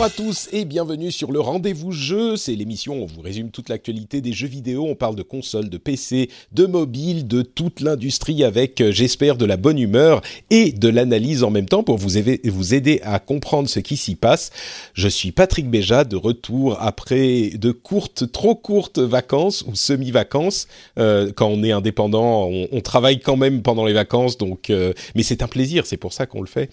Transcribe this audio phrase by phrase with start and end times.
[0.00, 2.34] Bonjour à tous et bienvenue sur le Rendez-vous Jeu.
[2.34, 4.86] C'est l'émission où on vous résume toute l'actualité des jeux vidéo.
[4.88, 9.44] On parle de consoles, de PC, de mobile, de toute l'industrie avec, euh, j'espère, de
[9.44, 13.78] la bonne humeur et de l'analyse en même temps pour vous aider, à comprendre ce
[13.78, 14.52] qui s'y passe.
[14.94, 20.66] Je suis Patrick Béja de retour après de courtes, trop courtes vacances ou semi-vacances.
[20.98, 25.22] Euh, quand on est indépendant, on, travaille quand même pendant les vacances, donc, euh, mais
[25.22, 26.70] c'est un plaisir, c'est pour ça qu'on le fait.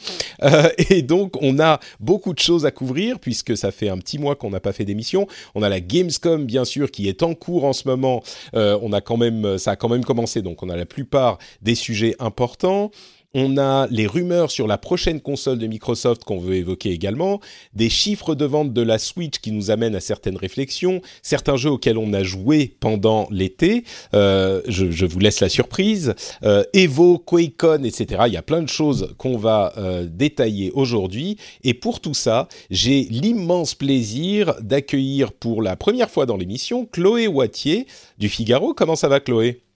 [0.89, 4.35] Et donc, on a beaucoup de choses à couvrir puisque ça fait un petit mois
[4.35, 5.27] qu'on n'a pas fait d'émission.
[5.55, 8.23] On a la Gamescom bien sûr qui est en cours en ce moment.
[8.55, 11.38] Euh, on a quand même, ça a quand même commencé, donc on a la plupart
[11.61, 12.91] des sujets importants.
[13.33, 17.42] On a les rumeurs sur la prochaine console de Microsoft qu'on veut évoquer également,
[17.73, 21.72] des chiffres de vente de la Switch qui nous amènent à certaines réflexions, certains jeux
[21.72, 27.19] auxquels on a joué pendant l'été, euh, je, je, vous laisse la surprise, euh, Evo,
[27.19, 28.24] QuakeCon, etc.
[28.28, 31.38] Il y a plein de choses qu'on va euh, détailler aujourd'hui.
[31.66, 37.28] Et pour tout ça, j'ai l'immense plaisir d'accueillir pour la première fois dans l'émission Chloé
[37.28, 37.88] Wattier
[38.18, 38.74] du Figaro.
[38.74, 39.66] Comment ça va Chloé?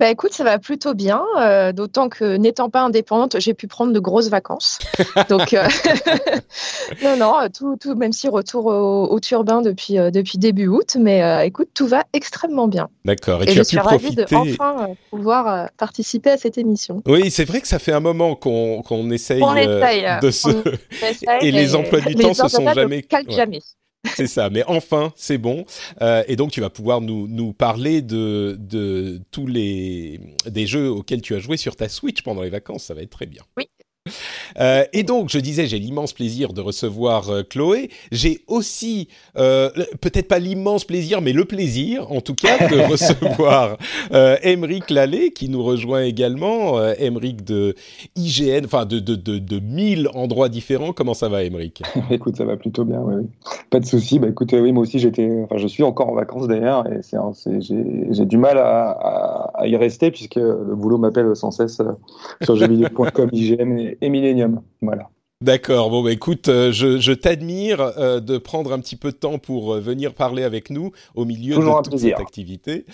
[0.00, 3.92] Bah écoute, ça va plutôt bien, euh, d'autant que n'étant pas indépendante, j'ai pu prendre
[3.92, 4.78] de grosses vacances.
[5.28, 5.68] Donc, euh,
[7.04, 10.96] non, non, tout, tout, même si retour au, au turbin depuis, euh, depuis début août,
[10.98, 12.88] mais écoute, tout va extrêmement bien.
[13.04, 13.42] D'accord.
[13.42, 14.34] Et, Et, tu je as suis pu ravie profiter.
[14.34, 17.02] de enfin pouvoir participer à cette émission.
[17.06, 20.48] Oui, c'est vrai que ça fait un moment qu'on qu'on essaye, On essaye, de se.
[20.48, 20.62] on
[21.06, 23.36] essaye, Et les mais emplois du les temps se sont jamais- calquent ouais.
[23.36, 23.60] jamais.
[24.14, 25.64] C'est ça, mais enfin, c'est bon.
[26.00, 30.90] Euh, et donc, tu vas pouvoir nous, nous parler de, de tous les des jeux
[30.90, 32.84] auxquels tu as joué sur ta Switch pendant les vacances.
[32.84, 33.42] Ça va être très bien.
[33.56, 33.68] Oui.
[34.60, 37.90] Euh, et donc, je disais, j'ai l'immense plaisir de recevoir euh, Chloé.
[38.12, 43.76] J'ai aussi, euh, peut-être pas l'immense plaisir, mais le plaisir, en tout cas, de recevoir
[44.12, 46.80] euh, Émeric Lallet, qui nous rejoint également.
[46.98, 47.74] Émeric de
[48.16, 50.92] IGN, enfin de, de, de, de 1000 endroits différents.
[50.92, 51.82] Comment ça va, Émeric?
[52.10, 53.26] Écoute, ça va plutôt bien, oui.
[53.70, 54.18] Pas de souci.
[54.18, 57.18] Bah, écoute, oui, moi aussi, j'étais, enfin, je suis encore en vacances d'ailleurs, et c'est,
[57.60, 61.80] j'ai, j'ai du mal à, à, à y rester puisque le boulot m'appelle sans cesse
[62.42, 64.49] sur jeuxvideo.com, IGN et, et Millennium.
[64.80, 65.10] Voilà.
[65.42, 69.16] D'accord, bon bah écoute, euh, je, je t'admire euh, de prendre un petit peu de
[69.16, 72.18] temps pour euh, venir parler avec nous au milieu Toujours de toute plaisir.
[72.18, 72.84] cette activité.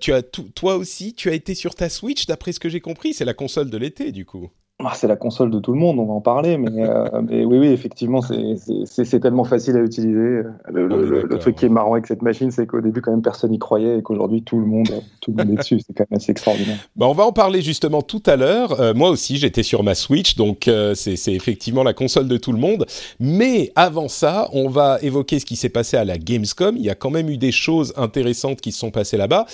[0.00, 3.12] Tu as toi aussi, tu as été sur ta Switch, d'après ce que j'ai compris,
[3.12, 4.50] c'est la console de l'été du coup.
[4.82, 7.44] Ah, c'est la console de tout le monde, on va en parler, mais, euh, mais
[7.44, 10.42] oui, oui, effectivement, c'est, tellement facile à utiliser.
[10.68, 13.60] Le, truc qui est marrant avec cette machine, c'est qu'au début, quand même, personne n'y
[13.60, 14.88] croyait et qu'aujourd'hui, tout le monde,
[15.20, 15.78] tout le monde est dessus.
[15.86, 16.78] C'est quand même assez extraordinaire.
[16.96, 18.80] Bah, on va en parler justement tout à l'heure.
[18.80, 22.52] Euh, moi aussi, j'étais sur ma Switch, donc euh, c'est effectivement la console de tout
[22.52, 22.84] le monde.
[23.20, 26.76] Mais avant ça, on va évoquer ce qui s'est passé à la Gamescom.
[26.76, 29.46] Il y a quand même eu des choses intéressantes qui se sont passées là-bas,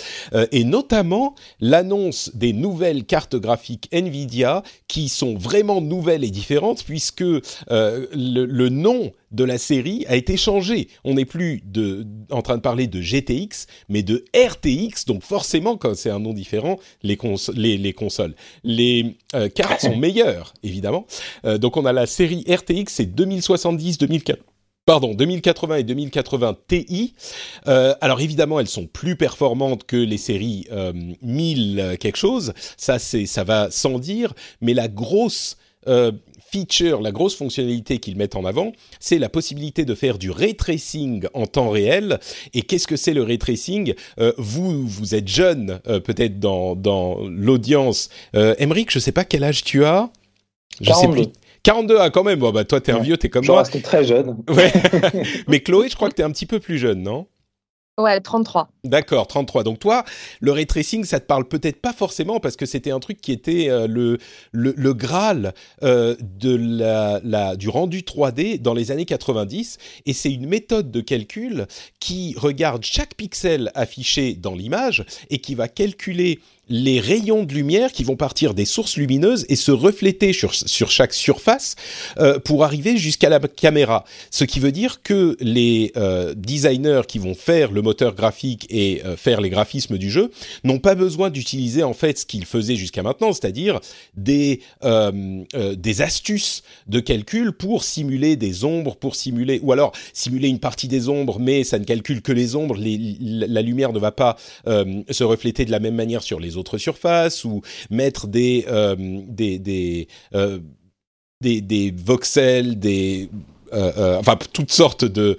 [0.50, 7.22] et notamment l'annonce des nouvelles cartes graphiques Nvidia qui sont vraiment nouvelles et différentes, puisque
[7.22, 7.40] euh,
[8.12, 10.88] le, nom de la série a été changé.
[11.04, 11.62] On n'est plus
[12.30, 15.06] en train de parler de GTX, mais de RTX.
[15.06, 21.06] Donc forcément, quand c'est un nom différent, les consoles, les euh, cartes sont meilleures, évidemment.
[21.44, 24.40] Euh, donc on a la série RTX, c'est 2070, 2004.
[24.86, 27.14] Pardon, 2080 et 2080 Ti.
[27.68, 30.92] Euh, alors évidemment, elles sont plus performantes que les séries euh,
[31.22, 32.52] 1000 quelque chose.
[32.76, 34.34] Ça, c'est, ça va sans dire.
[34.60, 35.56] Mais la grosse
[35.86, 36.12] euh,
[36.52, 40.54] feature, la grosse fonctionnalité qu'ils mettent en avant, c'est la possibilité de faire du ray
[40.54, 42.18] tracing en temps réel.
[42.54, 43.94] Et qu'est-ce que c'est le ray tracing?
[44.18, 48.08] Euh, Vous, vous êtes jeune, euh, peut-être dans, dans l'audience.
[48.34, 50.10] Euh, Emeric, je sais pas quel âge tu as.
[50.80, 51.22] Je sais 42.
[51.22, 51.32] plus.
[51.62, 52.38] 42, ah, quand même.
[52.38, 53.64] Bon, bah, toi, t'es un vieux, t'es comme je moi.
[53.64, 54.36] Je reste très jeune.
[54.48, 54.72] Ouais.
[55.48, 57.26] Mais Chloé, je crois que t'es un petit peu plus jeune, non?
[58.00, 58.70] Ouais, 33.
[58.84, 59.62] D'accord, 33.
[59.62, 60.04] Donc toi,
[60.40, 63.30] le ray tracing, ça te parle peut-être pas forcément parce que c'était un truc qui
[63.30, 64.16] était euh, le,
[64.52, 65.52] le, le, graal
[65.82, 69.76] euh, de la, la, du rendu 3D dans les années 90.
[70.06, 71.66] Et c'est une méthode de calcul
[71.98, 77.92] qui regarde chaque pixel affiché dans l'image et qui va calculer les rayons de lumière
[77.92, 81.74] qui vont partir des sources lumineuses et se refléter sur, sur chaque surface
[82.18, 84.04] euh, pour arriver jusqu'à la caméra.
[84.30, 89.02] Ce qui veut dire que les euh, designers qui vont faire le moteur graphique et
[89.04, 90.30] euh, faire les graphismes du jeu
[90.64, 93.80] n'ont pas besoin d'utiliser en fait ce qu'ils faisaient jusqu'à maintenant, c'est-à-dire
[94.16, 99.92] des, euh, euh, des astuces de calcul pour simuler des ombres, pour simuler, ou alors
[100.12, 103.92] simuler une partie des ombres, mais ça ne calcule que les ombres, les, la lumière
[103.92, 104.36] ne va pas
[104.68, 108.64] euh, se refléter de la même manière sur les autres autres surfaces ou mettre des
[108.68, 108.94] euh,
[109.26, 110.60] des des, euh,
[111.40, 113.28] des, voxels, des
[113.72, 115.38] euh, euh, enfin toutes sortes de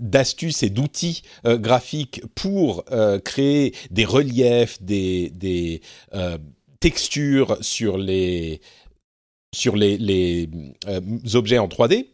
[0.00, 2.84] d'astuces et d'outils graphiques pour
[3.24, 5.80] créer des reliefs, des, des
[6.80, 8.60] textures sur les
[9.54, 10.48] sur les, les
[11.34, 12.06] objets en 3D.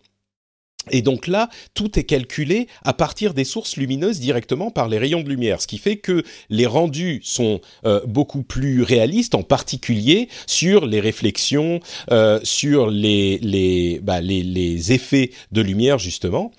[0.91, 5.23] Et donc là, tout est calculé à partir des sources lumineuses directement par les rayons
[5.23, 10.29] de lumière, ce qui fait que les rendus sont euh, beaucoup plus réalistes, en particulier
[10.47, 11.79] sur les réflexions,
[12.11, 16.51] euh, sur les, bah, les, les, effets de lumière justement.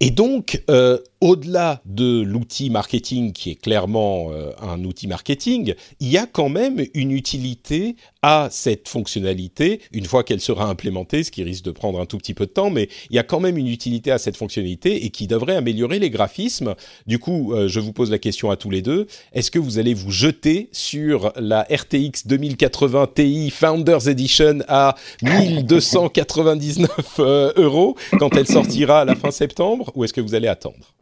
[0.00, 4.30] Et donc, euh, au-delà de l'outil marketing qui est clairement
[4.60, 10.24] un outil marketing, il y a quand même une utilité à cette fonctionnalité, une fois
[10.24, 12.88] qu'elle sera implémentée, ce qui risque de prendre un tout petit peu de temps, mais
[13.10, 16.10] il y a quand même une utilité à cette fonctionnalité et qui devrait améliorer les
[16.10, 16.74] graphismes.
[17.06, 19.78] Du coup, euh, je vous pose la question à tous les deux, est-ce que vous
[19.78, 28.36] allez vous jeter sur la RTX 2080 Ti Founders Edition à 1299 euh, euros quand
[28.36, 30.93] elle sortira à la fin septembre, ou est-ce que vous allez attendre?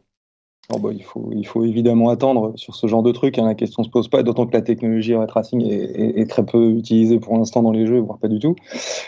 [0.71, 3.37] Oh bah, il, faut, il faut évidemment attendre sur ce genre de truc.
[3.37, 6.19] Hein, la question ne se pose pas, d'autant que la technologie ray tracing est, est,
[6.21, 8.55] est, très peu utilisée pour l'instant dans les jeux, voire pas du tout.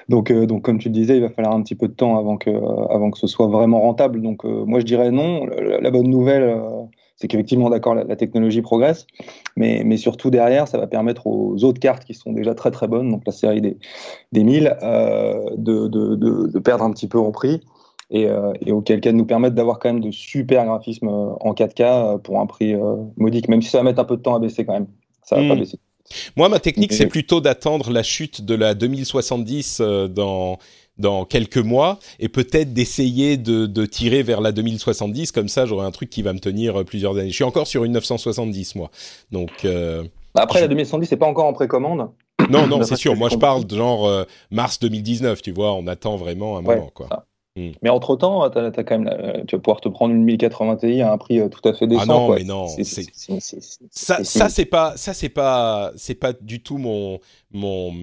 [0.10, 2.18] Donc, euh, donc, comme tu le disais, il va falloir un petit peu de temps
[2.18, 4.22] avant que, euh, avant que ce soit vraiment rentable.
[4.22, 5.46] Donc, euh, moi, je dirais non.
[5.46, 6.60] La, bonne nouvelle, euh,
[7.16, 9.08] c'est qu'effectivement, d'accord, la, la, technologie progresse,
[9.56, 12.90] mais, mais surtout derrière, ça va permettre aux autres cartes qui sont déjà très très
[12.90, 13.78] bonnes, donc la série des,
[14.34, 17.62] des 1000, euh, de, de, de perdre un petit peu en prix
[18.10, 21.54] et, euh, et, auquel cas de nous permettre d'avoir quand même de super graphismes en
[21.54, 24.36] 4K pour un prix euh, modique, même si ça va mettre un peu de temps
[24.36, 24.88] à baisser quand même.
[25.24, 25.50] Ça va mmh.
[25.50, 25.80] pas baisser.
[26.36, 30.60] Moi, ma technique, c'est plutôt d'attendre la chute de la 2070 euh, dans
[30.98, 35.86] dans quelques mois et peut-être d'essayer de, de, tirer vers la 2070 comme ça j'aurai
[35.86, 37.32] un truc qui va me tenir plusieurs années.
[37.32, 38.90] Je suis encore sur une 970 moi.
[39.30, 40.06] Donc euh,
[40.36, 40.64] après je...
[40.64, 42.12] la 2070 c'est pas encore en précommande.
[42.50, 43.16] Non non, c'est sûr.
[43.18, 46.92] Moi je parle de genre euh, mars 2019, tu vois, on attend vraiment un moment
[46.94, 47.08] quoi.
[47.10, 47.26] Ça.
[47.56, 47.72] Mm.
[47.82, 51.48] Mais entre temps, tu vas pouvoir te prendre une 1080 Ti à un prix euh,
[51.48, 52.02] tout à fait décent.
[52.04, 52.36] Ah non, quoi.
[52.36, 57.20] mais non, ça, ça c'est pas, ça c'est pas, c'est pas du tout mon
[57.52, 57.94] mon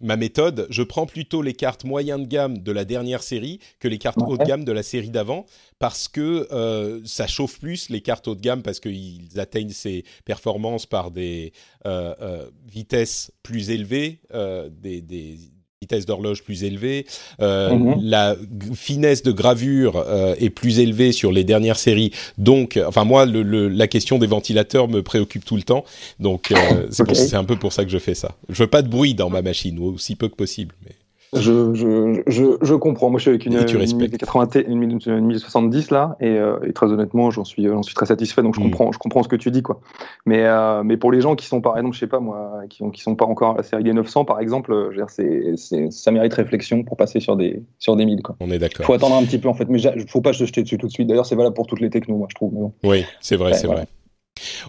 [0.00, 0.66] ma méthode.
[0.70, 4.18] Je prends plutôt les cartes moyen de gamme de la dernière série que les cartes
[4.18, 4.24] ouais.
[4.28, 5.46] haut de gamme de la série d'avant
[5.78, 10.04] parce que euh, ça chauffe plus les cartes haut de gamme parce qu'ils atteignent ces
[10.24, 11.52] performances par des
[11.86, 15.38] euh, euh, vitesses plus élevées, euh, des, des
[15.84, 17.04] vitesse d'horloge plus élevée,
[17.40, 18.00] euh, mmh.
[18.00, 18.36] la
[18.74, 22.10] finesse de gravure euh, est plus élevée sur les dernières séries.
[22.38, 25.84] Donc, enfin moi, le, le, la question des ventilateurs me préoccupe tout le temps.
[26.18, 27.36] Donc, euh, c'est okay.
[27.36, 28.30] un peu pour ça que je fais ça.
[28.48, 30.74] Je veux pas de bruit dans ma machine, ou aussi peu que possible.
[30.84, 30.92] Mais...
[31.34, 33.10] Je, je, je, je, comprends.
[33.10, 36.86] Moi, je suis avec une, une 1080, une, une 1070 là, et, euh, et très
[36.86, 38.42] honnêtement, j'en suis, j'en suis très satisfait.
[38.42, 38.64] Donc, je mmh.
[38.64, 39.80] comprends, je comprends ce que tu dis, quoi.
[40.26, 42.82] Mais, euh, mais pour les gens qui sont, par exemple, je sais pas moi, qui,
[42.92, 46.34] qui sont pas encore à la série des 900, par exemple, c'est, c'est, ça mérite
[46.34, 48.36] réflexion pour passer sur des, sur des 1000, quoi.
[48.40, 48.86] On est d'accord.
[48.86, 50.92] Faut attendre un petit peu, en fait, mais faut pas se jeter dessus tout de
[50.92, 51.08] suite.
[51.08, 52.52] D'ailleurs, c'est valable pour toutes les technos, moi, je trouve.
[52.52, 52.72] Bon.
[52.84, 53.82] Oui, c'est vrai, ouais, c'est voilà.
[53.82, 53.88] vrai.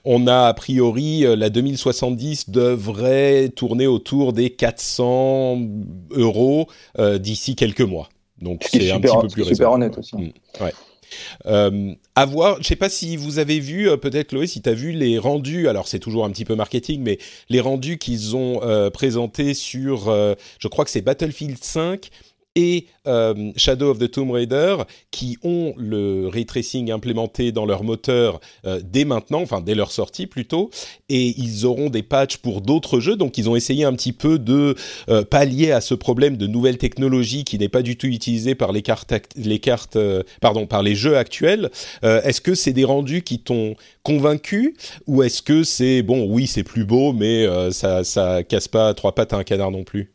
[0.04, 5.60] On a a priori euh, la 2070 devrait tourner autour des 400
[6.12, 6.68] euros
[7.00, 8.10] euh, d'ici quelques mois.
[8.42, 10.16] Donc c'est un petit peu plus super honnête aussi.
[10.16, 10.74] Mmh, ouais.
[11.46, 14.74] Euh, à voir, je sais pas si vous avez vu, peut-être Chloé, si tu as
[14.74, 18.62] vu les rendus, alors c'est toujours un petit peu marketing, mais les rendus qu'ils ont
[18.64, 22.10] euh, présentés sur, euh, je crois que c'est Battlefield 5
[22.56, 24.78] et euh, Shadow of the Tomb Raider
[25.12, 29.92] qui ont le ray tracing implémenté dans leur moteur euh, dès maintenant, enfin dès leur
[29.92, 30.70] sortie plutôt,
[31.10, 34.40] et ils auront des patchs pour d'autres jeux, donc ils ont essayé un petit peu
[34.40, 34.76] de
[35.10, 38.72] euh, pallier à ce problème de nouvelles technologies qui n'est pas du tout utilisé par
[38.72, 39.98] les cartes, les cartes,
[40.42, 41.70] pardon, par les jeux actuels.
[42.04, 44.76] Est-ce que c'est des rendus qui t'ont convaincu
[45.08, 49.14] ou est-ce que c'est bon, oui c'est plus beau, mais ça ça casse pas trois
[49.14, 50.15] pattes à un canard non plus?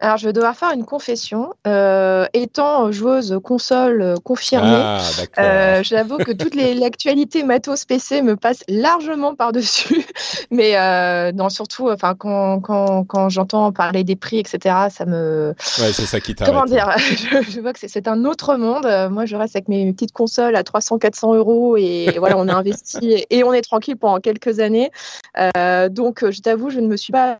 [0.00, 1.54] Alors, je vais devoir faire une confession.
[1.66, 5.00] Euh, étant joueuse console confirmée, Ah,
[5.38, 10.04] euh, j'avoue que toute l'actualité matos PC me passe largement par-dessus.
[10.50, 15.54] Mais euh, non, surtout, enfin, quand, quand, quand j'entends parler des prix, etc., ça me.
[15.78, 16.34] Ouais, c'est ça qui.
[16.34, 16.90] Comment dire?
[16.98, 18.84] Je, je vois que c'est- un autre monde.
[18.86, 22.54] Euh, Moi, je reste avec mes petites consoles à 300-400 euros et voilà, on a
[22.54, 24.90] investi et on est tranquille pendant quelques années.
[25.38, 27.38] Euh, donc, je t'avoue, je ne me suis pas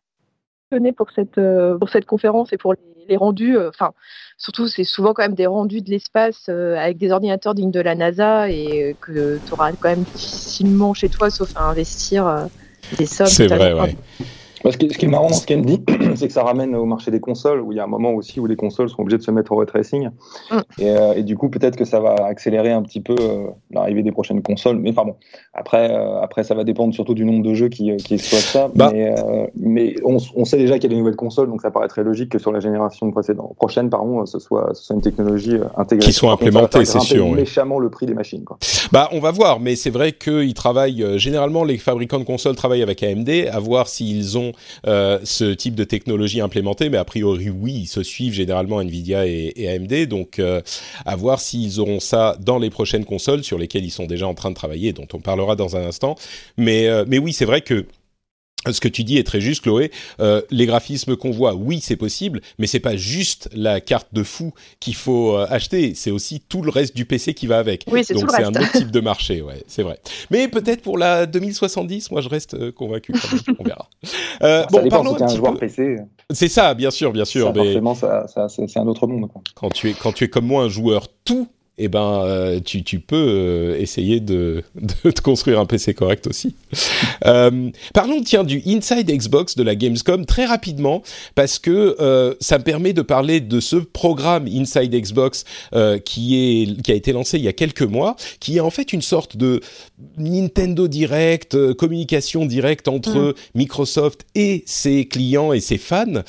[0.69, 3.57] passionnée pour cette, euh, pour cette conférence et pour les, les rendus.
[3.57, 3.93] euh, Enfin,
[4.37, 7.81] surtout, c'est souvent quand même des rendus de l'espace euh, avec des ordinateurs dignes de
[7.81, 12.47] la NASA et que tu auras quand même difficilement chez toi, sauf à investir
[12.97, 13.27] des sommes.
[13.27, 13.95] C'est vrai, ouais.
[14.71, 15.83] Ce qui est marrant dans ce qu'elle me dit,
[16.15, 18.39] c'est que ça ramène au marché des consoles, où il y a un moment aussi
[18.39, 20.09] où les consoles sont obligées de se mettre au ray tracing.
[20.51, 20.57] Mm.
[20.79, 24.03] Et, euh, et du coup, peut-être que ça va accélérer un petit peu euh, l'arrivée
[24.03, 24.77] des prochaines consoles.
[24.77, 25.15] Mais enfin bon,
[25.53, 28.71] après, euh, après, ça va dépendre surtout du nombre de jeux qui, qui exploitent ça.
[28.73, 28.89] Bah.
[28.91, 31.71] Mais, euh, mais on, on sait déjà qu'il y a des nouvelles consoles, donc ça
[31.71, 35.01] paraît très logique que sur la génération précédente, prochaine, pardon, ce soit, ce soit une
[35.01, 36.05] technologie intégrée.
[36.05, 37.35] Qui soit implémentée, c'est sûr, oui.
[37.35, 38.43] méchamment le prix des machines.
[38.43, 38.57] Quoi.
[38.91, 41.05] Bah, on va voir, mais c'est vrai qu'ils travaillent.
[41.19, 44.51] généralement, les fabricants de consoles travaillent avec AMD, à voir s'ils ont
[44.87, 46.89] euh, ce type de technologie implémentée.
[46.89, 50.61] Mais a priori, oui, ils se suivent généralement Nvidia et, AMD, donc euh,
[51.05, 54.33] à voir s'ils auront ça dans les prochaines consoles sur lesquelles ils sont déjà en
[54.33, 56.15] train de travailler, dont on parlera dans un instant.
[56.57, 57.85] Mais, euh, mais oui, c'est vrai que
[58.71, 59.91] ce que tu dis est très juste, Chloé.
[60.19, 64.23] Euh, les graphismes qu'on voit, oui, c'est possible, mais c'est pas juste la carte de
[64.23, 65.93] fou qu'il faut euh, acheter.
[65.95, 67.85] C'est aussi tout le reste du PC qui va avec.
[67.91, 69.99] Oui, c'est Donc c'est un autre type de marché, ouais, c'est vrai.
[70.31, 73.13] Mais peut-être pour la 2070, moi je reste euh, convaincu.
[73.13, 73.55] Quand même.
[73.59, 73.89] On verra.
[74.43, 75.59] Euh, ça bon, dépend parlons si un joueur peu.
[75.59, 75.97] PC.
[76.31, 77.47] C'est ça, bien sûr, bien sûr.
[77.47, 79.29] Ça, mais forcément, ça, ça, c'est c'est un autre monde.
[79.31, 79.41] Quoi.
[79.53, 82.83] quand tu es quand tu es comme moi un joueur tout, eh ben euh, tu,
[82.83, 84.63] tu peux euh, essayer de,
[85.03, 86.55] de te construire un PC correct aussi.
[87.25, 91.01] Euh, parlons tiens du Inside Xbox de la Gamescom très rapidement
[91.33, 95.45] parce que ça me permet de parler de ce programme Inside Xbox
[96.03, 98.93] qui est qui a été lancé il y a quelques mois, qui est en fait
[98.93, 99.61] une sorte de
[100.17, 106.21] Nintendo Direct, communication directe entre Microsoft et ses clients et ses fans.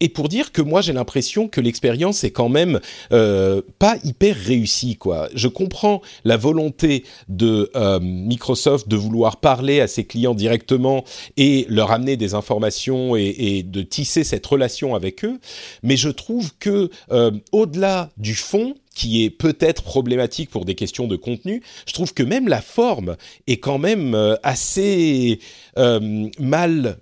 [0.00, 4.96] Et pour dire que moi j'ai l'impression que l'expérience est quand même pas hyper réussie
[4.96, 5.28] quoi.
[5.34, 11.04] Je comprends la volonté de euh, Microsoft de vouloir parler à ses clients directement
[11.36, 15.38] et leur amener des informations et, de tisser cette relation avec eux,
[15.82, 21.06] mais je trouve que euh, au-delà du fond qui est peut-être problématique pour des questions
[21.06, 25.38] de contenu, je trouve que même la forme est quand même euh, assez
[25.76, 26.98] mal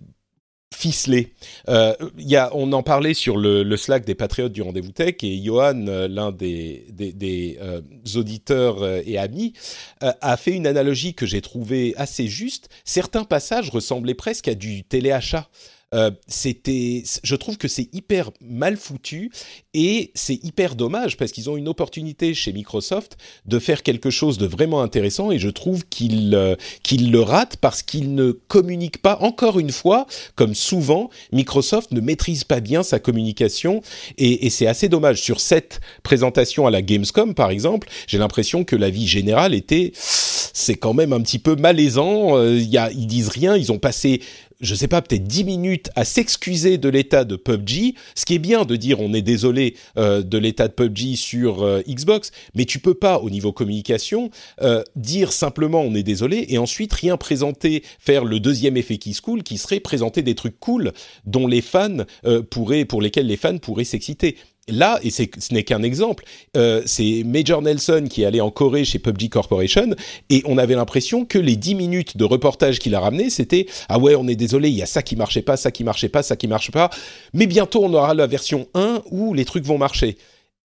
[0.75, 1.33] ficelé.
[1.69, 5.16] Euh, y a, on en parlait sur le, le Slack des Patriotes du Rendez-vous Tech
[5.23, 7.81] et Johan, euh, l'un des, des, des euh,
[8.16, 9.54] auditeurs euh, et amis,
[10.02, 12.69] euh, a fait une analogie que j'ai trouvée assez juste.
[12.85, 15.49] Certains passages ressemblaient presque à du téléachat.
[15.95, 19.31] Euh, c'était, je trouve que c'est hyper mal foutu
[19.75, 24.37] et c'est hyper dommage parce qu'ils ont une opportunité chez Microsoft de faire quelque chose
[24.37, 29.03] de vraiment intéressant et je trouve qu'ils euh, qu'ils le ratent parce qu'ils ne communiquent
[29.03, 29.19] pas.
[29.21, 33.81] Encore une fois comme souvent Microsoft ne maîtrise pas bien sa communication
[34.19, 35.23] et, c'est assez dommage.
[35.23, 39.93] Sur cette présentation à la Gamescom par exemple j'ai l'impression que la vie générale était
[39.95, 42.37] c'est quand même un petit peu malaisant.
[42.37, 44.23] Euh, ils disent rien ils ont passé
[44.61, 48.39] je sais pas, peut-être 10 minutes à s'excuser de l'état de PUBG, ce qui est
[48.39, 52.65] bien de dire on est désolé euh, de l'état de PUBG sur euh, Xbox, mais
[52.65, 54.31] tu peux pas au niveau communication
[54.63, 59.15] euh, dire simplement on est désolé et ensuite rien présenter, faire le deuxième effet qui
[59.15, 60.93] se cool, qui serait présenter des trucs cool
[61.25, 64.37] dont les fans euh, pourraient, pour lesquels les fans pourraient s'exciter.
[64.68, 66.25] Là, et ce n'est qu'un exemple,
[66.56, 69.94] euh, c'est Major Nelson qui est allé en Corée chez PUBG Corporation
[70.30, 73.99] et on avait l'impression que les 10 minutes de reportage qu'il a ramené, c'était ah
[73.99, 76.23] ouais, on est désolé, il y a ça qui marchait pas, ça qui marchait pas,
[76.23, 76.88] ça qui marche pas,
[77.35, 80.16] mais bientôt on aura la version 1 où les trucs vont marcher.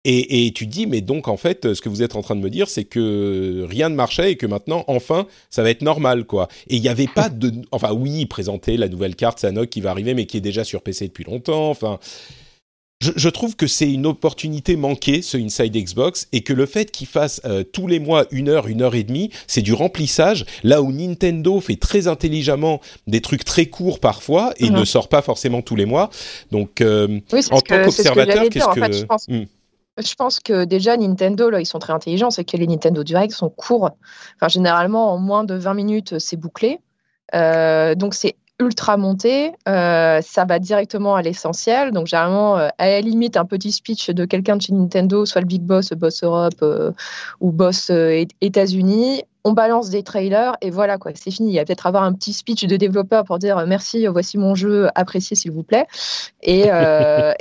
[0.05, 2.37] Et, et tu te dis, mais donc en fait, ce que vous êtes en train
[2.37, 5.81] de me dire, c'est que rien ne marchait et que maintenant, enfin, ça va être
[5.81, 6.47] normal, quoi.
[6.69, 9.91] Et il n'y avait pas de, enfin oui, présenter la nouvelle carte Sanok qui va
[9.91, 11.69] arriver, mais qui est déjà sur PC depuis longtemps.
[11.69, 11.99] Enfin,
[13.01, 16.91] je, je trouve que c'est une opportunité manquée, ce Inside Xbox, et que le fait
[16.91, 20.45] qu'il fasse euh, tous les mois une heure, une heure et demie, c'est du remplissage,
[20.63, 24.79] là où Nintendo fait très intelligemment des trucs très courts parfois et Mhm.
[24.79, 26.09] ne sort pas forcément tous les mois.
[26.51, 28.65] Donc, euh, Oui, en tant que qu'observateur, qu'est-ce.
[28.65, 28.81] En que...
[28.81, 29.43] fait, je pense, Hmm.
[29.97, 32.31] je pense que déjà Nintendo, là, ils sont très intelligents.
[32.31, 33.91] C'est que les Nintendo Direct sont courts.
[34.35, 36.79] Enfin, généralement, en moins de 20 minutes, c'est bouclé.
[37.33, 39.53] Euh, donc, c'est ultra monté.
[39.67, 41.91] Euh, ça va directement à l'essentiel.
[41.91, 45.41] Donc, généralement, euh, à la limite, un petit speech de quelqu'un de chez Nintendo, soit
[45.41, 46.91] le Big Boss, Boss Europe euh,
[47.39, 49.23] ou Boss euh, États-Unis.
[49.45, 51.49] on balance des trailers et voilà quoi, c'est fini.
[51.49, 54.53] Il y a peut-être avoir un petit speech de développeur pour dire merci, voici mon
[54.53, 55.87] jeu, appréciez s'il vous plaît.
[56.43, 56.65] Et,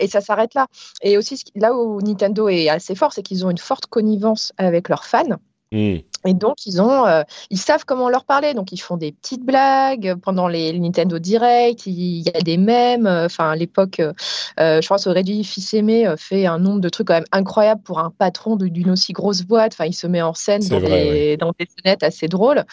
[0.08, 0.68] ça s'arrête là.
[1.02, 4.88] Et aussi, là où Nintendo est assez fort, c'est qu'ils ont une forte connivence avec
[4.88, 5.38] leurs fans.
[5.72, 5.98] Mmh.
[6.26, 8.52] Et donc, ils, ont, euh, ils savent comment leur parler.
[8.54, 11.86] Donc, ils font des petites blagues pendant les, Nintendo Direct.
[11.86, 13.06] Il y a des mèmes.
[13.06, 17.06] Euh, enfin, à l'époque, euh, je pense que Reggie Fils-Aimé fait un nombre de trucs
[17.06, 19.72] quand même incroyables pour un patron d'une aussi grosse boîte.
[19.74, 22.64] Enfin, il se met en scène dans, des, dans, des, scénettes assez drôles.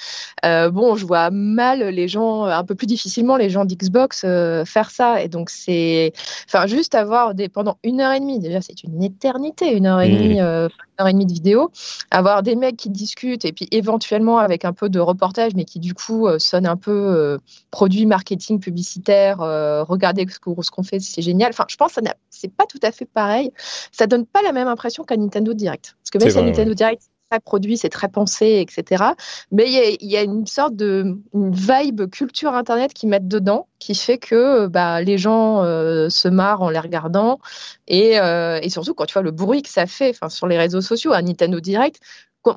[0.43, 5.21] bon, je vois mal les gens, un peu plus difficilement, les gens d'Xbox faire ça.
[5.21, 6.13] Et donc, c'est.
[6.47, 7.49] Enfin, juste avoir des.
[7.49, 10.17] Pendant une heure et demie, déjà, c'est une éternité, une heure et mmh.
[10.17, 11.71] demie, une heure et demie de vidéo.
[12.09, 15.79] Avoir des mecs qui discutent et puis éventuellement avec un peu de reportage, mais qui
[15.79, 17.37] du coup euh, sonne un peu euh,
[17.71, 19.41] produit marketing publicitaire.
[19.41, 21.49] Euh, regardez ce qu'on fait, c'est génial.
[21.49, 23.51] Enfin, je pense que c'est pas tout à fait pareil.
[23.91, 25.95] Ça donne pas la même impression qu'un Nintendo Direct.
[26.01, 27.01] Parce que même si un Nintendo Direct
[27.31, 29.03] très produit, c'est très pensé, etc.
[29.51, 29.65] Mais
[29.99, 34.19] il y, a une sorte de une vibe culture Internet qui mettent dedans, qui fait
[34.19, 37.39] que bah, les gens se marrent en les regardant.
[37.87, 41.13] Et, et, surtout, quand tu vois le bruit que ça fait sur les réseaux sociaux,
[41.13, 41.99] un Nintendo Direct,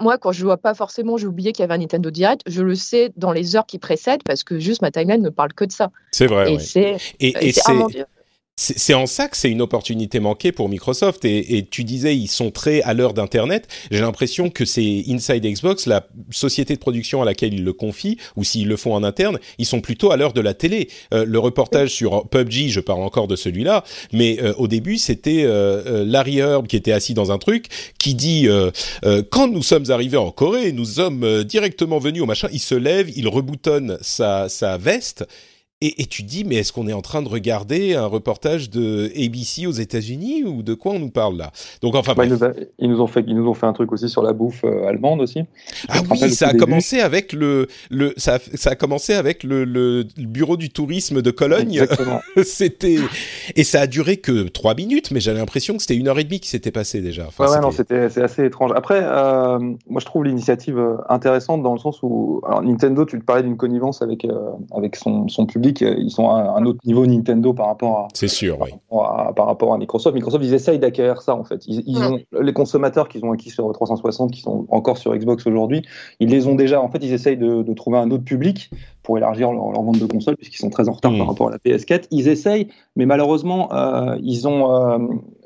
[0.01, 2.43] moi, quand je ne vois pas forcément, j'ai oublié qu'il y avait un Nintendo Direct,
[2.47, 5.53] je le sais dans les heures qui précèdent parce que juste ma timeline ne parle
[5.53, 5.91] que de ça.
[6.11, 6.53] C'est vrai.
[6.53, 6.97] Et c'est.
[7.21, 7.73] Et, c'est
[8.59, 11.25] c'est en ça que c'est une opportunité manquée pour Microsoft.
[11.25, 13.69] Et, tu disais, ils sont très à l'heure d'Internet.
[13.93, 18.19] J'ai l'impression que c'est Inside Xbox, la société de production à laquelle ils le confient,
[18.37, 20.89] ou s'ils le font en interne, ils sont plutôt à l'heure de la télé.
[21.15, 25.45] Euh, le reportage sur PUBG, je parle encore de celui-là, mais euh, au début, c'était
[25.45, 27.67] euh, Larry Herb qui était assis dans un truc,
[27.99, 28.49] qui dit
[29.31, 32.49] quand nous sommes arrivés en Corée, nous sommes directement venus au machin.
[32.53, 35.25] Il se lève, il reboutonne sa, sa veste
[35.81, 39.13] et, et, tu dis, mais est-ce qu'on est en train de regarder un reportage de
[39.17, 41.53] ABC aux États-Unis ou de quoi on nous parle là?
[41.83, 42.31] Donc enfin, bah, ils,
[42.91, 45.21] nous ont fait, ils nous ont fait un truc aussi sur la bouffe euh, allemande
[45.21, 45.45] aussi.
[45.89, 49.65] Ah oui, ça a commencé avec le, le ça, a, ça a commencé avec le,
[49.65, 51.87] le, bureau du tourisme de Cologne.
[52.43, 52.99] c'était
[53.55, 56.25] et ça a duré que trois minutes, mais j'avais l'impression que c'était une heure et
[56.25, 57.27] demie qui s'était passé déjà.
[57.29, 58.73] Enfin, ouais, ouais, non, c'était c'est assez étrange.
[58.75, 63.21] Après, euh, moi je trouve l'initiative euh, intéressante dans le sens où alors, Nintendo, tu
[63.21, 64.33] te parlais d'une connivence avec euh,
[64.73, 68.09] avec son, son public ils sont à un autre niveau Nintendo par rapport à.
[68.15, 68.59] C'est sûr,
[68.91, 70.15] par, à, par rapport à Microsoft.
[70.15, 71.63] Microsoft, ils essayent d'acquérir ça en fait.
[71.67, 75.83] Ils, ont les consommateurs qu'ils ont acquis sur 360, qui sont encore sur Xbox aujourd'hui,
[76.21, 76.81] ils les ont déjà.
[76.81, 78.71] En fait, ils essayent de, trouver un autre public
[79.03, 81.29] pour élargir leur, vente de consoles puisqu'ils sont très en retard par hmm.
[81.29, 82.05] rapport à la PS4.
[82.11, 84.99] Ils essayent, mais malheureusement, euh, ils ont euh,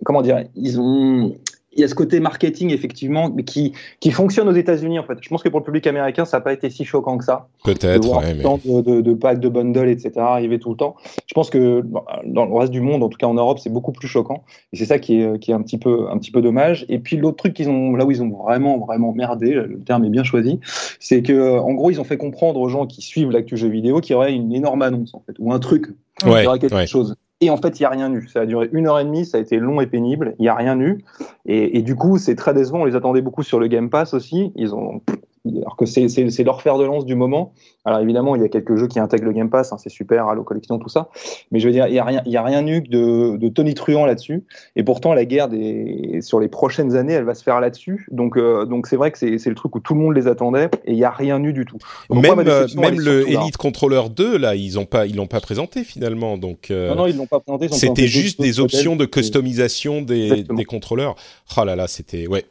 [0.04, 1.34] comment dire, ils ont
[1.74, 5.18] il y a ce côté marketing effectivement qui qui fonctionne aux États-Unis en fait.
[5.20, 7.48] Je pense que pour le public américain, ça n'a pas été si choquant que ça.
[7.64, 8.08] Peut-être.
[8.08, 8.42] Ouais, mais...
[8.42, 10.12] de, de, de packs, de bundles, etc.
[10.18, 10.96] arriver tout le temps.
[11.26, 11.84] Je pense que
[12.24, 14.44] dans le reste du monde, en tout cas en Europe, c'est beaucoup plus choquant.
[14.72, 16.84] Et c'est ça qui est qui est un petit peu un petit peu dommage.
[16.88, 20.04] Et puis l'autre truc qu'ils ont là où ils ont vraiment vraiment merdé, le terme
[20.04, 20.60] est bien choisi,
[21.00, 24.00] c'est que en gros ils ont fait comprendre aux gens qui suivent l'actu jeu vidéo
[24.00, 25.88] qu'il y aurait une énorme annonce en fait ou un truc,
[26.24, 27.16] ouais, il y aurait quelque chose.
[27.42, 28.28] Et en fait, il n'y a rien eu.
[28.28, 30.36] Ça a duré une heure et demie, ça a été long et pénible.
[30.38, 31.04] Il n'y a rien eu.
[31.44, 32.82] Et, du coup, c'est très décevant.
[32.82, 34.52] On les attendait beaucoup sur le Game Pass aussi.
[34.56, 37.52] Alors que c'est leur fer de lance du moment.
[37.84, 40.28] Alors évidemment, il y a quelques jeux qui intègrent le Game Pass, hein, c'est super,
[40.28, 41.08] Halo Collection, tout ça.
[41.50, 43.48] Mais je veux dire, il n'y a, rien, il y a rien eu de, de
[43.48, 44.44] tonitruant là-dessus.
[44.76, 48.06] Et pourtant, la guerre des, sur les prochaines années, elle va se faire là-dessus.
[48.10, 50.70] Donc euh, donc c'est vrai que c'est le truc où tout le monde les attendait
[50.84, 51.78] et il n'y a rien eu du tout.
[52.10, 55.84] même euh, même le Elite Controller 2, là, ils l'ont pas, ils l'ont pas présenté
[55.84, 56.38] finalement.
[56.38, 57.68] Donc, euh, non, non, ils l'ont pas présenté.
[57.70, 61.16] C'était juste des options de customisation des, des contrôleurs.
[61.56, 62.26] Oh là là, c'était...
[62.26, 62.44] Ouais.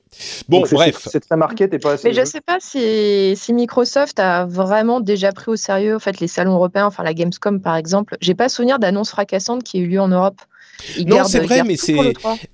[0.50, 1.08] Bon, bref.
[1.10, 2.10] C'est très marqué, t'es pas assez...
[2.10, 6.00] Mais je sais pas si, si Microsoft a vraiment déjà déjà pris au sérieux en
[6.00, 8.18] fait les salons européens, enfin la Gamescom par exemple.
[8.22, 10.42] J'ai pas souvenir d'annonces fracassantes qui aient eu lieu en Europe.
[11.06, 11.96] non, c'est vrai, mais c'est.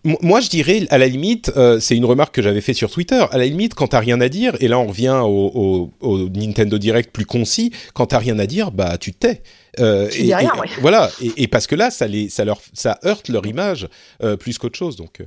[0.04, 3.26] Moi, je dirais, à la limite, euh, c'est une remarque que j'avais fait sur Twitter.
[3.32, 6.78] À la limite, quand t'as rien à dire, et là on revient au, au Nintendo
[6.78, 9.44] Direct plus concis, quand t'as rien à dire, bah tu te tais.
[9.80, 13.46] Euh, et, rien, Voilà, et, parce que là, ça, les, ça, leur, ça heurte leur
[13.46, 13.88] image
[14.24, 14.96] euh, plus qu'autre chose.
[14.96, 15.26] Donc, euh.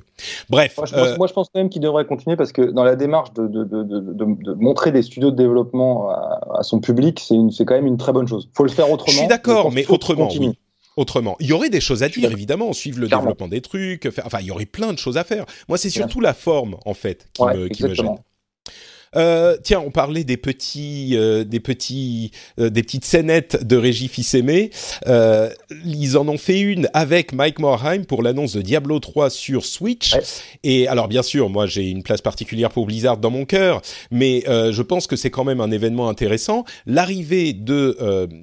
[0.49, 0.77] bref.
[0.77, 0.87] Moi
[1.27, 3.83] je, pense quand même qu'ils devraient continuer parce que dans la démarche de, de, de,
[3.85, 8.29] de montrer des studios de développement à, son public, c'est quand même une très bonne
[8.29, 8.49] chose.
[8.53, 9.13] Il faut le faire autrement.
[9.13, 10.29] Je suis d'accord, mais autrement.
[10.39, 10.57] Oui
[10.97, 11.37] autrement.
[11.41, 14.47] Il y aurait des choses à dire, évidemment, suivre le développement des trucs, enfin, il
[14.47, 15.47] y aurait plein de choses à faire.
[15.69, 18.17] Moi, c'est surtout la forme, en fait, qui, me, qui me gêne.
[19.17, 24.07] Euh, tiens, on parlait des petits, euh, des petits, euh, des petites scénettes de Régie
[24.07, 24.71] Fils-Aimé.
[25.09, 25.51] Euh,
[25.85, 30.15] ils en ont fait une avec Mike Morheim pour l'annonce de Diablo 3 sur Switch.
[30.63, 34.45] Et alors, bien sûr, moi, j'ai une place particulière pour Blizzard dans mon cœur, mais
[34.47, 36.65] je pense que c'est quand même un événement intéressant.
[36.87, 37.97] L'arrivée de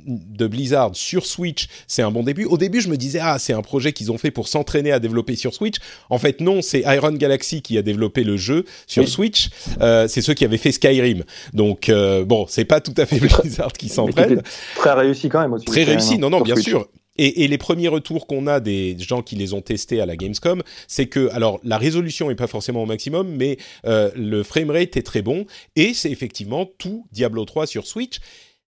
[0.06, 2.46] de Blizzard sur Switch, c'est un bon début.
[2.46, 5.00] Au début, je me disais ah, c'est un projet qu'ils ont fait pour s'entraîner à
[5.00, 5.78] développer sur Switch.
[6.10, 9.50] En fait, non, c'est Iron Galaxy qui a développé le jeu sur Switch.
[9.80, 11.24] c'est ceux qui avaient avait fait Skyrim.
[11.54, 11.92] Donc
[12.26, 14.08] bon, c'est pas tout à fait Blizzard qui s'en.
[14.08, 15.66] Très réussi quand même aussi.
[15.66, 16.88] Très réussi, non, non, bien sûr.
[17.18, 20.62] Et, les premiers retours qu'on a des gens qui les ont testés à la Gamescom,
[20.88, 25.04] c'est que, alors, la résolution n'est pas forcément au maximum, mais euh, le framerate est
[25.06, 28.20] très bon, et c'est effectivement tout Diablo 3 sur Switch,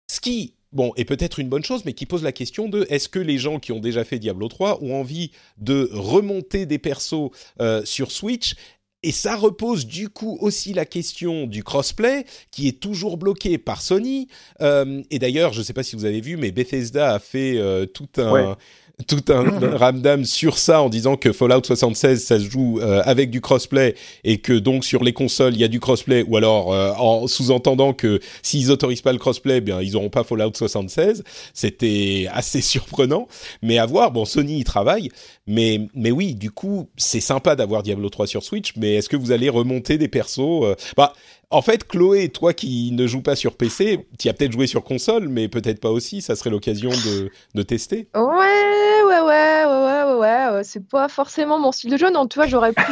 [0.07, 3.09] ce qui, bon, est peut-être une bonne chose, mais qui pose la question de est-ce
[3.09, 7.31] que les gens qui ont déjà fait Diablo 3 ont envie de remonter des persos
[7.59, 8.55] euh, sur Switch?
[9.03, 13.81] Et ça repose du coup aussi la question du crossplay qui est toujours bloqué par
[13.81, 14.27] Sony.
[14.61, 17.57] Euh, et d'ailleurs, je ne sais pas si vous avez vu, mais Bethesda a fait
[17.57, 18.57] euh, tout un
[19.05, 23.29] tout un ramdam sur ça en disant que Fallout 76 ça se joue euh, avec
[23.29, 26.73] du crossplay et que donc sur les consoles il y a du crossplay ou alors
[26.73, 31.23] euh, en sous-entendant que s'ils autorisent pas le crossplay bien ils auront pas Fallout 76
[31.53, 33.27] c'était assez surprenant.
[33.61, 35.09] Mais à voir bon Sony y travaille.
[35.45, 39.15] Mais mais oui du coup c'est sympa d'avoir Diablo 3 sur Switch mais est-ce que
[39.15, 41.13] vous allez remonter des persos euh, bah
[41.49, 44.83] en fait, Chloé, toi qui ne joues pas sur PC, tu as peut-être joué sur
[44.83, 46.21] console, mais peut-être pas aussi.
[46.21, 48.07] Ça serait l'occasion de, de, tester.
[48.13, 50.61] Ouais, ouais, ouais, ouais, ouais, ouais.
[50.63, 52.09] C'est pas forcément mon style de jeu.
[52.09, 52.85] Non, tu vois, j'aurais plus.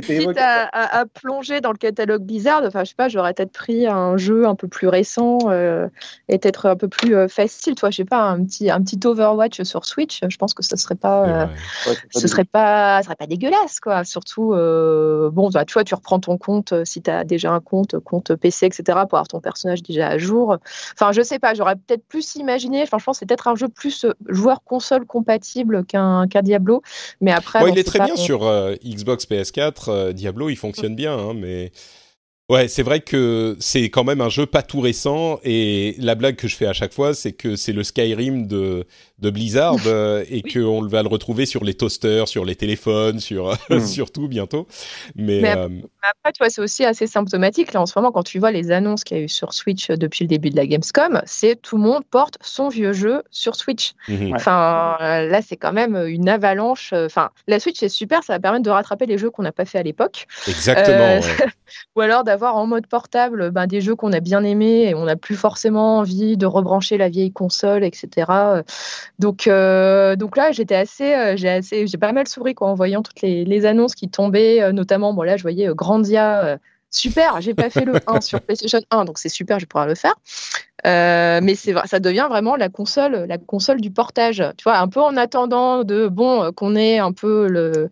[0.00, 3.86] quitte à, à, plonger dans le catalogue Blizzard, enfin, je sais pas, j'aurais peut-être pris
[3.86, 5.88] un jeu un peu plus récent euh,
[6.28, 7.74] et peut-être un peu plus euh, facile.
[7.74, 10.20] Toi, je sais pas, un petit, un petit Overwatch sur Switch.
[10.28, 11.46] Je pense que ce serait pas, euh,
[12.10, 14.04] ce serait pas, serait pas dégueulasse, quoi.
[14.04, 17.60] Surtout, bon, bah, tu vois, tu reprends ton compte euh, si tu as déjà un
[17.60, 20.56] compte, compte PC, etc., pour avoir ton personnage déjà à jour.
[20.94, 23.54] Enfin, je sais pas, j'aurais peut-être plus imaginé, enfin, je pense que c'est peut-être un
[23.54, 26.82] jeu plus euh, joueur console compatible qu'un Diablo.
[27.20, 27.68] Mais après.
[27.70, 30.12] il est très bien sur euh, Xbox PS4.
[30.12, 31.72] Diablo, il fonctionne bien, hein, mais.
[32.50, 36.34] Ouais, c'est vrai que c'est quand même un jeu pas tout récent et la blague
[36.34, 38.88] que je fais à chaque fois, c'est que c'est le Skyrim de
[39.20, 43.56] de Blizzard euh, et qu'on va le retrouver sur les toasters, sur les téléphones, sur,
[43.68, 43.80] hmm.
[43.86, 44.66] sur tout bientôt.
[45.16, 45.68] Mais, euh,
[46.02, 47.72] après, tu vois, c'est aussi assez symptomatique.
[47.72, 49.88] Là, en ce moment, quand tu vois les annonces qu'il y a eu sur Switch
[49.88, 53.54] depuis le début de la Gamescom, c'est tout le monde porte son vieux jeu sur
[53.54, 53.92] Switch.
[54.08, 54.34] Mhm.
[54.34, 56.92] Enfin, là, c'est quand même une avalanche.
[56.92, 59.64] Enfin, la Switch, c'est super, ça va permettre de rattraper les jeux qu'on n'a pas
[59.64, 60.26] fait à l'époque.
[60.48, 61.20] Exactement.
[61.20, 61.20] Euh,
[61.96, 65.04] ou alors d'avoir en mode portable ben, des jeux qu'on a bien aimés et on
[65.04, 68.62] n'a plus forcément envie de rebrancher la vieille console, etc.
[69.20, 72.74] Donc, euh, donc là, j'étais assez, euh, j'ai assez, j'ai pas mal souri quoi, en
[72.74, 76.58] voyant toutes les, annonces qui tombaient, euh, notamment, bon là, je voyais Grandia.
[76.90, 79.94] super, j'ai pas fait le 1 sur PlayStation 1, donc c'est super, je pourrais le
[79.94, 80.14] faire.
[80.84, 84.42] mais c'est ça devient vraiment la console, la console du portage.
[84.56, 87.90] Tu vois, un peu en attendant de bon qu'on ait un peu le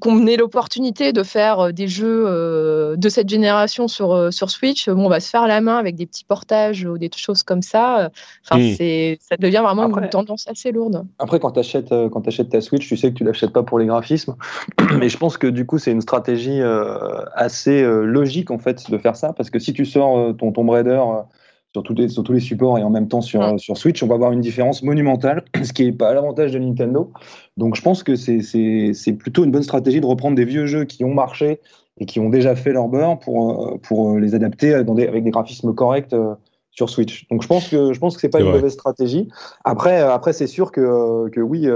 [0.00, 4.88] qu'on ait l'opportunité de faire euh, des jeux euh, de cette génération sur, sur Switch,
[4.88, 7.62] bon, on va se faire la main avec des petits portages ou des choses comme
[7.62, 8.10] ça.
[8.44, 11.04] Enfin, c'est, ça devient vraiment une tendance assez lourde.
[11.18, 13.78] Après, quand tu achètes, quand achètes ta Switch, tu sais que tu l'achètes pas pour
[13.78, 14.36] les graphismes.
[14.98, 16.60] Mais je pense que du coup, c'est une stratégie
[17.34, 21.00] assez logique en fait de faire ça parce que si tu sors ton Tomb Raider
[21.72, 24.06] sur, tous les, sur tous les supports et en même temps sur, sur Switch, on
[24.06, 27.10] va avoir une différence monumentale, ce qui n'est pas à l'avantage de Nintendo.
[27.56, 31.04] Donc je pense que c'est plutôt une bonne stratégie de reprendre des vieux jeux qui
[31.04, 31.60] ont marché
[31.98, 35.06] et qui ont déjà fait leur beurre pour, euh, pour euh, les adapter dans des,
[35.06, 36.34] avec des graphismes corrects euh,
[36.70, 37.28] sur Switch.
[37.28, 39.28] Donc je pense que je pense que c'est pas une mauvaise stratégie.
[39.64, 41.68] Après après c'est sûr que, que oui.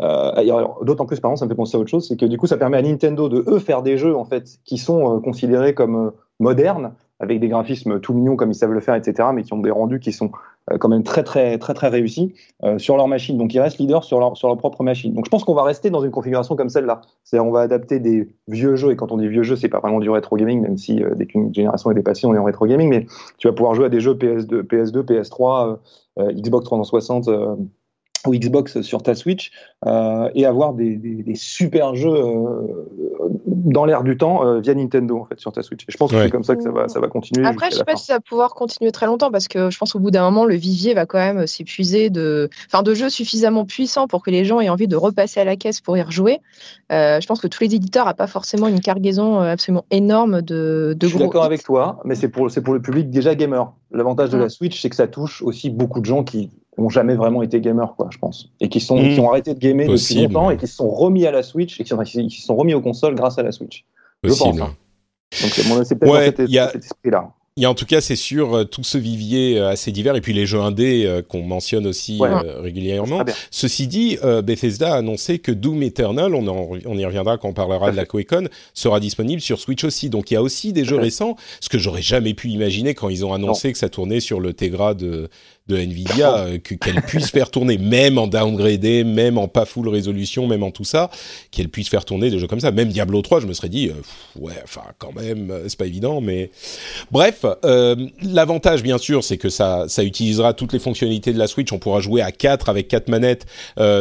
[0.00, 2.48] D'autant plus, par exemple, ça me fait penser à autre chose, c'est que du coup,
[2.48, 6.12] ça permet à Nintendo de eux faire des jeux en fait qui sont considérés comme
[6.40, 9.58] modernes, avec des graphismes tout mignons comme ils savent le faire, etc., mais qui ont
[9.58, 10.30] des rendus qui sont
[10.70, 13.36] euh, quand même très très très très réussis euh, sur leur machine.
[13.36, 15.12] Donc ils restent leaders sur leur, propre machine.
[15.12, 17.02] Donc je pense qu'on va rester dans une configuration comme celle-là.
[17.24, 19.80] C'est-à-dire on va adapter des vieux jeux, et quand on dit vieux jeux, c'est pas
[19.80, 22.44] vraiment du rétro gaming, même si euh, dès qu'une génération est dépassée, on est en
[22.44, 23.06] rétro gaming, mais
[23.38, 25.78] tu vas pouvoir jouer à des jeux PS2, PS2 PS3,
[26.32, 27.28] Xbox 360
[28.26, 29.50] ou Xbox sur ta Switch
[29.86, 32.66] euh, et avoir des, des, super jeux euh,
[33.46, 35.82] dans l'air du temps euh, via Nintendo en fait sur ta Switch.
[35.82, 37.46] Et je pense que c'est comme ça que ça va, ça va continuer.
[37.46, 39.92] Après, je sais pas si ça va pouvoir continuer très longtemps parce que je pense
[39.92, 43.64] qu'au bout d'un moment, le vivier va quand même s'épuiser de, enfin, de jeux suffisamment
[43.64, 46.40] puissants pour que les gens aient envie de repasser à la caisse pour y rejouer.
[46.90, 51.06] je pense que tous les éditeurs n'ont pas forcément une cargaison absolument énorme de, de
[51.06, 53.72] je suis d'accord avec toi, mais c'est pour, pour le public déjà gamer.
[53.90, 57.14] L'avantage de la Switch, c'est que ça touche aussi beaucoup de gens qui n'ont jamais
[57.14, 58.50] vraiment été gamers, quoi, je pense.
[58.60, 59.24] Et qui, sont, qui hmm.
[59.24, 61.84] ont arrêté de gamer depuis longtemps et qui se sont remis à la Switch et
[61.84, 61.94] qui,
[62.28, 63.84] qui se sont remis aux consoles grâce à la Switch.
[64.22, 64.54] Possible.
[64.54, 64.68] Je pense.
[64.68, 64.76] Hein.
[65.42, 67.32] Donc c'est peut-être cet, cet esprit-là.
[67.56, 70.16] Il y a en tout cas, c'est sûr, euh, tout ce vivier euh, assez divers,
[70.16, 73.22] et puis les jeux indés euh, qu'on mentionne aussi régulièrement.
[73.52, 76.48] Ceci dit, Bethesda a annoncé que Doom Eternal, on,
[76.84, 80.10] on y reviendra quand on parlera de la QuakeCon, sera disponible sur Switch aussi.
[80.10, 83.08] Donc il y a aussi des jeux récents, ce que j'aurais jamais pu imaginer quand
[83.08, 85.28] ils ont annoncé que ça tournait sur le Tegra de,
[85.66, 90.46] de Nvidia euh, qu'elle puisse faire tourner, même en downgradé, même en pas full résolution,
[90.46, 91.10] même en tout ça,
[91.50, 92.70] qu'elle puisse faire tourner des jeux comme ça.
[92.70, 93.94] Même Diablo 3, je me serais dit, euh,
[94.38, 96.50] ouais, enfin quand même, euh, c'est pas évident, mais
[97.10, 97.46] bref,
[98.22, 101.72] l'avantage bien sûr, c'est que ça, ça utilisera toutes les fonctionnalités de la Switch.
[101.72, 103.46] On pourra jouer à 4 avec quatre manettes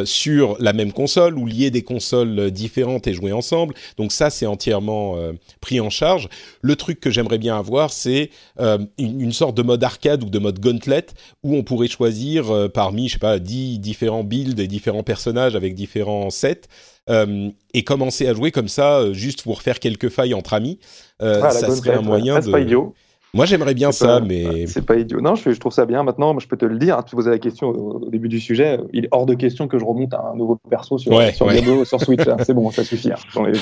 [0.05, 3.73] sur la même console ou lier des consoles différentes et jouer ensemble.
[3.97, 5.17] Donc ça, c'est entièrement
[5.61, 6.27] pris en charge.
[6.61, 10.39] Le truc que j'aimerais bien avoir, c'est une, une sorte de mode arcade ou de
[10.39, 11.05] mode gauntlet
[11.43, 15.55] où on pourrait choisir euh, parmi, je sais pas, 10 différents builds et différents personnages
[15.55, 16.61] avec différents sets.
[17.09, 20.79] Euh, et commencer à jouer comme ça, euh, juste pour faire quelques failles entre amis.
[21.19, 22.49] ça serait un moyen de.
[22.49, 22.93] Pas idiot.
[23.35, 24.67] Moi, j'aimerais bien ça, mais.
[24.67, 25.19] C'est pas idiot.
[25.19, 26.03] Non, je, je, trouve ça bien.
[26.03, 27.03] Maintenant, je peux te le dire.
[27.03, 28.79] Tu posais la question au, début du sujet.
[28.93, 32.01] Il est hors de question que je remonte à un nouveau perso sur, sur, sur
[32.01, 32.27] Switch.
[32.27, 32.37] Hein.
[32.45, 33.11] C'est bon, ça suffit.
[33.11, 33.15] Hein.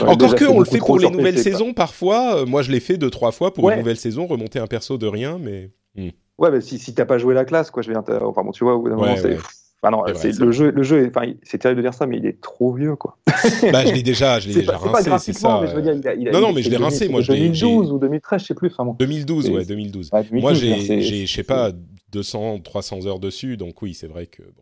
[0.06, 2.46] Encore que, on le fait pour les nouvelles saisons parfois.
[2.46, 5.08] Moi, je l'ai fait deux, trois fois pour une nouvelle saison, remonter un perso de
[5.08, 5.70] rien, mais.
[5.96, 6.10] Hmm.
[6.38, 8.04] Ouais, mais si, si t'as pas joué la classe, quoi, je viens.
[8.08, 9.38] Enfin bon, tu vois, au bout d'un moment, c'est.
[9.84, 12.26] Enfin non, c'est le jeu, le jeu, enfin, c'est terrible de dire ça, mais il
[12.28, 13.18] est trop vieux, quoi.
[13.72, 15.60] bah, je l'ai déjà, je l'ai déjà rincé, c'est ça.
[15.60, 17.22] Mais je veux dire, il a, il a, non, non, mais je l'ai rincé, moi.
[17.22, 18.68] 2012 ou 2013, je sais plus.
[18.68, 18.94] Enfin, bon.
[18.94, 20.10] 2012, ouais, 2012.
[20.14, 21.72] Ouais, 2012 moi, j'ai, je sais pas,
[22.12, 24.44] 200, 300 heures dessus, donc oui, c'est vrai que.
[24.44, 24.62] Bon.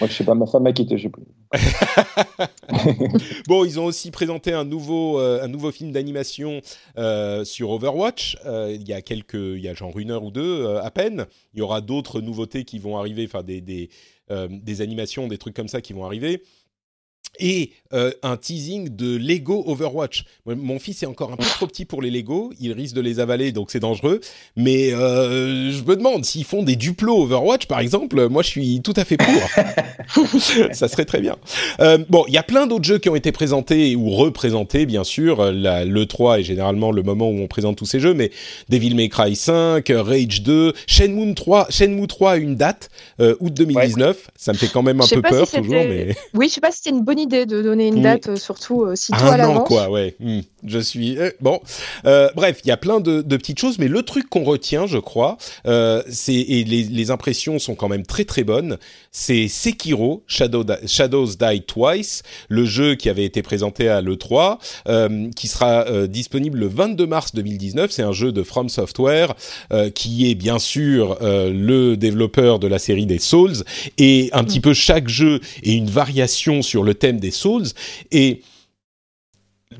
[0.00, 1.24] Moi, je sais pas, ma femme m'a quitté, je sais plus.
[3.48, 6.60] bon, ils ont aussi présenté un nouveau, euh, un nouveau film d'animation
[6.98, 8.38] euh, sur Overwatch.
[8.46, 11.26] Euh, il y a quelques, il y a genre une heure ou deux à peine.
[11.54, 13.90] Il y aura d'autres nouveautés qui vont arriver, enfin des, des,
[14.48, 16.42] des animations, des trucs comme ça qui vont arriver
[17.38, 20.24] et euh, un teasing de Lego Overwatch.
[20.44, 23.18] Mon fils est encore un peu trop petit pour les Lego, il risque de les
[23.18, 24.20] avaler, donc c'est dangereux.
[24.56, 28.28] Mais euh, je me demande s'ils font des duplos Overwatch, par exemple.
[28.28, 30.36] Moi, je suis tout à fait pour.
[30.72, 31.36] Ça serait très bien.
[31.80, 35.04] Euh, bon, il y a plein d'autres jeux qui ont été présentés ou représentés, bien
[35.04, 35.50] sûr.
[35.50, 38.30] La, le 3 est généralement le moment où on présente tous ces jeux, mais
[38.68, 44.30] Devil May Cry 5, Rage 2, Shenmue 3, Shenmue 3 a une date, août 2019.
[44.36, 46.14] Ça me fait quand même un peu peur toujours, mais.
[46.34, 48.02] Oui, je sais pas si c'est une bonne idée de donner une mm.
[48.02, 49.66] date, euh, surtout euh, si toi à l'avance.
[49.66, 50.14] quoi, ouais.
[50.20, 50.40] Mm.
[50.66, 51.60] Je suis eh, bon.
[52.04, 54.98] Euh, bref, il y a plein de, petites choses, mais le truc qu'on retient, je
[54.98, 58.76] crois, c'est et les, impressions sont quand même très très bonnes.
[59.12, 64.58] C'est Sekiro Shadow Shadows Die Twice, le jeu qui avait été présenté à l'E3,
[65.34, 67.90] qui sera disponible le 22 mars 2019.
[67.92, 69.34] C'est un jeu de From Software
[69.94, 73.62] qui est bien sûr le développeur de la série des Souls
[73.96, 74.62] et un petit mm.
[74.62, 77.66] peu chaque jeu est une variation sur le thème des Souls.
[78.10, 78.42] Et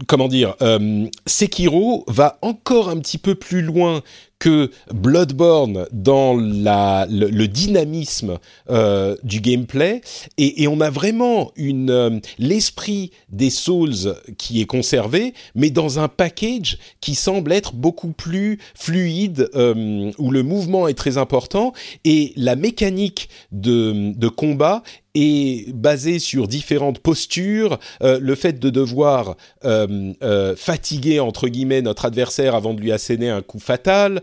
[0.07, 4.03] comment dire, euh, Sekiro va encore un petit peu plus loin
[4.39, 8.39] que Bloodborne dans la, le, dynamisme
[8.71, 10.01] euh, du gameplay.
[10.37, 16.79] Et, on a vraiment euh, l'esprit des Souls qui est conservé mais dans un package
[17.01, 21.73] qui semble être beaucoup plus fluide où le mouvement est très important
[22.05, 24.85] et la mécanique de, de combat
[25.19, 31.83] est basée sur différentes postures, euh, le fait de devoir euh, euh, fatiguer entre guillemets
[31.83, 34.23] notre adversaire avant de lui asséner un coup fatal,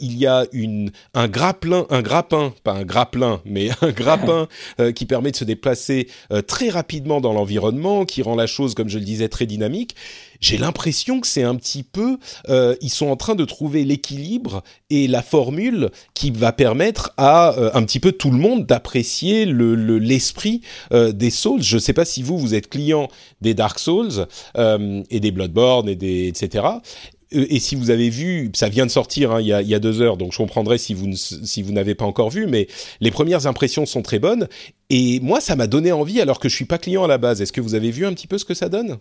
[0.00, 0.44] il y a
[1.14, 4.48] un grappin, un grappin, pas un grappin, mais un grappin
[4.94, 6.08] qui permet de se déplacer
[6.46, 9.94] très rapidement dans l'environnement, qui rend la chose, comme je le disais, très dynamique.
[10.40, 12.18] J'ai l'impression que c'est un petit peu,
[12.80, 17.82] ils sont en train de trouver l'équilibre et la formule qui va permettre à un
[17.84, 21.62] petit peu tout le monde d'apprécier le, l'esprit des Souls.
[21.62, 23.08] Je ne sais pas si vous vous êtes client
[23.40, 26.64] des Dark Souls et des Bloodborne et des etc.
[27.34, 29.68] Euh, et si vous avez vu, ça vient de sortir hein, il, y a, il,
[29.68, 32.46] y a, deux heures, donc je comprendrai si vous, si vous n'avez pas encore vu,
[32.46, 32.68] mais
[33.00, 34.48] les premières impressions sont très bonnes.
[34.90, 37.42] Et moi, ça m'a donné envie alors que je suis pas client à la base.
[37.42, 38.98] Est-ce que vous avez vu un petit peu ce que ça donne?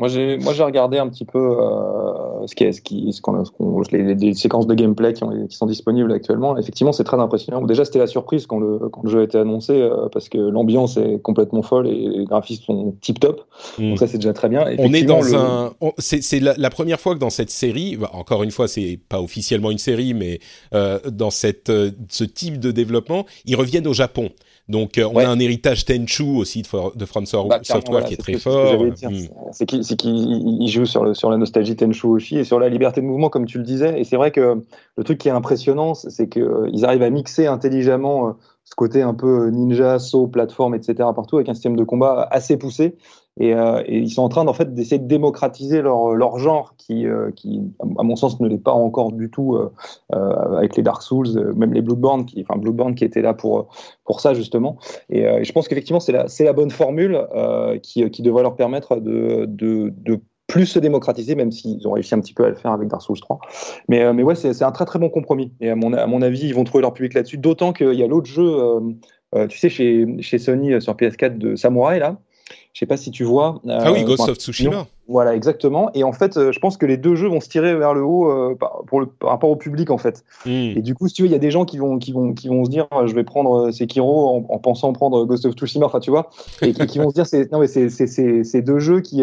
[0.00, 3.20] Moi, j'ai, moi, j'ai regardé un petit peu euh, ce, qui est, ce, qui, ce
[3.22, 6.58] qu'on, ce les, les, séquences de gameplay qui, ont, qui, sont disponibles actuellement.
[6.58, 7.62] Effectivement, c'est très impressionnant.
[7.62, 10.38] Déjà, c'était la surprise quand le, quand le jeu a été annoncé euh, parce que
[10.38, 13.46] l'ambiance est complètement folle et les graphismes sont tip top.
[13.78, 13.90] Mm.
[13.90, 14.64] Donc ça, c'est déjà très bien.
[14.78, 18.10] On est dans un, c'est, c'est la, la, première fois que dans cette série, bah,
[18.14, 20.40] encore une fois, c'est pas officiellement une série, mais
[20.74, 21.70] euh, dans cette,
[22.08, 24.30] ce type de développement, ils reviennent au Japon.
[24.68, 28.16] Donc, euh, on a un héritage Tenchu aussi de, de From bah, Software qui est
[28.16, 28.82] très fort.
[28.82, 29.26] Hmm.
[29.52, 33.06] C'est qu'il joue sur, le, sur la nostalgie Tenchu aussi et sur la liberté de
[33.06, 34.00] mouvement, comme tu le disais.
[34.00, 34.62] Et c'est vrai que
[34.96, 38.32] le truc qui est impressionnant, c'est qu'ils euh, arrivent à mixer intelligemment euh,
[38.64, 40.94] ce côté un peu ninja, saut, plateforme, etc.
[41.14, 42.96] partout avec un système de combat assez poussé.
[43.40, 46.76] Et, euh, et, ils sont en train en fait d'essayer de démocratiser leur, leur genre
[46.76, 47.62] qui, euh, qui
[47.98, 49.72] à mon sens ne l'est pas encore du tout euh,
[50.14, 53.66] euh avec les Dark Souls même les Bloodborne qui enfin Bloodborne qui était là pour
[54.04, 54.76] pour ça justement
[55.10, 57.26] et, euh, je pense qu'effectivement c'est la c'est la bonne formule
[57.82, 62.14] qui, qui devrait leur permettre de, de, de plus se démocratiser, même s'ils ont réussi
[62.14, 63.40] un petit peu à le faire avec Dark Souls 3.
[63.88, 65.52] Mais, mais ouais, c'est un très très bon compromis.
[65.60, 67.38] Et à mon, à mon avis, ils vont trouver leur public là-dessus.
[67.38, 68.54] D'autant qu'il y a l'autre jeu,
[69.48, 72.18] tu sais, chez, chez Sony sur PS4 de Samurai, là.
[72.72, 73.60] Je sais pas si tu vois.
[73.68, 74.86] ah oui, Ghost of Tsushima.
[75.06, 75.90] Voilà, exactement.
[75.92, 78.02] Et en fait, euh, je pense que les deux jeux vont se tirer vers le
[78.02, 80.24] haut euh, par, pour le, par rapport au public, en fait.
[80.46, 80.72] Hmm.
[80.76, 82.32] Et du coup, si tu veux, il y a des gens qui vont, qui vont,
[82.32, 85.54] qui vont se dire, euh, je vais prendre Sekiro en, en pensant prendre Ghost of
[85.54, 86.30] Tsushima, enfin, tu vois,
[86.62, 89.22] et qui, vont se dire, c'est, non, mais c'est, c'est, c'est, deux jeux qui,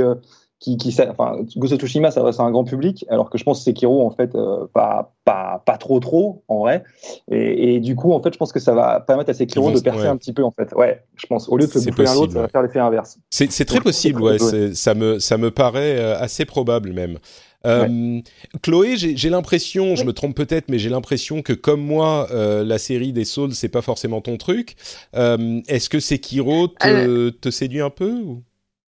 [0.62, 3.58] qui, qui enfin, Ghost of Tsushima s'adresse à un grand public, alors que je pense
[3.58, 6.84] que Sekiro, en fait, euh, pas, pas, pas trop trop, en vrai.
[7.32, 9.80] Et, et, du coup, en fait, je pense que ça va permettre à Sekiro de
[9.80, 10.72] percer un petit peu, en fait.
[10.76, 11.50] Ouais, je pense.
[11.50, 13.18] Au lieu de se bouffer un l'autre, ça va faire l'effet inverse.
[13.32, 14.38] C'est très possible, ouais.
[14.74, 17.18] Ça me, ça me paraît euh, assez probable, même.
[17.66, 18.22] Euh,
[18.62, 22.78] Chloé, j'ai l'impression, je me trompe peut-être, mais j'ai l'impression que comme moi, euh, la
[22.78, 24.76] série des Souls, c'est pas forcément ton truc.
[25.16, 28.44] Euh, Est-ce que Sekiro te, te séduit un peu ou?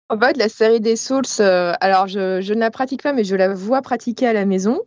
[0.09, 3.23] En fait, la série des Souls, euh, alors je, je, ne la pratique pas, mais
[3.23, 4.81] je la vois pratiquer à la maison,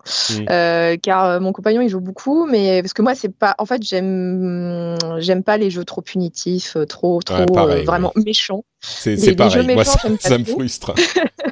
[0.51, 3.67] euh, car euh, mon compagnon il joue beaucoup, mais parce que moi c'est pas, en
[3.67, 7.45] fait j'aime j'aime pas les jeux trop punitifs, trop trop
[7.85, 8.65] vraiment méchants.
[8.81, 10.95] C'est pareil, moi ça, ça me frustre.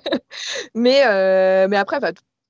[0.75, 1.03] mais
[1.69, 1.99] mais après,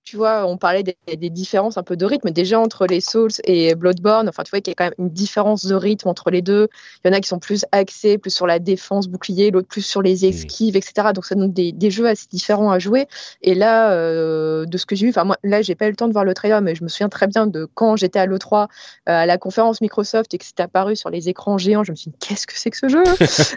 [0.05, 3.75] tu vois, on parlait des, différences un peu de rythme déjà entre les Souls et
[3.75, 4.29] Bloodborne.
[4.29, 6.69] Enfin, tu vois qu'il y a quand même une différence de rythme entre les deux.
[7.05, 9.81] Il y en a qui sont plus axés, plus sur la défense bouclier, l'autre plus
[9.85, 10.29] sur les mmh.
[10.29, 11.09] esquives, etc.
[11.15, 13.07] Donc, ça donne des, des, jeux assez différents à jouer.
[13.41, 15.97] Et là, euh, de ce que j'ai vu, enfin, moi, là, j'ai pas eu le
[15.97, 18.27] temps de voir le trailer, mais je me souviens très bien de quand j'étais à
[18.27, 18.67] l'E3, euh,
[19.07, 21.83] à la conférence Microsoft et que c'était apparu sur les écrans géants.
[21.83, 23.05] Je me suis dit, qu'est-ce que c'est que ce jeu?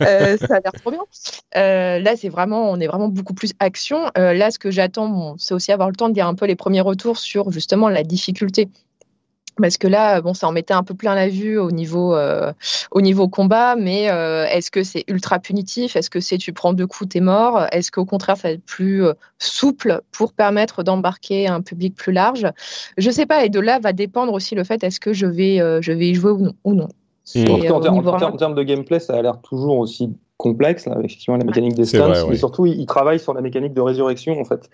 [0.01, 1.01] Euh, Ça a l'air trop bien.
[1.53, 4.11] là, c'est vraiment, on est vraiment beaucoup plus action.
[4.15, 6.55] là, ce que j'attends, bon, c'est aussi avoir le temps de dire un peu les
[6.55, 8.69] premiers retours sur justement la difficulté
[9.59, 12.51] parce que là, bon, ça en mettait un peu plein la vue au niveau, euh,
[12.91, 15.95] au niveau combat, mais euh, est-ce que c'est ultra punitif?
[15.95, 17.65] Est-ce que c'est tu prends deux coups, t'es mort?
[17.71, 22.13] Est-ce qu'au contraire, ça va être plus euh, souple pour permettre d'embarquer un public plus
[22.13, 22.47] large?
[22.97, 25.57] Je sais pas, et de là va dépendre aussi le fait est-ce que je vais,
[25.57, 26.53] je vais y jouer ou non.
[26.63, 26.87] Ou non.
[27.35, 31.85] en, termes de gameplay, ça a l'air toujours aussi complexe, là, effectivement, la mécanique des
[31.85, 34.69] stuns, mais surtout, il, travaille sur la mécanique de résurrection, en fait,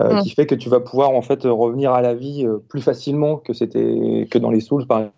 [0.00, 2.80] euh, qui fait que tu vas pouvoir, en fait, revenir à la vie euh, plus
[2.80, 5.10] facilement que c'était que dans les Souls, par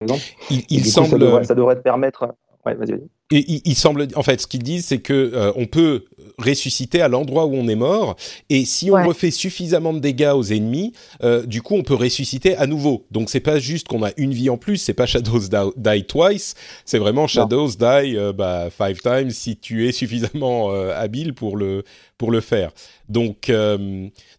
[0.00, 0.22] exemple.
[0.50, 1.08] Il, semble...
[1.08, 2.34] ça, devrait, ça devrait te permettre...
[2.66, 3.08] Ouais, vas-y, vas-y.
[3.32, 6.04] Et il, semble, en fait, ce qu'ils disent, c'est que euh, on peut
[6.38, 8.16] ressusciter à l'endroit où on est mort,
[8.48, 10.92] et si on refait suffisamment de dégâts aux ennemis,
[11.22, 13.06] euh, du coup, on peut ressusciter à nouveau.
[13.12, 15.42] Donc, c'est pas juste qu'on a une vie en plus, c'est pas Shadows
[15.76, 21.32] die, twice, c'est vraiment Shadows die euh, bah, five times si tu es suffisamment habile
[21.32, 21.84] pour le
[22.18, 22.72] pour le faire.
[23.08, 23.50] Donc,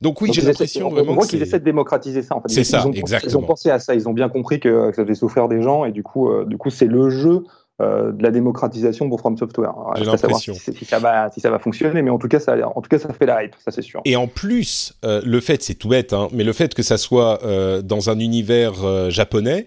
[0.02, 1.14] donc oui, j'ai l'impression vraiment.
[1.14, 2.36] Moi, qu'ils essaient de démocratiser ça.
[2.36, 2.50] En fait.
[2.50, 3.32] C'est ça, ont, exactement.
[3.32, 5.62] Ils ont pensé à ça, ils ont bien compris que, que ça devait souffrir des
[5.62, 7.44] gens, et du coup, du coup, c'est le jeu
[7.82, 9.74] euh, de la démocratisation pour From Software.
[9.96, 10.54] J'ai l'impression.
[10.54, 12.90] Si, si, ça va, si ça va fonctionner, mais en tout cas, ça, en tout
[12.90, 14.02] cas, ça fait la hype, ça c'est sûr.
[14.06, 16.98] Et en plus, euh, le fait, c'est tout bête, hein, mais le fait que ça
[16.98, 19.66] soit euh, dans un univers japonais,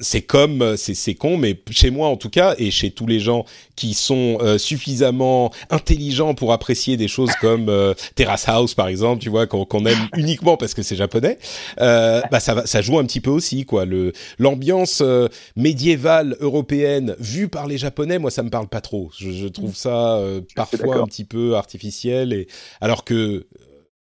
[0.00, 3.44] c'est comme, c'est con, mais chez moi en tout cas, et chez tous les gens
[3.76, 7.70] qui sont suffisamment intelligents pour apprécier des choses comme
[8.14, 11.38] Terrace House par exemple, tu vois, qu'on aime uniquement parce que c'est japonais,
[11.78, 13.84] bah ça ça joue un petit peu aussi, quoi.
[13.84, 15.02] Le l'ambiance
[15.54, 19.10] médiévale européenne vue par les Japonais, moi ça me parle pas trop.
[19.18, 19.74] Je, trouve mm.
[19.74, 22.48] ça euh, parfois un petit peu artificiel, et
[22.80, 23.46] alors que euh,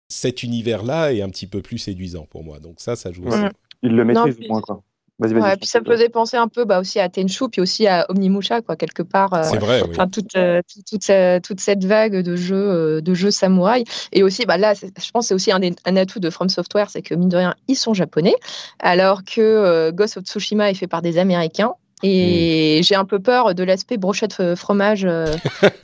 [0.10, 2.60] cet univers-là est un petit peu plus séduisant pour moi.
[2.60, 3.28] Donc ça, ça joue.
[3.28, 3.38] Aussi.
[3.84, 4.82] Il le maîtrise moins quoi.
[5.18, 7.48] Vas -y, vas -y, puis ça me faisait penser un peu bah, aussi à Tenchu,
[7.50, 9.34] puis aussi à Omnimusha, quoi, quelque part.
[9.34, 9.96] Euh, c'est vrai, oui.
[10.12, 13.86] toute, toute, toute, cette vague de jeux, de jeux samouraï.
[14.12, 16.90] Et aussi, bah, là, je pense que c'est aussi un, un, atout de From Software,
[16.90, 18.36] c'est que, mine de rien, ils sont japonais,
[18.80, 21.76] alors que Ghost of Tsushima est fait par des Américains.
[22.04, 22.84] Et hmm.
[22.84, 25.36] j'ai un peu peur de l'aspect brochette euh, fromage euh,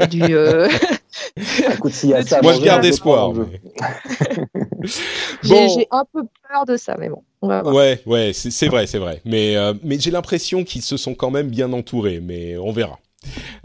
[0.09, 0.23] du.
[0.23, 0.69] Euh...
[1.73, 3.33] Écoute, y a ça, Moi, je garde espoir.
[5.43, 7.23] J'ai un peu peur de ça, mais bon.
[7.41, 7.73] On va voir.
[7.73, 9.21] Ouais, ouais, c'est vrai, c'est vrai.
[9.25, 12.99] Mais, euh, mais j'ai l'impression qu'ils se sont quand même bien entourés, mais on verra.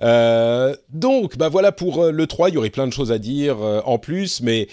[0.03, 3.19] Euh, donc, bah voilà pour euh, le 3, il y aurait plein de choses à
[3.19, 4.67] dire euh, en plus, mais euh,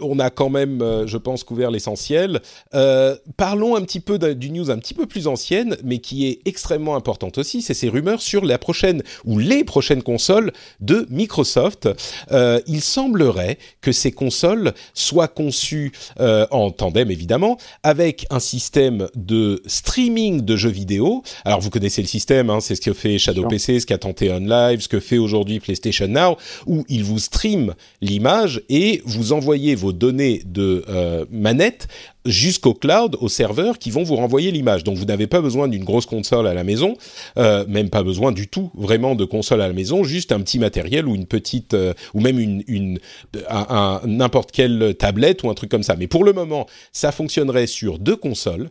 [0.00, 2.40] on a quand même, je pense, couvert l'essentiel.
[3.36, 6.96] parlons un petit peu d'une news un petit peu plus ancienne, mais qui est extrêmement
[6.96, 11.88] importante aussi, c'est ces rumeurs sur la prochaine ou les prochaines consoles de Microsoft.
[12.66, 20.42] il semblerait que ces consoles soient conçues en tandem, évidemment, avec un système de streaming
[20.42, 21.22] de jeux vidéo.
[21.44, 24.32] Alors, vous connaissez le système, hein, c'est ce que fait Shadow PC, ce qu'a tenté
[24.32, 29.32] on Live, ce que fait aujourd'hui PlayStation Now, où il vous stream l'image et vous
[29.32, 30.84] envoyez vos données de
[31.30, 31.88] manette
[32.26, 34.84] jusqu'au cloud, aux serveurs qui vont vous renvoyer l'image.
[34.84, 36.96] Donc vous n'avez pas besoin d'une grosse console à la maison,
[37.38, 40.58] euh, même pas besoin du tout vraiment de console à la maison, juste un petit
[40.58, 42.98] matériel ou une petite, euh, ou même une, une
[44.04, 45.96] n'importe quelle tablette ou un truc comme ça.
[45.96, 48.70] Mais pour le moment, ça fonctionnerait sur deux consoles,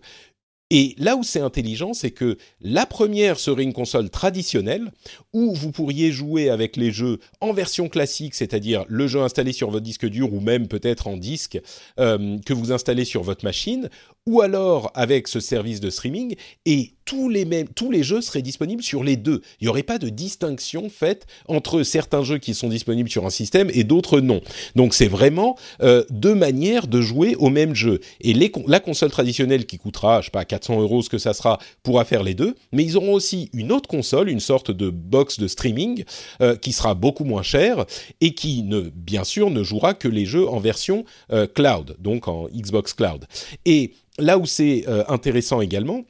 [0.71, 4.91] et là où c'est intelligent, c'est que la première serait une console traditionnelle
[5.31, 9.69] où vous pourriez jouer avec les jeux en version classique, c'est-à-dire le jeu installé sur
[9.69, 11.59] votre disque dur ou même peut-être en disque
[11.99, 13.89] euh, que vous installez sur votre machine,
[14.27, 16.35] ou alors avec ce service de streaming.
[16.65, 19.41] Et tous les, jeux seraient disponibles sur les deux.
[19.61, 23.29] Il n'y aurait pas de distinction faite entre certains jeux qui sont disponibles sur un
[23.29, 24.41] système et d'autres non.
[24.75, 27.99] Donc c'est vraiment euh, deux manières de jouer au même jeu.
[28.21, 28.33] Et
[28.67, 32.05] la console traditionnelle qui coûtera, je sais pas, 400 euros ce que ça sera, pourra
[32.05, 32.55] faire les deux.
[32.71, 36.03] Mais ils auront aussi une autre console, une sorte de box de streaming
[36.41, 37.85] euh, qui sera beaucoup moins chère
[38.19, 42.27] et qui, ne, bien sûr, ne jouera que les jeux en version euh, cloud, donc
[42.27, 43.25] en Xbox Cloud.
[43.65, 46.03] Et là où c'est intéressant également,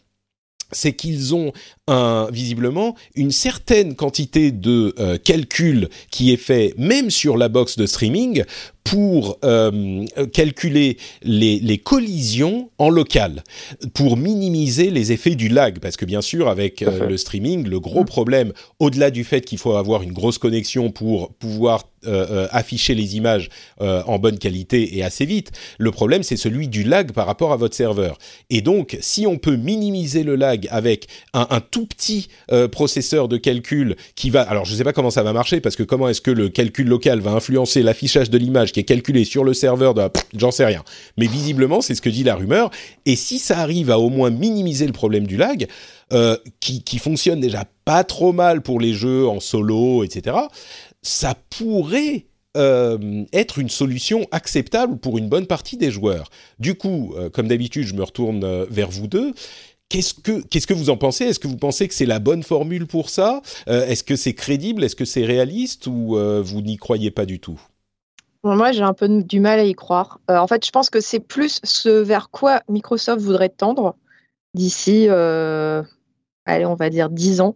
[0.72, 1.52] c'est qu'ils ont
[2.32, 7.86] visiblement une certaine quantité de euh, calcul qui est fait même sur la box de
[7.86, 8.44] streaming
[8.86, 13.44] pour euh, calculer les, les, collisions en local,
[13.96, 17.80] pour minimiser les effets du lag, parce que bien sûr avec euh, le streaming, le
[17.80, 22.94] gros problème, au-delà du fait qu'il faut avoir une grosse connexion pour pouvoir euh, afficher
[22.94, 27.26] les images en bonne qualité et assez vite, le problème c'est celui du lag par
[27.26, 28.20] rapport à votre serveur.
[28.52, 32.28] Et donc si on peut minimiser le lag avec un, un tout petit
[32.72, 35.76] processeur de calcul qui va, alors je ne sais pas comment ça va marcher, parce
[35.76, 39.24] que comment est-ce que le calcul local va influencer l'affichage de l'image qui est calculé
[39.24, 40.02] sur le serveur de...
[40.36, 40.84] J'en sais rien.
[41.18, 42.72] Mais visiblement, c'est ce que dit la rumeur.
[43.06, 45.68] Et si ça arrive à au moins minimiser le problème du lag,
[46.12, 50.36] euh, qui, qui fonctionne déjà pas trop mal pour les jeux en solo, etc.,
[51.02, 52.26] ça pourrait
[52.58, 56.30] euh, être une solution acceptable pour une bonne partie des joueurs.
[56.60, 59.34] Du coup, euh, comme d'habitude, je me retourne vers vous deux.
[59.88, 61.24] Qu'est-ce que, qu'est-ce que vous en pensez?
[61.24, 63.42] Est-ce que vous pensez que c'est la bonne formule pour ça?
[63.68, 64.84] Est-ce que c'est crédible?
[64.84, 65.88] Est-ce que c'est réaliste?
[65.88, 67.62] Ou vous n'y croyez pas du tout?
[68.54, 70.20] Moi, j'ai un peu du mal à y croire.
[70.30, 73.96] Euh, en fait, je pense que c'est plus ce vers quoi Microsoft voudrait tendre
[74.54, 75.84] d'ici, euh,
[76.46, 77.56] allez, on va dire 10 ans.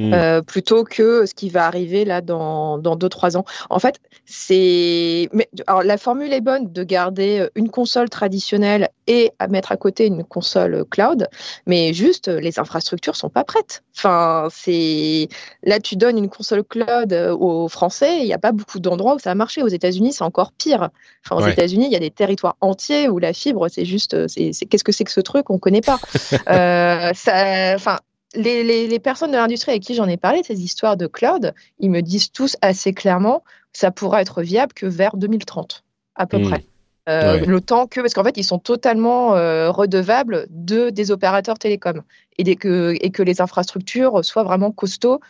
[0.00, 0.14] Mmh.
[0.14, 3.44] Euh, plutôt que ce qui va arriver là dans, dans 2-3 ans.
[3.68, 5.28] En fait, c'est.
[5.66, 10.06] Alors, la formule est bonne de garder une console traditionnelle et à mettre à côté
[10.06, 11.28] une console cloud,
[11.66, 13.82] mais juste les infrastructures sont pas prêtes.
[13.94, 15.28] Enfin, c'est.
[15.64, 19.18] Là, tu donnes une console cloud aux Français, il n'y a pas beaucoup d'endroits où
[19.18, 19.62] ça a marché.
[19.62, 20.88] Aux États-Unis, c'est encore pire.
[21.26, 24.16] Enfin, aux États-Unis, il y a des territoires entiers où la fibre, c'est juste.
[24.26, 26.00] Qu'est-ce que c'est que ce truc On ne connaît pas.
[26.48, 27.74] euh, ça...
[27.74, 27.98] Enfin,
[28.34, 32.00] les, personnes de l'industrie avec qui j'en ai parlé, ces histoires de cloud, ils me
[32.00, 36.48] disent tous assez clairement, ça pourra être viable que vers 2030, à peu hmm.
[36.48, 36.64] près.
[37.08, 41.58] Euh, le temps que, parce qu'en fait, ils sont totalement euh, redevables de, des opérateurs
[41.58, 42.02] télécoms
[42.38, 45.20] et, que, et que les infrastructures soient vraiment costauds.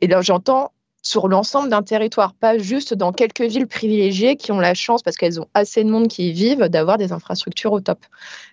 [0.00, 4.58] Et là, j'entends sur l'ensemble d'un territoire, pas juste dans quelques villes privilégiées qui ont
[4.58, 7.80] la chance, parce qu'elles ont assez de monde qui y vivent, d'avoir des infrastructures au
[7.80, 7.98] top.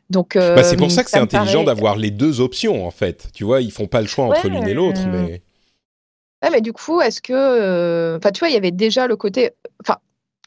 [0.10, 3.30] Donc, bah, c'est pour euh, ça que c'est intelligent d'avoir les deux options, en fait.
[3.34, 5.42] Tu vois, ils font pas le choix entre l'une et l'autre, mais...
[6.44, 7.34] Ouais, mais du coup, est-ce que...
[7.34, 9.52] Euh, enfin, tu vois, il y avait déjà le côté...
[9.82, 9.98] Enfin,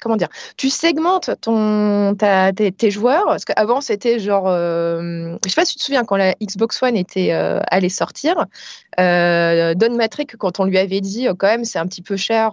[0.00, 5.54] comment dire, tu segmentes ton, ta, tes, joueurs, parce qu'avant c'était genre, euh, je sais
[5.54, 8.46] pas si tu te souviens quand la Xbox One était euh, allait sortir,
[8.98, 12.52] euh, Don Matrick quand on lui avait dit quand même c'est un petit peu cher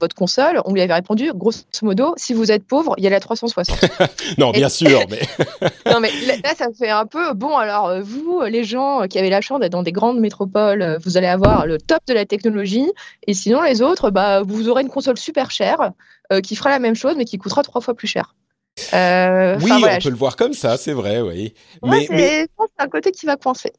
[0.00, 3.10] votre console, on lui avait répondu grosso modo si vous êtes pauvre il y a
[3.10, 3.78] la 360.
[4.38, 5.20] non bien sûr, mais
[5.90, 9.40] non mais là ça fait un peu bon alors vous les gens qui avez la
[9.40, 12.90] chance d'être dans des grandes métropoles, vous allez avoir le top de la technologie
[13.26, 15.92] et sinon les autres bah vous aurez une console super chère
[16.32, 18.34] euh, qui fera la même chose, mais qui coûtera trois fois plus cher.
[18.94, 21.52] Euh, oui, on peut le voir comme ça, c'est vrai, oui.
[21.84, 22.46] mais, mais...
[22.58, 23.72] c'est un côté qui va coincer.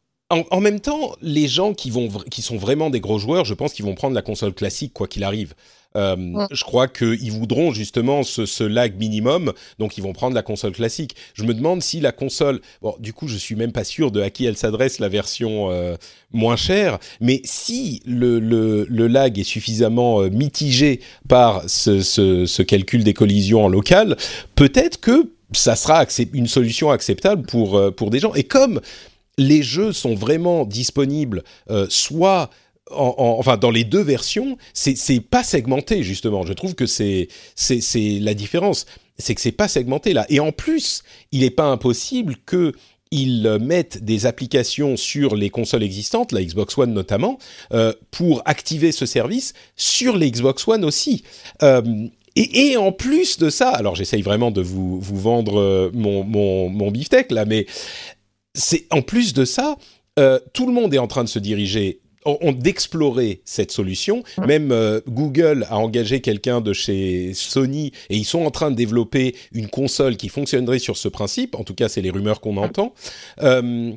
[0.50, 3.74] En, même temps, les gens qui, vont, qui sont vraiment des gros joueurs, je pense
[3.74, 5.54] qu'ils vont prendre la console classique, quoi qu'il arrive.
[5.96, 10.72] Euh, je crois qu'ils voudront justement ce, lag minimum, donc ils vont prendre la console
[10.72, 11.16] classique.
[11.34, 14.22] Je me demande si la console, bon, du coup, je suis même pas sûr de
[14.22, 15.96] à qui elle s'adresse la version euh,
[16.32, 23.04] moins chère, mais si le, le, lag est suffisamment euh, mitigé par ce, ce, calcul
[23.04, 24.18] des collisions en local,
[24.56, 26.04] peut-être que ça sera
[26.34, 28.34] une solution acceptable pour, pour des gens.
[28.34, 28.82] Et comme
[29.38, 31.44] les jeux sont vraiment disponibles,
[31.90, 32.50] soit
[32.92, 36.46] enfin dans les deux versions, c'est pas segmenté justement.
[36.46, 38.86] Je trouve que c'est c'est la différence,
[39.18, 40.26] c'est que c'est pas segmenté là.
[40.30, 42.74] Et en plus, il n'est pas impossible que
[43.12, 47.38] ils mettent des applications sur les consoles existantes, la Xbox One notamment,
[47.72, 51.24] euh, pour activer ce service sur les Xbox One aussi.
[51.62, 56.68] Euh, et, en plus de ça, alors j'essaye vraiment de vous, vous vendre mon, mon,
[56.70, 57.68] mon beefsteak là, mais
[58.54, 59.78] c'est en plus de ça,
[60.54, 62.02] tout le monde est en train de se diriger
[62.54, 64.24] d'explorer cette solution.
[64.46, 68.76] Même euh, Google a engagé quelqu'un de chez Sony et ils sont en train de
[68.76, 71.56] développer une console qui fonctionnerait sur ce principe.
[71.56, 72.94] En tout cas, c'est les rumeurs qu'on entend.
[73.42, 73.92] Euh,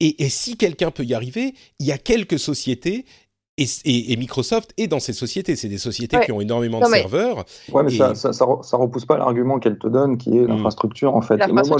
[0.00, 3.06] et, si quelqu'un peut y arriver, il y a quelques sociétés.
[3.56, 5.56] Et, Microsoft est dans ces sociétés.
[5.56, 7.46] C'est des sociétés qui ont énormément de serveurs.
[7.72, 10.48] Ouais, mais ça, ça, repousse pas l'argument qu'elle te donne, qui est hmm.
[10.48, 11.38] l'infrastructure, en fait.
[11.38, 11.70] Vas-y,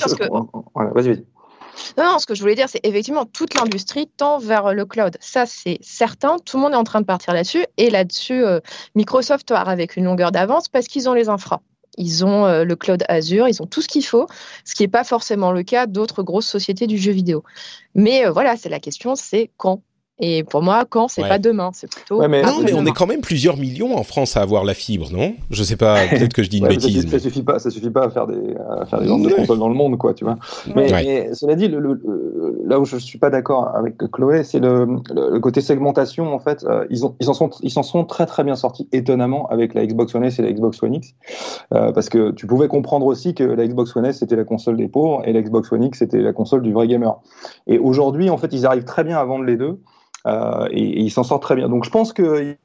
[0.95, 1.25] vas-y.
[1.99, 5.17] Non, ce que je voulais dire, c'est effectivement toute l'industrie tend vers le cloud.
[5.21, 6.37] Ça, c'est certain.
[6.45, 7.65] Tout le monde est en train de partir là-dessus.
[7.77, 8.61] Et là-dessus, euh,
[8.95, 11.61] Microsoft part avec une longueur d'avance parce qu'ils ont les infras.
[11.97, 14.27] Ils ont euh, le cloud Azure, ils ont tout ce qu'il faut,
[14.65, 17.43] ce qui n'est pas forcément le cas d'autres grosses sociétés du jeu vidéo.
[17.95, 19.83] Mais euh, voilà, c'est la question, c'est quand
[20.19, 22.27] et pour moi, quand c'est pas demain, c'est plutôt.
[22.27, 22.43] mais...
[22.43, 25.35] Non, mais on est quand même plusieurs millions en France à avoir la fibre, non?
[25.51, 27.09] Je sais pas, peut-être que je dis une bêtise.
[27.11, 29.59] Ça, suffit pas, ça suffit pas à faire des, à faire des ventes de consoles
[29.59, 30.37] dans le monde, quoi, tu vois.
[30.75, 32.01] Mais, cela dit, le,
[32.65, 35.01] là où je suis pas d'accord avec Chloé, c'est le,
[35.41, 36.35] côté segmentation.
[36.35, 38.89] En fait, euh, ils ont, ils en sont, ils s'en sont très très bien sortis
[38.93, 41.15] étonnamment avec la Xbox One S et la Xbox One X,
[41.75, 44.79] euh, parce que tu pouvais comprendre aussi que la Xbox One S c'était la console
[44.79, 47.21] des pauvres et la Xbox One X c'était la console du vrai gamer.
[47.67, 49.79] Et aujourd'hui, en fait, ils arrivent très bien à vendre les deux.
[50.27, 51.69] Euh, et, et, il s'en sort très bien.
[51.69, 52.57] Donc je pense que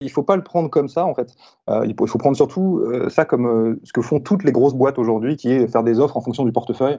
[0.00, 1.34] il faut pas le prendre comme ça en fait.
[1.68, 4.74] Euh, il, faut, prendre surtout euh, ça comme euh, ce que font toutes les grosses
[4.74, 6.98] boîtes aujourd'hui, qui est faire des offres en fonction du portefeuille.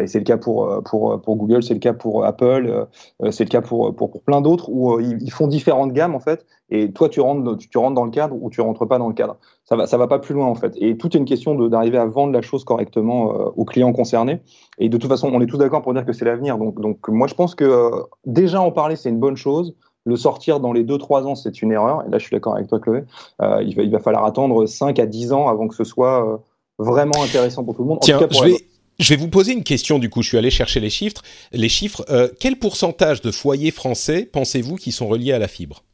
[0.00, 2.86] et c'est le cas pour pour pour Google, c'est le cas pour Apple,
[3.30, 6.46] c'est le cas pour pour, pour plein d'autres où ils, font différentes gammes en fait.
[6.68, 9.14] Et toi tu rentres tu, rentres dans le cadre ou tu rentres pas dans le
[9.14, 9.36] cadre.
[9.64, 10.74] Ça va ça va pas plus loin en fait.
[10.76, 14.42] Et tout est une question d'arriver à vendre la chose correctement aux clients concernés.
[14.78, 16.58] Et de toute façon, on est tous d'accord pour dire que c'est l'avenir.
[16.58, 17.90] Donc donc moi je pense que
[18.26, 19.74] déjà en parler c'est une bonne chose.
[20.04, 22.04] Le sortir dans les 2-3 ans, c'est une erreur.
[22.06, 23.04] Et là, je suis d'accord avec toi, Chloé.
[23.40, 26.26] Euh, il, va, il, va, falloir attendre 5 à 10 ans avant que ce soit
[26.26, 26.36] euh,
[26.78, 27.98] vraiment intéressant pour tout le monde.
[28.02, 28.56] Tiens, je, vais,
[28.98, 30.22] je vais vous poser une question du coup.
[30.22, 31.22] Je suis allé chercher les chiffres.
[31.52, 32.04] Les chiffres.
[32.10, 35.84] Euh, quel pourcentage de foyers français pensez-vous qui sont reliés à la fibre?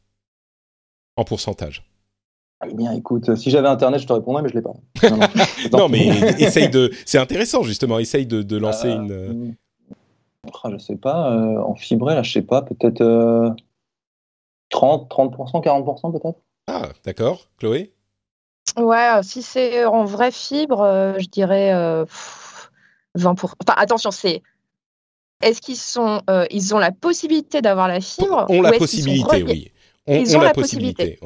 [1.15, 1.85] En pourcentage
[2.69, 4.73] eh bien, écoute, si j'avais Internet, je te répondrais, mais je l'ai pas.
[5.71, 6.07] Non, mais
[6.39, 6.91] essaye de.
[7.05, 7.99] C'est intéressant justement.
[7.99, 9.55] Essaye de, de lancer une.
[10.61, 11.31] Ah, je sais pas.
[11.65, 12.61] en fibré, là, je sais pas.
[12.61, 13.55] Peut-être.
[14.69, 16.39] 30, 30%, 40% peut-être?
[16.67, 17.47] Ah, d'accord.
[17.57, 17.93] Chloé?
[18.77, 22.03] Ouais, euh, si c'est en vraie fibre, euh, je dirais 20%.
[22.03, 22.05] Euh,
[23.17, 24.41] enfin, attention, c'est.
[25.41, 29.71] Est-ce qu'ils sont, ils ont la possibilité d'avoir la fibre On la possibilité, oui.
[30.05, 31.17] ils ont la, possibilité.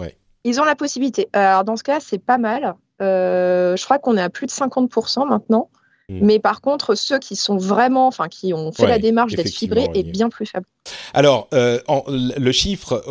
[0.44, 1.30] Ils ont la possibilité.
[1.34, 2.76] Alors dans ce cas, c'est pas mal.
[3.00, 5.72] je crois qu'on est à plus de 50% maintenant.
[6.10, 6.20] Mm.
[6.22, 9.89] Mais par contre, ceux qui sont vraiment, enfin, qui ont fait la démarche d'être fibrés
[9.93, 10.66] est bien plus faible.
[11.14, 11.80] Alors, euh,
[12.10, 13.04] le chiffre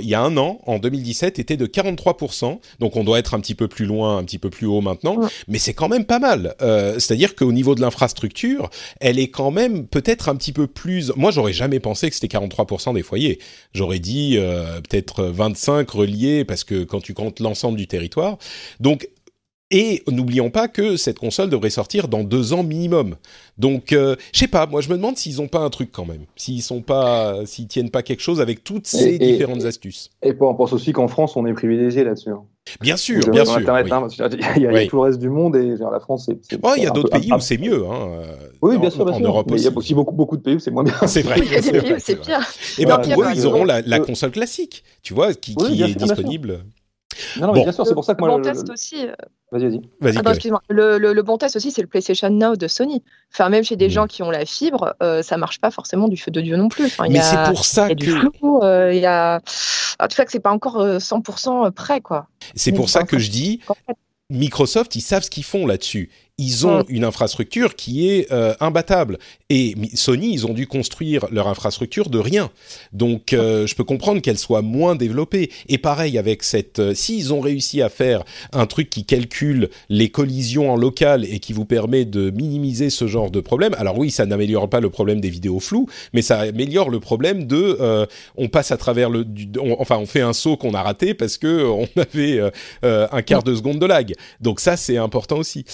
[0.00, 2.60] il y a un an, en 2017, était de 43%.
[2.78, 5.18] Donc, on doit être un petit peu plus loin, un petit peu plus haut maintenant.
[5.48, 6.54] Mais c'est quand même pas mal.
[6.62, 8.70] Euh, c'est-à-dire qu'au niveau de l'infrastructure,
[9.00, 11.12] elle est quand même peut-être un petit peu plus.
[11.16, 13.38] Moi, j'aurais jamais pensé que c'était 43% des foyers.
[13.74, 18.38] J'aurais dit euh, peut-être 25 reliés parce que quand tu comptes l'ensemble du territoire.
[18.80, 19.08] Donc,
[19.70, 23.16] et n'oublions pas que cette console devrait sortir dans deux ans minimum.
[23.58, 26.06] Donc, euh, je sais pas, moi je me demande s'ils ont pas un truc quand
[26.06, 30.10] même, s'ils sont pas, s'ils tiennent pas quelque chose avec toutes ces différentes astuces.
[30.22, 32.30] Et on pense aussi qu'en France on est privilégié là-dessus.
[32.30, 32.42] Hein.
[32.80, 33.56] Bien sûr, bien sûr.
[33.56, 34.06] Internet, hein,
[34.56, 36.58] il, y a, tout le reste du monde et genre, la France, c'est.
[36.62, 37.84] Oh, il y a d'autres pays où c'est mieux.
[37.86, 38.22] Hein,
[38.62, 39.26] oui, bien sûr, bien sûr.
[39.26, 39.64] Europe aussi.
[39.64, 40.94] il y a aussi beaucoup, beaucoup de pays où c'est moins bien.
[41.06, 41.36] C'est vrai.
[41.38, 42.40] Il y a des pays où c'est pire.
[42.78, 46.60] Et bien pour eux, ils auront la, console classique, tu vois, qui est disponible.
[47.38, 48.30] Non, non, bien sûr, c'est pour ça que moi.
[48.30, 49.06] Le bon test aussi.
[49.06, 49.12] Euh,
[49.52, 50.18] vas-y, vas-y.
[50.28, 50.62] excuse-moi.
[50.68, 53.02] Le, le, bon test aussi, c'est le PlayStation Now de Sony.
[53.32, 53.90] Enfin, même chez des mm.
[53.90, 56.68] gens qui ont la fibre, euh, ça marche pas forcément du feu de Dieu non
[56.68, 56.86] plus.
[56.86, 58.00] Enfin, Mais c'est pour ça y a que.
[58.00, 59.40] Du flou, euh, il y a.
[59.98, 62.28] En tout cas, que c'est pas encore 100% euh, prêt, quoi.
[62.54, 63.60] C'est pour ça que je dis.
[64.30, 66.08] Microsoft, ils savent ce qu'ils font là-dessus
[66.40, 69.18] ils ont une infrastructure qui est euh, imbattable.
[69.50, 72.50] Et Sony, ils ont dû construire leur infrastructure de rien.
[72.94, 75.50] Donc, euh, je peux comprendre qu'elle soit moins développée.
[75.68, 80.08] Et pareil avec cette, euh, s'ils ont réussi à faire un truc qui calcule les
[80.08, 83.74] collisions en local et qui vous permet de minimiser ce genre de problème.
[83.76, 87.46] Alors oui, ça n'améliore pas le problème des vidéos floues, mais ça améliore le problème
[87.46, 89.26] de, on passe à travers le,
[89.78, 92.40] enfin, on fait un saut qu'on a raté parce que on avait
[92.82, 94.14] un quart de seconde de lag.
[94.40, 95.64] Donc ça, c'est important aussi.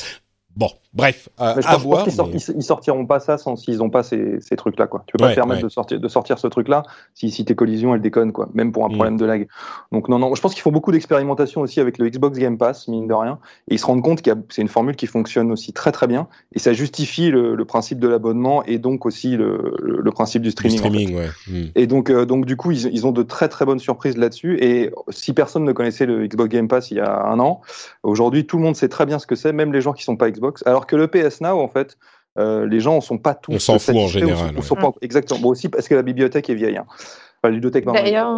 [0.57, 2.29] Bon, bref, euh, Mais je à pense, je pense voir.
[2.29, 5.05] mais- ils- sortiront pas ça sans s'ils ont pas ces, ces trucs-là, quoi.
[5.07, 5.65] Tu peux pas Ouais, te permettre ouais.
[5.65, 6.83] de sortir, de sortir ce truc-là
[7.15, 8.49] si, si tes collisions elles déconnent, quoi.
[8.55, 8.93] Même pour un Mm.
[8.95, 9.47] problème de lag.
[9.93, 10.35] Donc non, non.
[10.35, 13.39] Je pense qu'ils font beaucoup d'expérimentation aussi avec le Xbox Game Pass, mine de rien,
[13.69, 16.27] et ils se rendent compte que c'est une formule qui fonctionne aussi très très bien,
[16.55, 20.43] et ça justifie le, le principe de l'abonnement et donc aussi le, le, le principe
[20.43, 20.79] du streaming.
[20.81, 20.89] en fait.
[20.89, 21.29] streaming, ouais.
[21.49, 21.71] Hmm.
[21.75, 24.57] Et donc, euh, donc du coup, ils, ils ont de très très bonnes surprises là-dessus.
[24.63, 27.61] Et si personne ne connaissait le Xbox Game Pass il y a un an,
[28.03, 30.17] aujourd'hui tout le monde sait très bien ce que c'est, même les gens qui sont
[30.17, 30.63] pas Xbox.
[30.67, 31.97] Alors que le PS Now, en fait,
[32.39, 33.53] euh, les gens en sont pas tous.
[33.53, 35.41] On s'en fout en général, sont- ou sont pas- exactement.
[35.41, 36.77] Bon aussi parce que la bibliothèque est vieille.
[36.77, 36.85] Hein.
[36.89, 37.85] Enfin, la bibliothèque.
[37.85, 38.01] pardon.
[38.03, 38.31] D'ailleurs,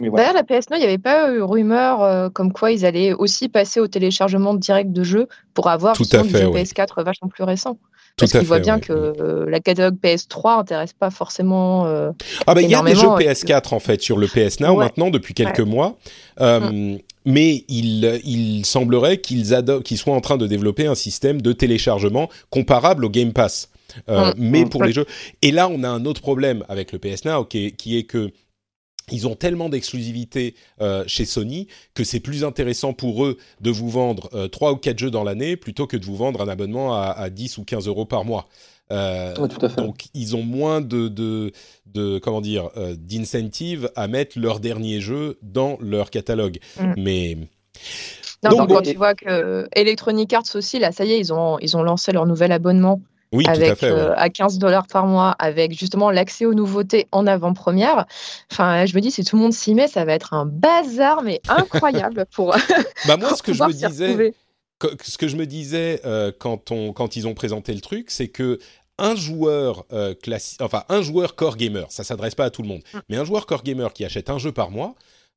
[0.00, 0.16] voilà.
[0.16, 3.48] d'ailleurs, la PS9, il n'y avait pas eu rumeur euh, comme quoi ils allaient aussi
[3.48, 6.62] passer au téléchargement direct de jeux pour avoir Tout à fait, jeu oui.
[6.62, 7.78] PS4 vachement plus récent.
[8.18, 8.80] Tout Parce voient fait, bien ouais.
[8.80, 11.84] que euh, la catalogue PS3 intéresse pas forcément.
[11.84, 12.12] euh,
[12.46, 14.60] Ah bah il y a des jeux énormément, et PS4 en fait sur le PS
[14.60, 14.84] Now Ouais.
[14.84, 15.96] maintenant depuis quelques mois,
[16.40, 16.96] Euh,
[17.26, 19.44] mais il, il semblerait qu'ils
[19.98, 23.68] soient en train de développer un système de téléchargement comparable au Game Pass,
[24.08, 24.34] Euh, Mm.
[24.38, 24.68] mais Mm.
[24.70, 25.06] pour les jeux.
[25.42, 28.04] Et là on a un autre problème avec le PS Now qui est, qui est
[28.04, 28.30] que
[29.12, 33.88] ils ont tellement d'exclusivité euh, chez Sony que c'est plus intéressant pour eux de vous
[33.88, 36.94] vendre euh, 3 ou 4 jeux dans l'année plutôt que de vous vendre un abonnement
[36.94, 38.48] à, à 10 ou 15 euros par mois.
[38.92, 39.80] Euh, Ouais, tout à fait.
[39.80, 41.50] donc ils ont moins de, de,
[41.86, 46.58] de comment dire euh, d'incentive à mettre leurs derniers jeux dans leur catalogue.
[46.80, 46.92] Mm.
[46.96, 47.36] Mais
[48.44, 51.12] Non, Donc, donc, bon, quand et- tu vois que Electronic Arts aussi, là, ça y
[51.12, 53.00] est, ils ont, ils ont lancé leur nouvel abonnement
[53.32, 53.90] oui, tout à avec, fait.
[53.90, 53.98] ouais.
[53.98, 58.06] euh, à 15 dollars par mois, avec justement l'accès aux nouveautés en avant-première.
[58.52, 61.22] Enfin, je me dis, si tout le monde s'y met, ça va être un bazar,
[61.24, 62.54] mais incroyable pour
[63.08, 64.32] Bah moi, ce que je me disais,
[65.02, 68.28] ce que je me disais euh, quand on quand ils ont présenté le truc, c'est
[68.28, 68.58] que
[68.98, 70.14] un joueur euh,
[70.60, 72.98] enfin un joueur core gamer, ça s'adresse pas à tout le monde, Mm.
[73.08, 74.94] mais un joueur core gamer qui achète un jeu par mois,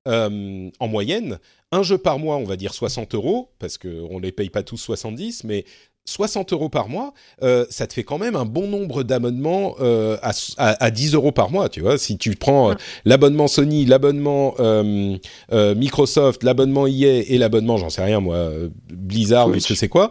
[0.08, 1.40] euh, en moyenne,
[1.72, 4.78] un jeu par mois, on va dire 60 euros, parce qu'on les paye pas tous
[4.78, 5.66] 70, mais
[6.10, 10.18] 60 euros par mois, euh, ça te fait quand même un bon nombre d'abonnements euh,
[10.22, 11.98] à, à, à 10 euros par mois, tu vois.
[11.98, 15.18] Si tu prends euh, l'abonnement Sony, l'abonnement euh,
[15.52, 20.10] euh, Microsoft, l'abonnement EA et l'abonnement, j'en sais rien moi, euh, Blizzard, c'est quoi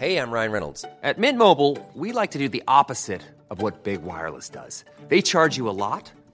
[0.00, 0.86] Hey, I'm Ryan Reynolds.
[1.02, 4.84] At Mint Mobile, we like to do the opposite of what Big Wireless does.
[5.10, 6.10] They charge you a lot,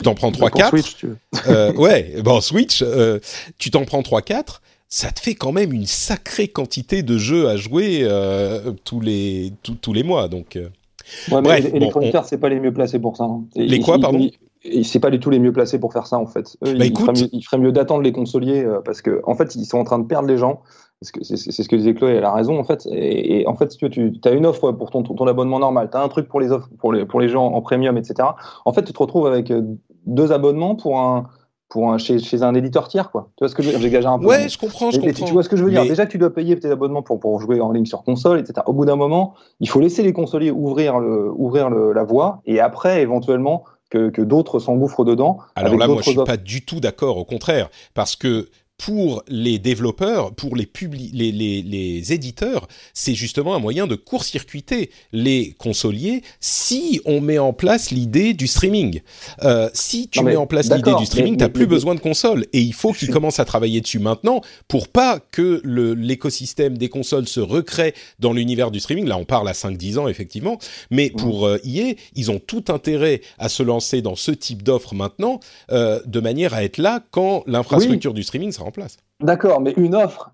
[0.00, 1.16] Tu t'en prends Pour 3-4 Switch, tu veux.
[1.48, 3.18] euh, Ouais, bon, Switch, euh,
[3.58, 7.56] tu t'en prends 3-4, ça te fait quand même une sacrée quantité de jeux à
[7.56, 10.28] jouer euh, tous, les, tous, tous les mois.
[10.28, 10.68] Donc, euh,
[11.30, 13.24] Ouais, Bref, les- bon, Electronic on- c'est pas les mieux placés pour ça.
[13.24, 13.42] hein.
[13.56, 14.30] Et- Les ils- quoi, ils- pardon?
[14.84, 16.56] C'est pas du tout les mieux placés pour faire ça en fait.
[16.66, 19.20] Eux, Bah, ils, écoute- feraient mieux, ils feraient mieux d'attendre les consoliers euh, parce que
[19.24, 20.62] en fait ils sont en train de perdre les gens.
[21.02, 22.86] C'est ce que disait Chloé, elle a raison en fait.
[22.92, 23.88] Et, et en fait, si tu,
[24.20, 26.52] tu as une offre pour ton, ton abonnement normal, tu as un truc pour les
[26.52, 28.28] offres pour les, pour les gens en premium, etc.
[28.66, 29.62] En fait, tu te retrouves avec euh,
[30.04, 31.26] deux abonnements pour un,
[31.70, 33.10] pour un, chez, chez un éditeur tiers.
[33.10, 33.30] Quoi.
[33.36, 33.80] Tu vois ce que je veux dire?
[33.82, 34.26] J'exagère un peu.
[34.26, 35.26] ouais, je comprends, je mais- mais comprends.
[35.26, 35.82] tu vois ce que je veux dire?
[35.84, 38.60] Mais- Déjà tu dois payer tes abonnements pour, pour jouer en ligne sur console, etc.
[38.66, 42.42] Au bout d'un moment, il faut laisser les consoliers ouvrir, le, ouvrir le, la voie
[42.44, 45.38] et après, éventuellement, que, que d'autres s'engouffrent dedans.
[45.56, 46.24] Alors là, moi, je suis offres.
[46.26, 47.16] pas du tout d'accord.
[47.16, 48.48] Au contraire, parce que
[48.82, 53.94] pour les développeurs, pour les, publi- les, les, les éditeurs, c'est justement un moyen de
[53.94, 59.02] court-circuiter les consoliers si on met en place l'idée du streaming.
[59.42, 61.94] Euh, si tu Non, mets en place l'idée du streaming, tu n'as plus mais- besoin
[61.94, 62.46] de console.
[62.54, 65.60] Et il faut qu'ils commencent à travailler dessus maintenant pour pas que
[65.94, 69.06] l'écosystème des consoles se recrée dans l'univers du streaming.
[69.06, 70.58] Là, on parle à 5-10 ans, effectivement.
[70.90, 74.94] Mais pour euh, EA, ils ont tout intérêt à se lancer dans ce type d'offre
[74.94, 75.38] maintenant,
[75.70, 78.96] euh, de manière à être là quand l'infrastructure du streaming sera en place.
[79.20, 80.32] D'accord, mais une offre,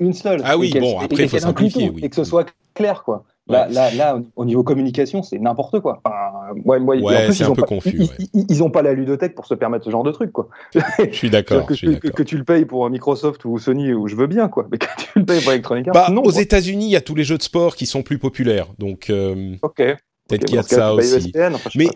[0.00, 0.42] une seule.
[0.44, 2.04] Ah oui, bon, après, et faut simplifier, tout, oui.
[2.04, 3.24] Et que ce soit clair, quoi.
[3.50, 6.02] Là, là, là, au niveau communication, c'est n'importe quoi.
[6.04, 8.68] Enfin, ouais, ouais, en plus, ils un ont peu pas- confus, Ils, ils- ils ont
[8.68, 10.48] pas la ludothèque pour se permettre ce genre de truc, quoi.
[10.74, 10.80] Je
[11.12, 11.64] suis d'accord.
[11.66, 12.10] que, tu- que- d'accord.
[12.12, 14.66] que tu le payes pour Microsoft ou Sony, ou je veux bien, quoi.
[14.70, 16.22] Mais que tu le payes pour Electronic Arts, Bah, non.
[16.24, 16.30] aux.
[16.30, 18.66] États-Unis, il y a tous les jeux de sport qui sont plus populaires.
[18.78, 19.76] Donc, euh, Ok.
[19.76, 21.32] Peut-être qu'il y a de ça aussi.
[21.74, 21.86] Mais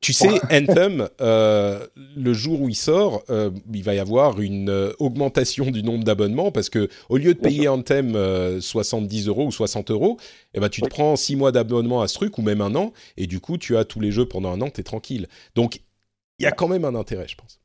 [0.00, 1.86] tu sais, Anthem, euh,
[2.16, 6.04] le jour où il sort, euh, il va y avoir une euh, augmentation du nombre
[6.04, 8.16] d'abonnements parce que au lieu de payer Anthem
[8.60, 10.18] 70 euros ou 60 euros,
[10.54, 12.92] eh ben, tu te prends 6 mois d'abonnement à ce truc ou même un an
[13.16, 15.26] et du coup, tu as tous les jeux pendant un an, tu es tranquille.
[15.54, 15.80] Donc,
[16.38, 17.60] il y a quand même un intérêt, je pense.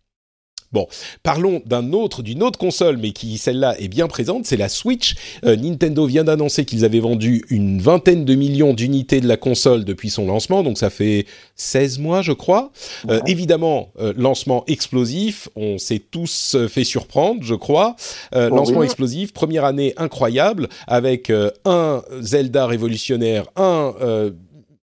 [0.73, 0.87] Bon,
[1.21, 5.13] parlons d'un autre, d'une autre console, mais qui celle-là est bien présente, c'est la Switch.
[5.45, 9.85] Euh, Nintendo vient d'annoncer qu'ils avaient vendu une vingtaine de millions d'unités de la console
[9.85, 12.71] depuis son lancement, donc ça fait 16 mois, je crois.
[13.07, 17.95] Euh, évidemment, euh, lancement explosif, on s'est tous fait surprendre, je crois.
[18.35, 21.31] Oh lancement explosif, première année incroyable, avec
[21.65, 23.93] un Zelda révolutionnaire, un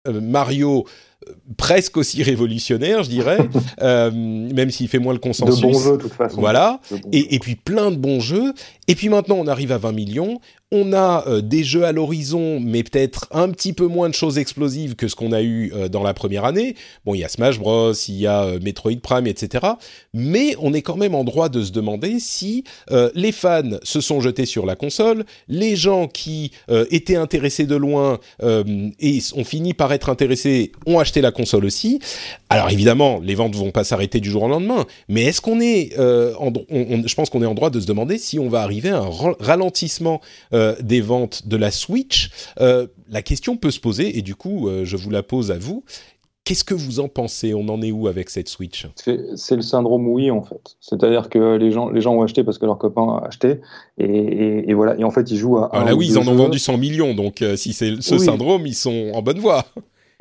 [0.07, 0.85] Mario
[1.57, 3.37] presque aussi révolutionnaire, je dirais,
[3.81, 5.61] euh, même s'il fait moins le consensus.
[5.61, 6.39] De bons jeux, de toute façon.
[6.39, 6.79] Voilà.
[7.11, 8.53] Et, et, puis plein de bons jeux.
[8.87, 10.39] Et puis maintenant, on arrive à 20 millions.
[10.71, 14.37] On a euh, des jeux à l'horizon, mais peut-être un petit peu moins de choses
[14.37, 16.75] explosives que ce qu'on a eu euh, dans la première année.
[17.05, 19.65] Bon, il y a Smash Bros, il y a euh, Metroid Prime, etc.
[20.13, 22.63] Mais on est quand même en droit de se demander si
[23.13, 26.51] les fans se sont jetés sur la console, les gens qui
[26.89, 31.99] étaient intéressés de loin et ont fini par être intéressés ont acheté la console aussi.
[32.49, 35.97] Alors évidemment, les ventes vont pas s'arrêter du jour au lendemain, mais est-ce qu'on est,
[35.99, 36.51] en,
[37.05, 39.09] je pense qu'on est en droit de se demander si on va arriver à un
[39.39, 40.21] ralentissement
[40.53, 44.67] euh, des ventes de la Switch, euh, la question peut se poser, et du coup,
[44.67, 45.83] euh, je vous la pose à vous.
[46.43, 47.55] Qu'est-ce que vous en pensez?
[47.55, 48.85] On en est où avec cette Switch?
[48.95, 50.77] C'est le syndrome oui en fait.
[50.79, 53.61] C'est-à-dire que les gens, les gens ont acheté parce que leurs copains ont acheté
[53.97, 54.95] et, voilà.
[54.99, 55.71] Et en fait, ils jouent à.
[55.73, 58.75] Ah là oui, ils en ont vendu 100 millions, donc si c'est ce syndrome, ils
[58.75, 59.65] sont en bonne voie.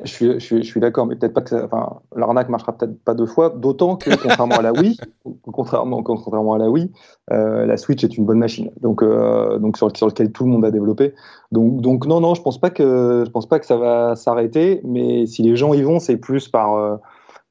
[0.03, 2.73] Je suis, je suis, je suis d'accord, mais peut-être pas que ça, enfin, l'arnaque marchera
[2.73, 4.97] peut-être pas deux fois, d'autant que contrairement à la Wii,
[5.53, 6.91] contrairement, contrairement à la Wii,
[7.31, 10.49] euh, la Switch est une bonne machine, donc, euh, donc sur, sur lequel tout le
[10.51, 11.13] monde a développé.
[11.53, 14.81] Donc, donc non, non, je pense pas que, je pense pas que ça va s'arrêter,
[14.83, 16.97] mais si les gens y vont, c'est plus par, euh,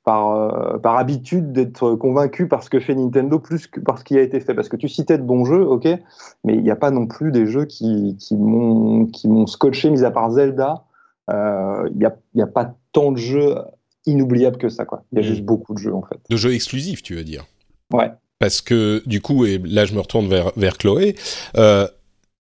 [0.05, 4.05] par, euh, par habitude d'être convaincu par ce que fait Nintendo plus que par ce
[4.05, 4.53] qui a été fait.
[4.53, 5.89] Parce que tu citais de bons jeux, ok,
[6.45, 10.11] mais il n'y a pas non plus des jeux qui, qui m'ont scotché, mis à
[10.11, 10.85] part Zelda
[11.29, 13.57] il euh, n'y a, y a pas tant de jeux
[14.07, 14.85] inoubliables que ça.
[15.13, 15.25] Il y a hmm.
[15.25, 16.19] juste beaucoup de jeux, en fait.
[16.29, 17.47] De jeux exclusifs, tu veux dire
[17.93, 18.11] Ouais.
[18.39, 21.15] Parce que, du coup, et là, je me retourne vers, vers Chloé,
[21.57, 21.89] euh,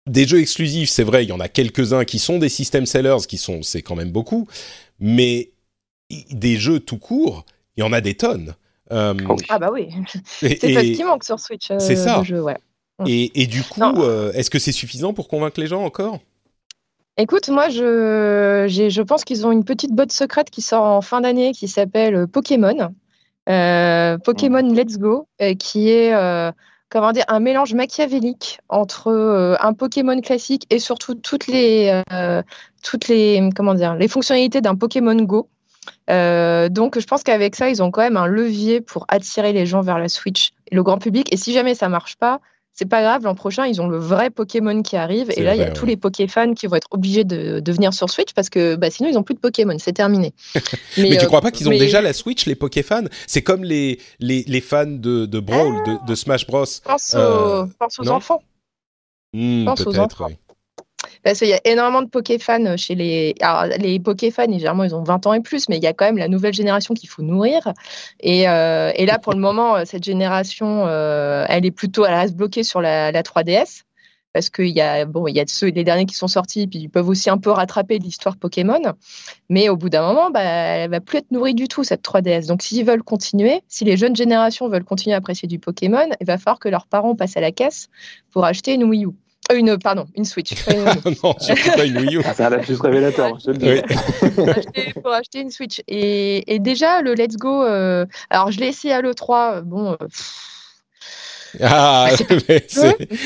[0.06, 3.26] des jeux exclusifs, c'est vrai, il y en a quelques-uns qui sont des system sellers,
[3.28, 4.46] qui sont, c'est quand même beaucoup,
[5.00, 5.50] mais
[6.30, 7.44] des jeux tout court,
[7.76, 8.54] il y en a des tonnes.
[8.92, 9.14] Euh,
[9.48, 9.88] ah bah oui,
[10.24, 11.70] c'est effectivement que sur Switch.
[11.78, 12.22] c'est ça.
[12.22, 12.56] ouais.
[13.06, 13.82] Et, et, du coup,
[14.34, 16.18] est-ce que c'est suffisant pour convaincre les gens encore?
[17.20, 21.20] Écoute, moi, je, je pense qu'ils ont une petite botte secrète qui sort en fin
[21.20, 22.94] d'année qui s'appelle euh, Pokémon.
[23.48, 24.74] Euh, Pokémon mmh.
[24.74, 26.12] Let's Go, euh, qui est
[26.90, 32.02] comment dire, un mélange machiavélique entre un Pokémon classique et surtout toutes les,
[32.82, 35.48] toutes les, comment dire, les fonctionnalités d'un Pokémon Go.
[36.08, 39.82] donc, je pense qu'avec ça, ils ont quand même un levier pour attirer les gens
[39.82, 41.30] vers la Switch, le grand public.
[41.30, 42.40] Et si jamais ça marche pas,
[42.78, 45.32] c'est pas grave, l'an prochain, ils ont le vrai Pokémon qui arrive.
[45.36, 48.08] Et là, il y a tous les Pokéfans qui vont être obligés de, venir sur
[48.08, 49.76] Switch parce que bah, sinon, ils n'ont plus de Pokémon.
[49.80, 50.32] C'est terminé.
[50.96, 53.06] mais, tu tu euh, crois pas qu'ils ont déjà la Switch, les Pokéfans?
[53.26, 55.74] C'est comme les, les, fans de, de Brawl,
[56.06, 56.66] de, Smash Bros.
[56.84, 57.66] Pense, euh,
[57.98, 58.44] aux, enfants.
[59.32, 60.30] Hmm, pense aux enfants.
[61.24, 63.34] Parce qu'il y a énormément de Pokéfans chez les.
[63.40, 66.06] Alors, les Pokéfans, généralement, ils ont 20 ans et plus, mais il y a quand
[66.06, 67.72] même la nouvelle génération qu'il faut nourrir.
[68.20, 72.04] Et, euh, là, pour le moment, cette génération, euh, elle est plutôt.
[72.04, 73.84] Elle reste bloquée sur la, 3DS.
[74.34, 76.80] Parce qu'il y a, bon, il y a ceux, les derniers qui sont sortis, puis
[76.80, 78.80] ils peuvent aussi un peu rattraper l'histoire Pokémon.
[79.48, 82.46] Mais au bout d'un moment, bah, elle va plus être nourrie du tout, cette 3DS.
[82.46, 86.26] Donc, s'ils veulent continuer, si les jeunes générations veulent continuer à apprécier du Pokémon, il
[86.26, 87.88] va falloir que leurs parents passent à la caisse
[88.30, 89.10] pour acheter une Wii U.
[89.54, 90.52] Une, pardon, une Switch.
[91.22, 92.22] non, surtout pas une Wii U.
[92.24, 95.82] Ah, c'est un juste révélateur, je le pour, acheter, une Switch.
[95.88, 99.92] Et, et, déjà, le Let's Go, euh, alors je l'ai essayé à l'E3, bon.
[99.92, 100.06] Euh,
[101.62, 102.10] ah,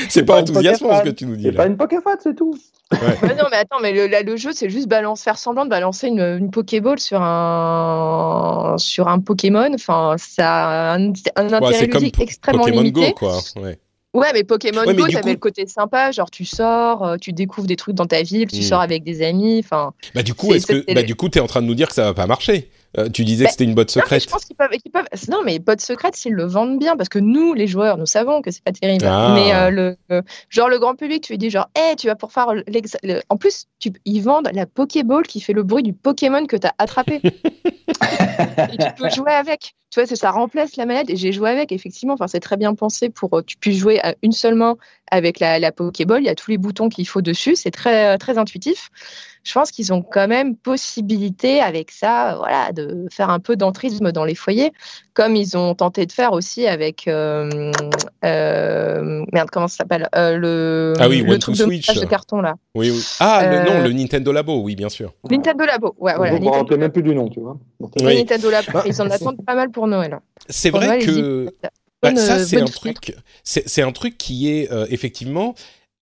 [0.09, 1.43] c'est pas, enthousiasmant ce que tu nous dis.
[1.43, 2.57] C'est pas une Pokéfat, c'est tout.
[2.91, 3.35] Ouais.
[3.35, 6.21] non, mais attends, mais le, le jeu, c'est juste balance, faire semblant de balancer une,
[6.21, 9.71] une Pokéball sur un, sur un Pokémon.
[9.73, 13.09] Enfin, ça a un, un intérêt ludique extrêmement Pokémon limité.
[13.09, 13.39] Go, quoi.
[13.61, 13.79] Ouais.
[14.13, 17.65] Ouais, mais Pokémon Go, ça avait le côté sympa, genre tu sors, euh, tu découvres
[17.65, 18.63] des trucs dans ta ville, tu hmm.
[18.63, 19.93] sors avec des amis, enfin.
[20.13, 21.95] Bah du coup, est-ce que, bah du coup, t'es en train de nous dire que
[21.95, 22.69] ça va pas marcher?
[22.97, 24.21] Euh, Tu disais que bah, c'était une botte secrète.
[24.21, 27.09] Non, je pense qu'ils peuvent, peuvent, Non, mais botte secrète, s'ils le vendent bien, parce
[27.09, 29.05] que nous, les joueurs, nous savons que c'est pas terrible.
[29.07, 29.33] Ah.
[29.33, 32.31] Mais euh, le, genre le grand public, tu lui dis genre, hé, tu vas pour
[32.31, 32.47] faire
[33.29, 33.91] En plus, tu...
[34.05, 37.21] ils vendent la Pokéball qui fait le bruit du Pokémon que t'as attrapé.
[37.23, 41.71] et tu peux jouer avec tu vois, ça remplace la manette et j'ai joué avec,
[41.71, 42.15] effectivement.
[42.15, 44.75] Enfin, c'est très bien pensé pour que tu puisses jouer à une seule main
[45.11, 46.19] avec la, la Pokéball.
[46.19, 47.55] Il y a tous les boutons qu'il faut dessus.
[47.55, 48.89] C'est très, très intuitif.
[49.43, 54.11] Je pense qu'ils ont quand même possibilité avec ça, voilà, de faire un peu d'entrisme
[54.11, 54.71] dans les foyers,
[55.13, 57.71] comme ils ont tenté de faire aussi avec euh,
[58.23, 61.93] euh, merde, comment ça s'appelle euh, le ah oui, le One truc to de Switch.
[61.93, 62.55] de carton là.
[62.75, 63.03] Oui, oui.
[63.19, 65.13] Ah le- non, le Nintendo Labo, oui, bien sûr.
[65.29, 66.33] Nintendo Labo, ouais, voilà.
[66.33, 67.57] on ne me Nintendo rappelle même plus du nom, tu vois.
[68.01, 68.17] Oui.
[68.17, 68.71] Nintendo Labo.
[68.73, 70.19] Bah, Ils en attendent pas mal pour Noël.
[70.49, 71.53] C'est vrai Noël, que
[72.01, 73.15] Bah, ça, c'est un truc.
[73.43, 75.53] C'est c'est un truc qui est euh, effectivement.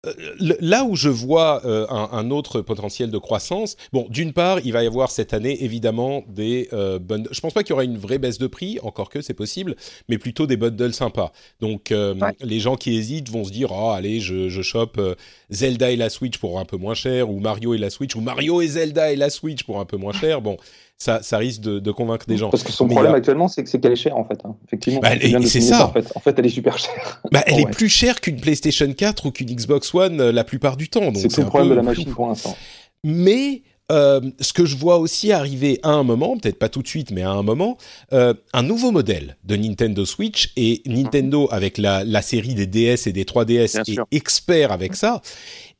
[0.06, 4.60] Euh, Là où je vois euh, un, un autre potentiel de croissance, bon, d'une part,
[4.66, 7.30] il va y avoir cette année évidemment des euh, bundles.
[7.32, 9.76] Je pense pas qu'il y aura une vraie baisse de prix, encore que c'est possible,
[10.10, 11.32] mais plutôt des bundles sympas.
[11.60, 12.36] Donc, euh, Ouais.
[12.42, 15.16] les gens qui hésitent vont se dire, oh, allez, je, je chope euh,
[15.50, 18.22] Zelda et la Switch pour un peu moins cher, ou Mario et la Switch, ou
[18.22, 20.42] Mario et Zelda et la Switch pour un peu moins cher.
[20.42, 20.58] Bon,
[21.02, 22.52] ça, ça risque de, de convaincre des gens.
[22.52, 24.38] Parce que son Mais problème a- actuellement, c'est que c'est qu'elle est chère en fait.
[24.44, 24.56] hein.
[24.68, 25.10] Effectivement, Bah,
[25.46, 25.88] c'est ça.
[25.88, 26.06] En fait.
[26.14, 27.22] en fait, elle est super chère.
[27.32, 27.72] Bah, elle Oh, est ouais.
[27.72, 31.12] plus chère qu'une PlayStation 4 ou qu'une Xbox One euh, la plupart du temps.
[31.16, 32.56] C'est le problème peu de la machine pour l'instant.
[33.04, 36.88] Mais euh, ce que je vois aussi arriver à un moment, peut-être pas tout de
[36.88, 37.78] suite, mais à un moment,
[38.14, 43.08] euh, un nouveau modèle de Nintendo Switch et Nintendo avec la, la série des DS
[43.08, 44.06] et des 3DS Bien est sûr.
[44.12, 45.22] expert avec ça.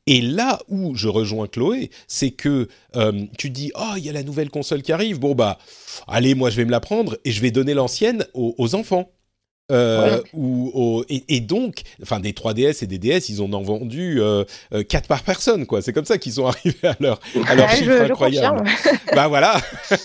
[0.06, 4.12] Et là où je rejoins Chloé, c'est que euh, tu dis oh il y a
[4.12, 5.58] la nouvelle console qui arrive, bon bah
[6.08, 9.10] allez moi je vais me la prendre et je vais donner l'ancienne aux, aux enfants.
[9.70, 14.20] Euh, ou et, et donc, enfin des 3DS et des DS, ils en ont vendu
[14.20, 15.80] euh, 4 par personne, quoi.
[15.80, 18.58] C'est comme ça qu'ils sont arrivés à leur, à leur Ouais, chiffre je, je incroyable.
[18.68, 18.98] confirme.
[19.14, 19.58] bah voilà,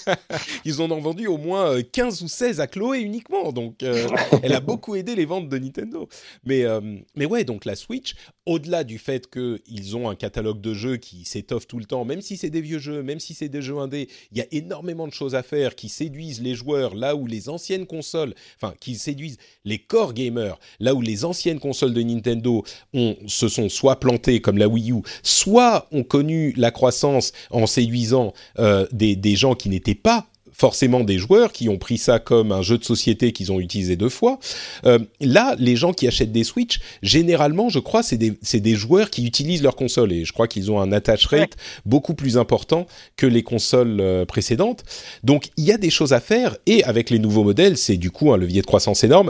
[0.65, 4.07] ils en ont vendu au moins euh, 15 ou 16 à Chloé uniquement, donc euh,
[4.41, 6.07] elle a beaucoup aidé les ventes de Nintendo.
[6.45, 6.79] Mais, euh,
[7.15, 8.13] mais ouais, donc la Switch,
[8.47, 12.21] au-delà du fait qu'ils ont un catalogue de jeux qui s'étoffe tout le temps, même
[12.21, 15.05] si c'est des vieux jeux, même si c'est des jeux indés, il y a énormément
[15.05, 18.95] de choses à faire qui séduisent les joueurs, là où les anciennes consoles, enfin qui
[18.95, 23.99] séduisent les core gamers, là où les anciennes consoles de Nintendo ont, se sont soit
[23.99, 29.35] plantées comme la Wii U, soit ont connu la croissance en séduisant euh, des, des
[29.35, 30.25] gens qui n'étaient pas
[30.57, 33.95] forcément des joueurs qui ont pris ça comme un jeu de société qu'ils ont utilisé
[33.95, 34.39] deux fois.
[34.85, 39.25] Euh, là, les gens qui achètent des Switch, généralement, je crois, c'est des, joueurs qui
[39.25, 41.55] utilisent leur console et je crois qu'ils ont un attach rate
[41.85, 44.83] beaucoup plus important que les consoles euh, précédentes.
[45.23, 48.09] Donc, il y a des choses à faire et avec les nouveaux modèles, c'est du
[48.09, 49.29] coup un levier de croissance énorme.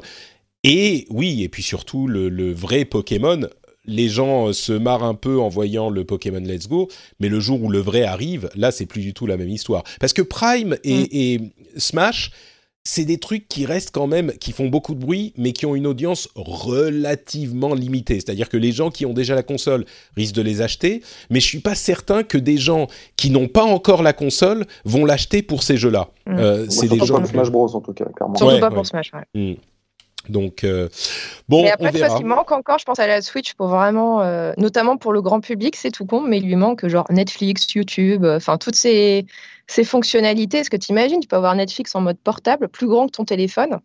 [0.64, 3.48] Et oui, et puis surtout le, le vrai Pokémon.
[3.88, 7.40] Les gens euh, se marrent un peu en voyant le Pokémon Let's Go, mais le
[7.40, 9.84] jour où le vrai arrive, là, c'est plus du tout la même histoire.
[10.00, 11.42] Parce que Prime et, et
[11.78, 12.32] Smash,
[12.84, 15.76] c'est des trucs qui restent quand même, qui font beaucoup de bruit, mais qui ont
[15.76, 18.16] une audience relativement limitée.
[18.16, 19.84] C'est-à-dire que les gens qui ont déjà la console
[20.16, 23.64] risquent de les acheter, mais je suis pas certain que des gens qui n'ont pas
[23.64, 26.10] encore la console vont l'acheter pour ces jeux-là.
[26.28, 26.36] Mm.
[26.38, 27.20] Euh, Moi, c'est surtout des gens.
[27.20, 28.36] pour Smash Bros en tout cas, clairement.
[28.36, 28.76] Surtout Ouais, pas ouais.
[28.76, 29.12] pour Smash.
[29.14, 29.58] ouais.
[30.30, 30.90] Donc euh,
[31.50, 32.16] bon, mais après, on vois, verra.
[32.16, 35.22] ce qui manque encore, je pense, à la Switch pour vraiment, euh, notamment pour le
[35.22, 38.76] grand public, c'est tout con, mais il lui manque genre Netflix, YouTube, euh, enfin toutes
[38.76, 39.26] ces,
[39.68, 40.60] ces fonctionnalités.
[40.60, 43.26] Est-ce que tu imagines, tu peux avoir Netflix en mode portable, plus grand que ton
[43.26, 43.80] téléphone?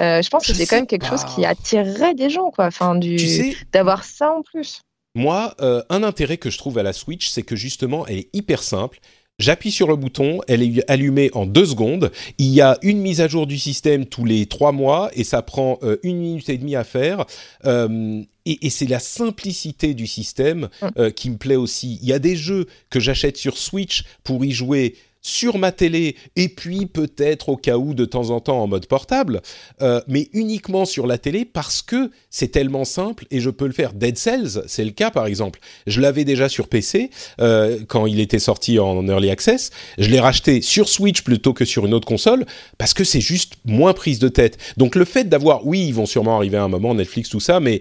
[0.00, 2.66] Euh, Je pense que c'est quand même quelque chose qui attirerait des gens, quoi.
[2.66, 4.82] Enfin, du Tu sais, d'avoir ça en plus.
[5.14, 8.62] Moi, un intérêt que je trouve à la Switch, c'est que justement, elle est hyper
[8.62, 8.98] simple.
[9.40, 12.12] J'appuie sur le bouton, elle est allumée en deux secondes.
[12.36, 15.40] Il y a une mise à jour du système tous les trois mois et ça
[15.40, 17.24] prend euh, une minute et demie à faire.
[17.64, 20.68] Euh, et, et c'est la simplicité du système
[20.98, 21.98] euh, qui me plaît aussi.
[22.02, 26.16] Il y a des jeux que j'achète sur Switch pour y jouer sur ma télé
[26.36, 29.42] et puis peut-être au cas où de temps en temps en mode portable,
[29.82, 33.72] euh, mais uniquement sur la télé parce que c'est tellement simple et je peux le
[33.72, 33.92] faire.
[33.92, 35.60] Dead Cells, c'est le cas par exemple.
[35.86, 37.10] Je l'avais déjà sur PC
[37.40, 39.70] euh, quand il était sorti en early access.
[39.98, 42.46] Je l'ai racheté sur Switch plutôt que sur une autre console
[42.78, 44.58] parce que c'est juste moins prise de tête.
[44.76, 47.60] Donc le fait d'avoir, oui, ils vont sûrement arriver à un moment Netflix tout ça,
[47.60, 47.80] mais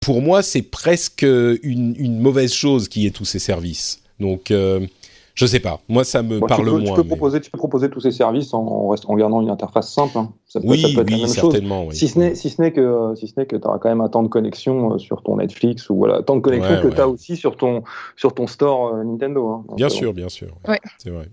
[0.00, 4.02] pour moi c'est presque une, mauvaise chose qui ait tous ces services.
[4.18, 4.86] Donc euh,
[5.34, 5.80] je sais pas.
[5.88, 6.84] Moi ça me Bon, parle tu, peux, moins.
[6.84, 9.40] tu, peux mais- proposer, tu peux proposer tous ces services en, en, rest- en gardant
[9.40, 10.18] une interface simple.
[10.18, 10.32] hein.
[10.46, 11.34] Ça peut, ça Oui, peut être la oui, même chose.
[11.34, 11.84] certainement.
[11.86, 11.94] Oui.
[11.96, 14.00] Si ce n'est si ce n'est que si ce n'est que tu auras quand même
[14.00, 16.88] un temps de connexion euh, sur ton Netflix ou voilà temps de connexion Ouais, que
[16.88, 16.94] ouais.
[16.94, 17.82] tu as aussi sur ton
[18.16, 19.48] sur ton store euh, Nintendo.
[19.48, 19.64] hein.
[19.68, 20.48] Donc, Bien euh, sûr, bien sûr.
[20.68, 20.80] Ouais.
[20.98, 21.26] C'est vrai.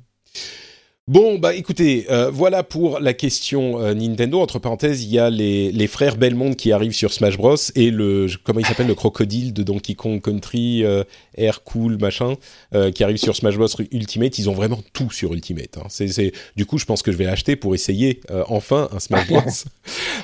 [1.09, 4.41] Bon, bah écoutez, euh, voilà pour la question euh, Nintendo.
[4.41, 7.55] Entre parenthèses, il y a les, les frères Belmont qui arrivent sur Smash Bros.
[7.75, 11.05] et le, comment il s'appelle, le crocodile de Donkey Kong Country, euh,
[11.37, 12.33] Air Cool, machin,
[12.75, 14.37] euh, qui arrive sur Smash Bros Ultimate.
[14.37, 15.77] Ils ont vraiment tout sur Ultimate.
[15.77, 15.85] Hein.
[15.87, 19.27] C'est, du coup, je pense que je vais l'acheter pour essayer euh, enfin un Smash
[19.27, 19.39] Bros.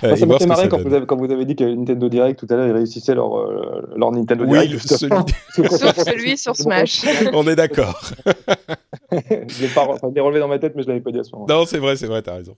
[0.04, 1.64] Euh, et ça m'a fait marrer ça quand vous, avez, quand vous avez dit que
[1.64, 4.72] Nintendo Direct tout à l'heure ils réussissaient leur, euh, leur Nintendo Oui, Direct.
[4.74, 5.26] le- justement.
[5.56, 7.04] celui- Sauf celui sur Smash.
[7.32, 8.02] On est d'accord.
[9.12, 11.24] je l'ai pas enfin, je relevé dans ma tête, mais je l'avais pas dit à
[11.24, 11.46] ce moment.
[11.48, 12.56] Non, c'est vrai, c'est vrai, t'as raison.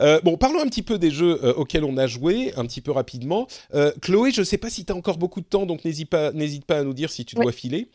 [0.00, 2.80] Euh, bon, parlons un petit peu des jeux euh, auxquels on a joué, un petit
[2.80, 3.46] peu rapidement.
[3.74, 6.32] Euh, Chloé, je sais pas si tu as encore beaucoup de temps, donc n'hésite pas,
[6.32, 7.42] n'hésite pas à nous dire si tu Oui.
[7.44, 7.88] dois filer.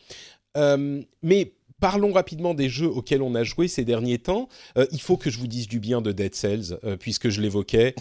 [0.56, 4.48] Euh, mais parlons rapidement des jeux auxquels on a joué ces derniers temps.
[4.76, 7.40] Euh, il faut que je vous dise du bien de Dead Cells, euh, puisque je
[7.40, 7.94] l'évoquais.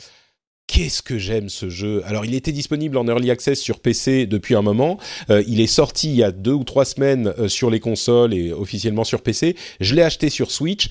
[0.72, 4.54] Qu'est-ce que j'aime ce jeu Alors, il était disponible en early access sur PC depuis
[4.54, 5.00] un moment.
[5.32, 8.54] Euh, il est sorti il y a deux ou trois semaines sur les consoles et
[8.54, 9.56] officiellement sur PC.
[9.80, 10.90] Je l'ai acheté sur Switch.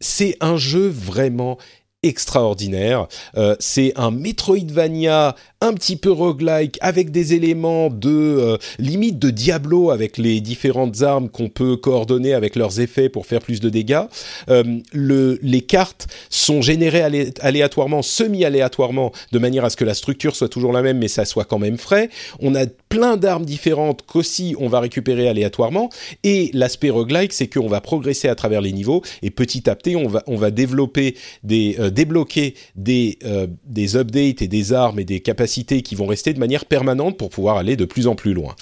[0.00, 1.58] c'est un jeu vraiment
[2.04, 3.08] extraordinaire.
[3.36, 9.30] Euh, c'est un Metroidvania un petit peu roguelike avec des éléments de euh, limite de
[9.30, 13.70] Diablo avec les différentes armes qu'on peut coordonner avec leurs effets pour faire plus de
[13.70, 14.02] dégâts.
[14.50, 17.02] Euh, le, les cartes sont générées
[17.40, 21.24] aléatoirement, semi-aléatoirement, de manière à ce que la structure soit toujours la même, mais ça
[21.24, 22.10] soit quand même frais.
[22.40, 25.88] On a plein d'armes différentes qu'aussi on va récupérer aléatoirement.
[26.24, 29.96] Et l'aspect roguelike, c'est qu'on va progresser à travers les niveaux et petit à petit,
[29.96, 33.18] on va, on va développer des, débloquer des,
[33.64, 37.30] des updates et des armes et des capacités qui vont rester de manière permanente pour
[37.30, 38.54] pouvoir aller de plus en plus loin.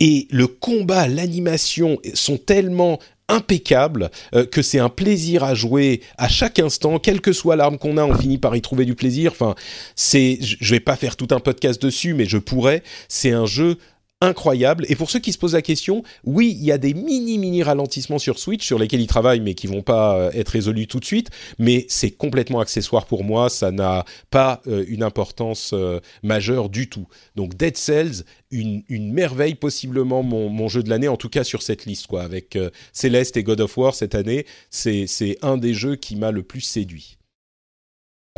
[0.00, 2.98] Et le combat, l'animation sont tellement
[3.28, 7.78] impeccables euh, que c'est un plaisir à jouer à chaque instant, quelle que soit l'arme
[7.78, 9.32] qu'on a, on finit par y trouver du plaisir.
[9.32, 9.54] Enfin,
[9.96, 12.82] c'est, je vais pas faire tout un podcast dessus, mais je pourrais.
[13.08, 13.78] C'est un jeu
[14.22, 14.86] incroyable.
[14.88, 17.62] Et pour ceux qui se posent la question, oui, il y a des mini mini
[17.62, 21.00] ralentissements sur Switch sur lesquels ils travaillent, mais qui vont pas euh, être résolus tout
[21.00, 21.30] de suite.
[21.58, 23.50] Mais c'est complètement accessoire pour moi.
[23.50, 27.08] Ça n'a pas euh, une importance euh, majeure du tout.
[27.34, 31.42] Donc Dead Cells, une, une merveille, possiblement mon, mon jeu de l'année, en tout cas
[31.42, 32.22] sur cette liste, quoi.
[32.22, 32.56] Avec
[32.92, 36.44] Celeste et God of War cette année, c'est c'est un des jeux qui m'a le
[36.44, 37.18] plus séduit.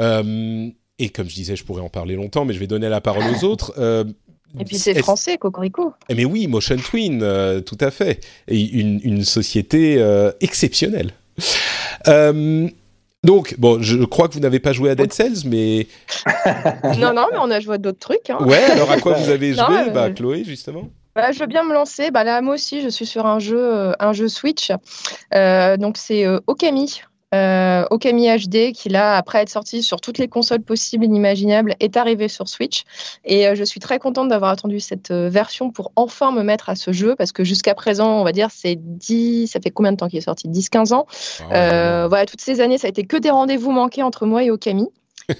[0.00, 3.24] et comme je disais, je pourrais en parler longtemps, mais je vais donner la parole
[3.34, 3.74] aux autres.
[4.58, 5.92] Et puis c'est français, Cocorico.
[6.08, 8.24] Eh, mais oui, Motion Twin, euh, tout à fait.
[8.48, 11.10] Et une, une société euh, exceptionnelle.
[12.06, 12.68] Euh,
[13.24, 15.86] donc, bon, je crois que vous n'avez pas joué à Dead Cells, mais...
[16.98, 18.30] non, non, mais on a joué à d'autres trucs.
[18.30, 18.38] Hein.
[18.40, 21.72] Ouais, alors à quoi vous avez joué, bah, Chloé, justement bah, je veux bien me
[21.72, 22.10] lancer.
[22.10, 24.72] Bah, là, moi aussi, je suis sur un jeu, un jeu Switch.
[25.30, 27.02] donc, c'est Okami
[27.34, 31.74] euh, Okami HD, qui là, après être sorti sur toutes les consoles possibles et inimaginables,
[31.80, 32.84] est arrivé sur Switch.
[33.24, 36.68] Et euh, je suis très contente d'avoir attendu cette euh, version pour enfin me mettre
[36.68, 39.92] à ce jeu, parce que jusqu'à présent, on va dire, c'est 10, ça fait combien
[39.92, 40.48] de temps qu'il est sorti?
[40.48, 41.06] 10-15 ans?
[41.50, 44.50] Ah voilà, toutes ces années, ça a été que des rendez-vous manqués entre moi et
[44.50, 44.88] Okami.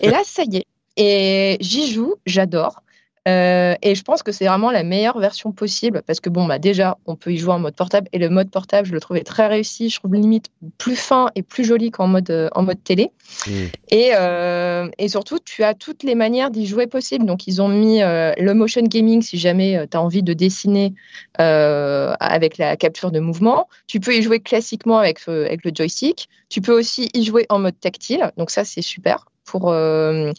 [0.00, 0.64] Et là, ça y est.
[0.96, 2.83] Et j'y joue, j'adore.
[3.26, 6.58] Euh, et je pense que c'est vraiment la meilleure version possible parce que bon, bah
[6.58, 9.22] déjà, on peut y jouer en mode portable et le mode portable, je le trouvais
[9.22, 9.88] très réussi.
[9.88, 13.10] Je trouve limite plus fin et plus joli qu'en mode euh, en mode télé.
[13.46, 13.50] Mmh.
[13.88, 17.24] Et, euh, et, surtout, tu as toutes les manières d'y jouer possible.
[17.24, 20.94] Donc, ils ont mis le motion gaming si jamais tu as envie de dessiner
[21.38, 23.68] avec la capture de mouvement.
[23.86, 26.28] Tu peux y jouer classiquement avec, avec le joystick.
[26.48, 28.30] Tu peux aussi y jouer en mode tactile.
[28.36, 30.32] Donc ça, c'est super pour, euh,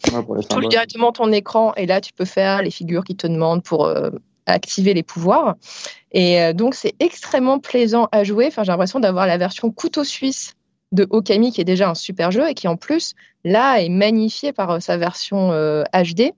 [0.68, 1.72] directement ton écran.
[1.76, 4.10] Et là, tu peux faire les figures qui te demandent pour euh,
[4.46, 5.56] activer les pouvoirs.
[6.12, 8.46] Et euh, donc, c'est extrêmement plaisant à jouer.
[8.48, 10.54] Enfin, j'ai l'impression d'avoir la version couteau suisse
[10.92, 14.52] de Okami, qui est déjà un super jeu et qui, en plus, là, est magnifié
[14.52, 15.50] par sa version
[15.92, 16.32] HD.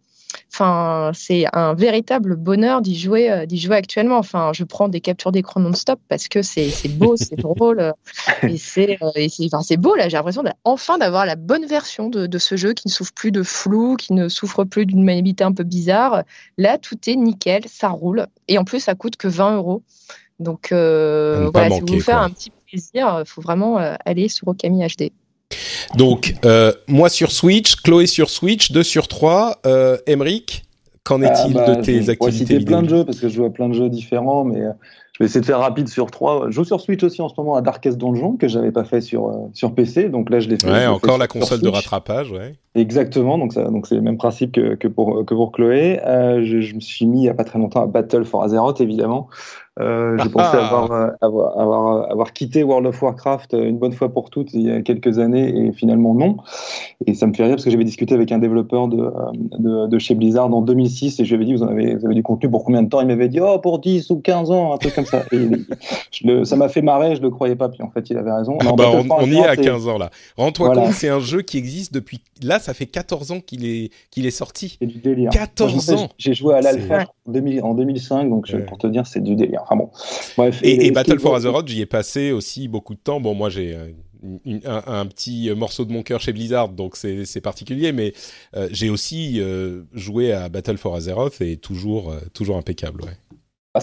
[0.53, 4.19] Enfin, c'est un véritable bonheur d'y jouer, euh, d'y jouer actuellement.
[4.19, 7.93] Enfin, je prends des captures d'écran non-stop parce que c'est beau, c'est drôle euh,
[8.43, 8.99] et c'est
[9.53, 10.09] enfin, beau là.
[10.09, 13.31] J'ai l'impression enfin d'avoir la bonne version de, de, ce jeu qui ne souffre plus
[13.31, 16.25] de flou, qui ne souffre plus d'une maniabilité un peu bizarre.
[16.57, 19.83] Là, tout est nickel, ça roule et en plus, ça coûte que 20 euros.
[20.41, 24.49] Donc euh, voilà, si vous voulez faire un petit plaisir, il faut vraiment aller sur
[24.49, 25.11] Okami HD.
[25.97, 29.61] Donc, euh, moi sur Switch, Chloé sur Switch, 2 sur 3.
[29.67, 30.65] Euh, Emric,
[31.05, 33.45] qu'en ah, est-il bah, de tes activités ouais, plein de jeux, parce que je joue
[33.45, 34.73] à plein de jeux différents, mais euh,
[35.15, 36.47] je vais essayer de faire rapide sur 3.
[36.49, 39.01] Je joue sur Switch aussi en ce moment à Darkest Donjon, que j'avais pas fait
[39.01, 40.71] sur, euh, sur PC, donc là je l'ai fait.
[40.71, 42.55] Ouais, encore la console de rattrapage, ouais.
[42.75, 45.99] Exactement, donc, ça, donc c'est le même principe que, que, pour, que pour Chloé.
[46.05, 48.81] Je, je, me suis mis il y a pas très longtemps à Battle for Azeroth,
[48.81, 49.29] évidemment.
[49.81, 50.67] Euh, j'ai pensé ah.
[50.67, 54.53] avoir, euh, avoir, avoir, avoir, quitté World of Warcraft euh, une bonne fois pour toutes
[54.53, 56.39] il y a quelques années et finalement non.
[57.07, 59.11] Et ça me fait rire parce que j'avais discuté avec un développeur de,
[59.59, 62.07] de, de, chez Blizzard en 2006 et je lui avais dit vous, en avez, vous
[62.07, 63.01] avez du contenu pour combien de temps?
[63.01, 65.23] Il m'avait dit oh pour 10 ou 15 ans, un truc comme ça.
[65.33, 65.49] Et
[66.11, 67.69] je le, ça m'a fait marrer, je le croyais pas.
[67.69, 68.59] Puis en fait il avait raison.
[68.61, 70.11] Ah bah, on, y est à 15 ans là.
[70.37, 72.21] Rends-toi compte, c'est un jeu qui existe depuis.
[72.43, 74.77] Là, ça fait 14 ans qu'il est, qu'il est sorti.
[74.81, 75.31] C'est du délire.
[75.31, 77.07] 14 ans J'ai joué à l'alpha
[77.63, 79.65] en 2005, donc pour te dire, c'est du délire.
[79.69, 79.91] Enfin bon.
[80.37, 83.21] Bref, et, Battle for Azeroth, j'y ai passé aussi beaucoup de temps.
[83.21, 83.77] Bon, moi, j'ai
[84.65, 88.13] un, petit morceau de mon cœur chez Blizzard, donc c'est particulier, mais
[88.57, 93.03] euh, j'ai aussi euh, joué à Battle for Azeroth et toujours, euh, toujours impeccable.
[93.03, 93.17] Ouais.
[93.75, 93.81] Ah,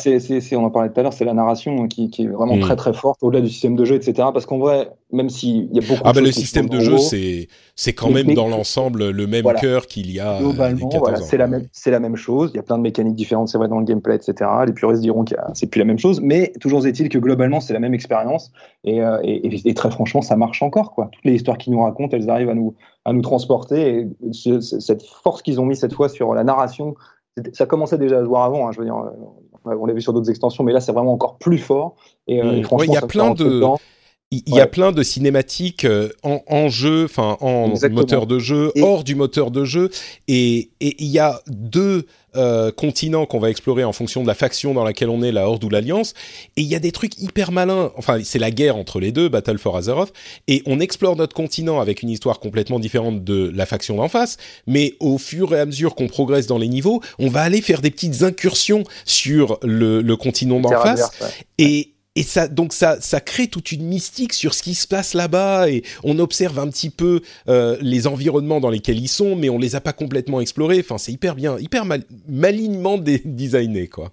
[0.54, 2.62] on en parlait tout à l'heure, c'est la narration qui, qui est vraiment mm.
[2.62, 4.14] très très forte au-delà du système de jeu, etc.
[4.34, 6.98] Parce qu'en vrai, même s'il y a beaucoup ah de bah le système de jeu,
[6.98, 10.40] c'est c'est quand même dans l'ensemble le même cœur qu'il y a.
[10.40, 12.50] Globalement, voilà, c'est la même c'est la même chose.
[12.54, 14.50] Il y a plein de mécaniques différentes, c'est vrai dans le gameplay, etc.
[14.66, 17.74] Les puristes diront que c'est plus la même chose, mais toujours est-il que globalement c'est
[17.74, 18.52] la même expérience
[18.84, 21.10] et, euh, et, et, très franchement, ça marche encore quoi.
[21.12, 22.74] Toutes les histoires qu'ils nous racontent, elles arrivent à nous
[23.06, 26.96] à nous transporter et cette force qu'ils ont mis cette fois sur la narration
[27.54, 28.68] ça commençait déjà à se voir avant.
[28.68, 29.12] Hein, je veux dire, euh,
[29.66, 31.96] on l'a vu sur d'autres extensions, mais là c'est vraiment encore plus fort.
[32.28, 33.62] Et, euh, franchement, il y a plein de
[34.32, 38.72] il y a plein de cinématiques euh, en, en jeu, enfin en moteur de jeu,
[38.82, 39.90] hors du moteur de jeu,
[40.28, 42.06] et, il y a deux
[42.36, 45.48] euh, continents qu'on va explorer en fonction de la faction dans laquelle on est, la
[45.48, 46.14] Horde ou l'Alliance,
[46.58, 47.92] et il y a des trucs hyper malins.
[47.98, 50.12] Enfin, c'est la guerre entre les deux, Battle for Azeroth,
[50.48, 54.38] et on explore notre continent avec une histoire complètement différente de la faction d'en face,
[54.68, 57.82] mais au fur et à mesure qu'on progresse dans les niveaux, on va aller faire
[57.82, 61.12] des petites incursions sur le, le continent d'en face,
[61.58, 65.14] et et ça donc ça ça crée toute une mystique sur ce qui se passe
[65.14, 65.70] là-bas.
[65.70, 69.58] Et on observe un petit peu euh, les environnements dans lesquels ils sont mais on
[69.58, 70.80] les a pas complètement explorés.
[70.80, 74.12] Enfin c'est hyper bien hyper mal, malignement designé quoi.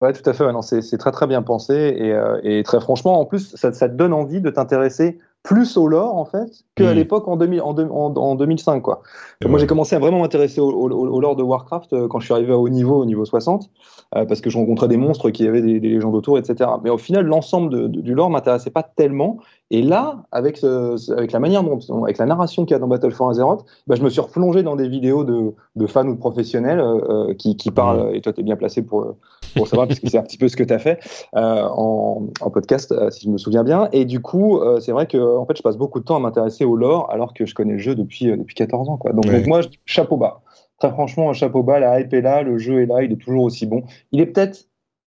[0.00, 0.50] Ouais tout à fait.
[0.52, 1.74] Non c'est très très bien pensé.
[1.74, 5.78] Et, euh, et, très franchement en plus ça, ça te donne envie de t'intéresser plus
[5.78, 6.96] au lore en fait qu'à hmm.
[6.96, 9.02] l'époque en, 2000, en, en, 2005 quoi.
[9.46, 12.34] moi j'ai commencé à vraiment m'intéresser au, au, lore de Warcraft euh, quand je suis
[12.34, 13.70] arrivé au niveau au niveau 60
[14.16, 16.68] euh, parce que je rencontrais des monstres qui avaient des, des légendes autour etc.
[16.84, 19.38] Mais au final l'ensemble du lore m'intéressait pas tellement
[19.70, 22.88] et là avec ce, avec la manière dont avec la narration qu'il y a dans
[22.88, 26.14] Battle for Azeroth, bah, je me suis replongé dans des vidéos de, de fans ou
[26.14, 29.14] de professionnels euh, qui, qui parlent et toi tu es bien placé pour
[29.54, 31.00] pour savoir parce que c'est un petit peu ce que tu as fait
[31.32, 35.46] en, en, podcast si je me souviens bien et du coup c'est vrai que en
[35.46, 37.78] fait, je passe beaucoup de temps à m'intéresser au lore alors que je connais le
[37.78, 38.96] jeu depuis, euh, depuis 14 ans.
[38.96, 39.12] Quoi.
[39.12, 40.42] Donc, moi, chapeau bas.
[40.78, 43.44] Très franchement, chapeau bas, la hype est là, le jeu est là, il est toujours
[43.44, 43.84] aussi bon.
[44.12, 44.66] Il est peut-être,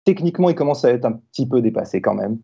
[0.04, 2.38] techniquement, il commence à être un petit peu dépassé quand même.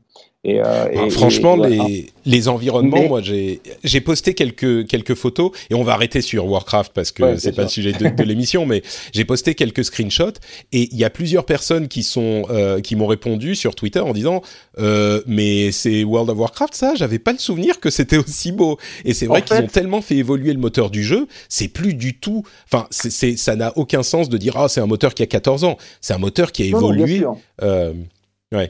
[0.45, 5.95] Et, euh, franchement, les, les, environnements, moi, j'ai posté quelques, quelques photos, et on va
[5.95, 8.83] arrêter sur Warcraft parce que c'est pas le sujet de, de l'émission, mais
[9.13, 10.39] j'ai posté quelques screenshots,
[10.73, 14.13] et il y a plusieurs personnes qui sont euh, qui m'ont répondu sur Twitter en
[14.13, 14.43] disant
[14.79, 18.79] euh, mais c'est World of Warcraft ça, j'avais pas le souvenir que c'était aussi beau.
[19.07, 22.19] Et c'est vrai qu'ils ont tellement fait évoluer le moteur du jeu, c'est plus du
[22.19, 25.65] tout, enfin, ça n'a aucun sens de dire ah c'est un moteur qui a 14
[25.65, 27.25] ans, c'est un moteur qui a évolué.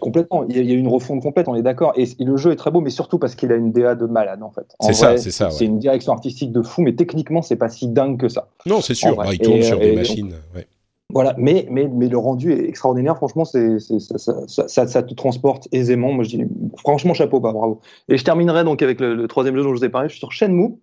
[0.01, 0.45] Complètement.
[0.49, 1.93] Il y, a, une refonte complète, on est d'accord.
[1.97, 4.43] Et, le jeu est très beau, mais surtout parce qu'il a une DA de malade,
[4.43, 4.67] en fait.
[4.81, 5.51] C'est ça, c'est ça.
[5.51, 8.49] C'est une direction artistique de fou, mais techniquement, c'est pas si dingue que ça.
[8.67, 9.17] Non, c'est sûr.
[9.33, 10.35] il tourne sur des machines.
[11.15, 13.17] Voilà, mais, mais, mais le rendu est extraordinaire.
[13.17, 16.13] Franchement, c'est, ça, ça, te transporte aisément.
[16.13, 16.45] Moi, je dis,
[16.77, 17.81] franchement, chapeau bas, bravo.
[18.09, 20.09] Et je terminerai donc avec le, troisième jeu dont je vous ai parlé.
[20.09, 20.75] Je suis sur Shenmue.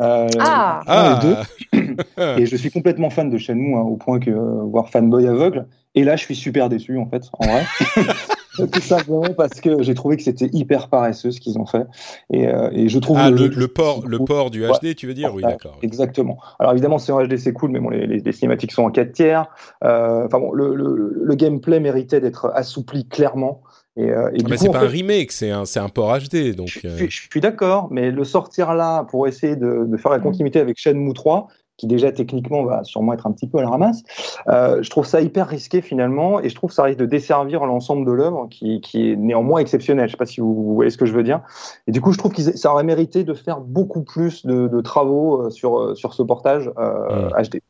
[0.00, 1.20] Euh, ah, ah.
[2.36, 5.66] et je suis complètement fan de Shenmue, hein, au point que, euh, voir fanboy aveugle.
[5.94, 7.64] Et là, je suis super déçu, en fait, en vrai.
[8.66, 11.84] Tout simplement parce que j'ai trouvé que c'était hyper paresseux ce qu'ils ont fait.
[12.30, 15.14] Et, euh, et je trouve ah, le, le, port, le port du HD, tu veux
[15.14, 15.34] dire?
[15.34, 15.78] Oui, d'accord.
[15.82, 16.38] Exactement.
[16.58, 19.12] Alors évidemment, c'est en HD, c'est cool, mais bon, les, les, cinématiques sont en 4
[19.12, 19.46] tiers.
[19.84, 23.62] Euh, enfin bon, le, le, gameplay méritait d'être assoupli clairement.
[23.96, 26.54] Et, euh, et ah, mais c'est pas un remake, c'est un, un port HD.
[26.54, 30.12] Donc, je, je, je suis d'accord, mais le sortir là pour essayer de, de faire
[30.12, 30.22] la mm.
[30.22, 31.48] continuité avec Shenmue 3,
[31.80, 34.02] qui déjà techniquement va sûrement être un petit peu à la ramasse.
[34.48, 37.64] Euh, je trouve ça hyper risqué finalement, et je trouve que ça risque de desservir
[37.64, 40.06] l'ensemble de l'œuvre, qui, qui, est néanmoins exceptionnel.
[40.06, 41.40] Je ne sais pas si vous, voyez ce que je veux dire.
[41.86, 44.80] Et du coup, je trouve que ça aurait mérité de faire beaucoup plus de, de
[44.82, 47.60] travaux euh, sur, euh, sur ce portage euh, HD.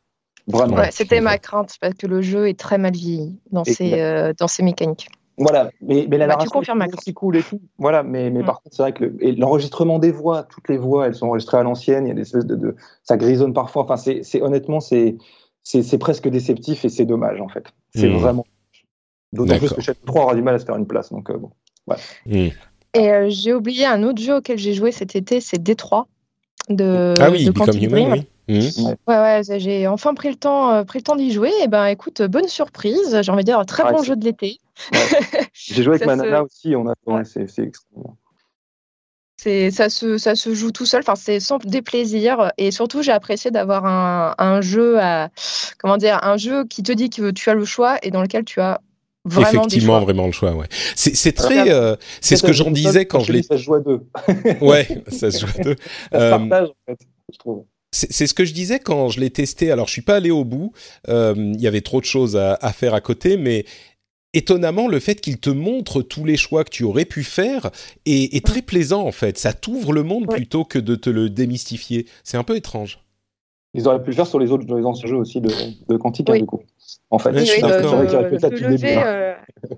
[0.47, 0.75] Vraiment.
[0.75, 4.33] Ouais, C'était ma crainte, parce que le jeu est très mal vieilli dans, ses, euh,
[4.37, 5.07] dans ses mécaniques.
[5.37, 7.61] Voilà, mais, mais la bah, narration est aussi cool et tout.
[7.77, 8.45] Voilà, mais, mais mm.
[8.45, 9.05] par contre, c'est vrai que
[9.39, 12.05] l'enregistrement des voix, toutes les voix, elles sont enregistrées à l'ancienne.
[12.05, 13.83] Il y a des espèces de, de, ça grisonne parfois.
[13.83, 15.17] Enfin, c'est honnêtement, c'est
[15.63, 17.65] c'est presque déceptif et c'est dommage en fait.
[17.95, 18.17] C'est mm.
[18.17, 18.45] vraiment.
[19.33, 21.11] D'autant plus que chaque 3 aura du mal à se faire une place.
[21.11, 21.51] Donc euh, bon.
[22.25, 22.47] Mm.
[22.93, 26.07] Et euh, j'ai oublié un autre jeu auquel j'ai joué cet été, c'est Détroit
[26.69, 27.13] de.
[27.19, 28.27] Ah oui, de Become Human, oui.
[28.51, 28.95] Mmh.
[29.07, 31.51] Ouais, ouais, j'ai enfin pris le temps, euh, pris le temps d'y jouer.
[31.63, 33.21] Et ben, écoute, bonne surprise.
[33.21, 34.57] J'ai envie de dire, très bon jeu de l'été.
[34.91, 34.99] Ouais.
[35.53, 36.75] j'ai joué avec ma nana aussi.
[36.75, 37.23] On a, ouais.
[37.23, 38.15] c'est extraordinaire.
[39.71, 42.51] Ça se, ça se joue tout seul, enfin, c'est sans déplaisir.
[42.57, 45.29] Et surtout, j'ai apprécié d'avoir un, un, jeu à,
[45.79, 48.45] comment dire, un jeu qui te dit que tu as le choix et dans lequel
[48.45, 48.81] tu as
[49.23, 50.65] Vraiment Effectivement, vraiment le choix, ouais.
[50.95, 53.43] C'est très, euh, c'est ce que j'en disais quand je l'ai.
[53.43, 54.01] Ça se joue à deux.
[54.61, 55.75] ouais, ça se joue à deux.
[56.11, 56.99] ça se partage, en fait,
[57.31, 57.65] je trouve.
[57.93, 59.69] C'est ce que je disais quand je l'ai testé.
[59.69, 60.71] Alors, je suis pas allé au bout.
[61.09, 63.65] Euh, il y avait trop de choses à, à, faire à côté, mais
[64.33, 67.69] étonnamment, le fait qu'il te montre tous les choix que tu aurais pu faire
[68.05, 69.37] est, est très plaisant en fait.
[69.37, 72.05] Ça t'ouvre le monde plutôt que de te le démystifier.
[72.23, 72.99] C'est un peu étrange.
[73.73, 75.49] Ils auraient pu le faire sur les autres les anciens jeux aussi de,
[75.89, 76.39] de Quantique, Oui.
[76.39, 76.61] du coup.
[77.13, 79.03] En fait, Oui, je suis Oui, euh, de lever, hein.
[79.05, 79.33] euh,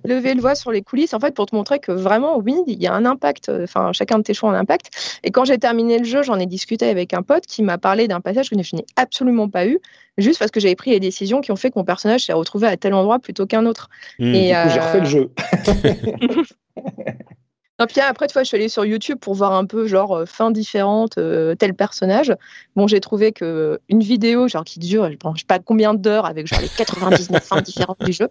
[0.06, 2.82] lever le voix sur les coulisses, en fait, pour te montrer que vraiment, oui, il
[2.82, 3.50] y a un impact.
[3.50, 5.20] euh, Enfin, chacun de tes choix a un impact.
[5.24, 8.08] Et quand j'ai terminé le jeu, j'en ai discuté avec un pote qui m'a parlé
[8.08, 9.80] d'un passage que je n'ai absolument pas eu,
[10.20, 12.68] juste parce que j'avais pris les décisions qui ont fait que mon personnage s'est retrouvé
[12.68, 13.90] à tel endroit plutôt qu'un autre.
[14.20, 14.36] Hmm.
[14.36, 15.32] Et, Du coup, j'ai refait euh, le jeu.
[17.80, 20.26] Non, puis après, tu je suis allée sur YouTube pour voir un peu, genre, euh,
[20.28, 22.32] fin différente, euh, tel personnage.
[22.76, 26.28] Bon, j'ai trouvé que une vidéo, genre, qui dure, je ne sais pas combien d'heures,
[26.28, 28.30] avec genre les 99 fins différentes du jeu.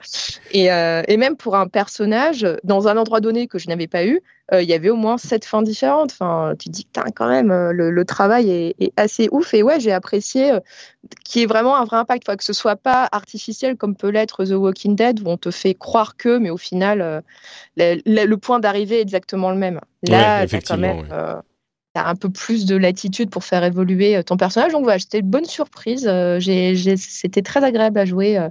[0.52, 4.06] Et, euh, et même pour un personnage, dans un endroit donné que je n'avais pas
[4.06, 6.12] eu, il y avait au moins sept fins différentes.
[6.12, 9.54] Enfin, tu te dis que quand même, euh, le, le travail est, est assez ouf.
[9.54, 10.60] Et ouais, j'ai apprécié euh,
[11.24, 14.08] qu'il y ait vraiment un vrai impact, Enfin, que ce soit pas artificiel comme peut
[14.10, 17.20] l'être The Walking Dead, où on te fait croire que, mais au final, euh,
[17.76, 19.80] le, le- le point d'arrivée est exactement le même.
[20.02, 21.08] Ouais, Là, quand effectivement, même ouais.
[21.96, 24.72] Euh, t'as un peu plus de latitude pour faire évoluer euh, ton personnage.
[24.72, 26.06] Donc voilà, c'était une bonne surprise.
[26.08, 28.48] Euh, j'ai- j'ai- C'était très agréable à jouer euh,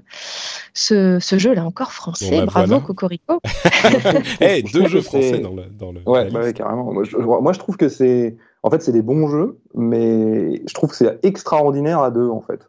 [0.73, 2.29] ce, ce jeu-là, encore français.
[2.31, 2.85] Bon, bah, Bravo, voilà.
[2.85, 3.39] Cocorico.
[4.41, 5.63] Eh, Je deux jeux français dans le.
[5.77, 6.91] Dans le Ouais, bah ouais, carrément.
[6.93, 8.35] Moi je, moi, je trouve que c'est.
[8.63, 12.41] En fait, c'est des bons jeux, mais je trouve que c'est extraordinaire à deux, en
[12.41, 12.59] fait.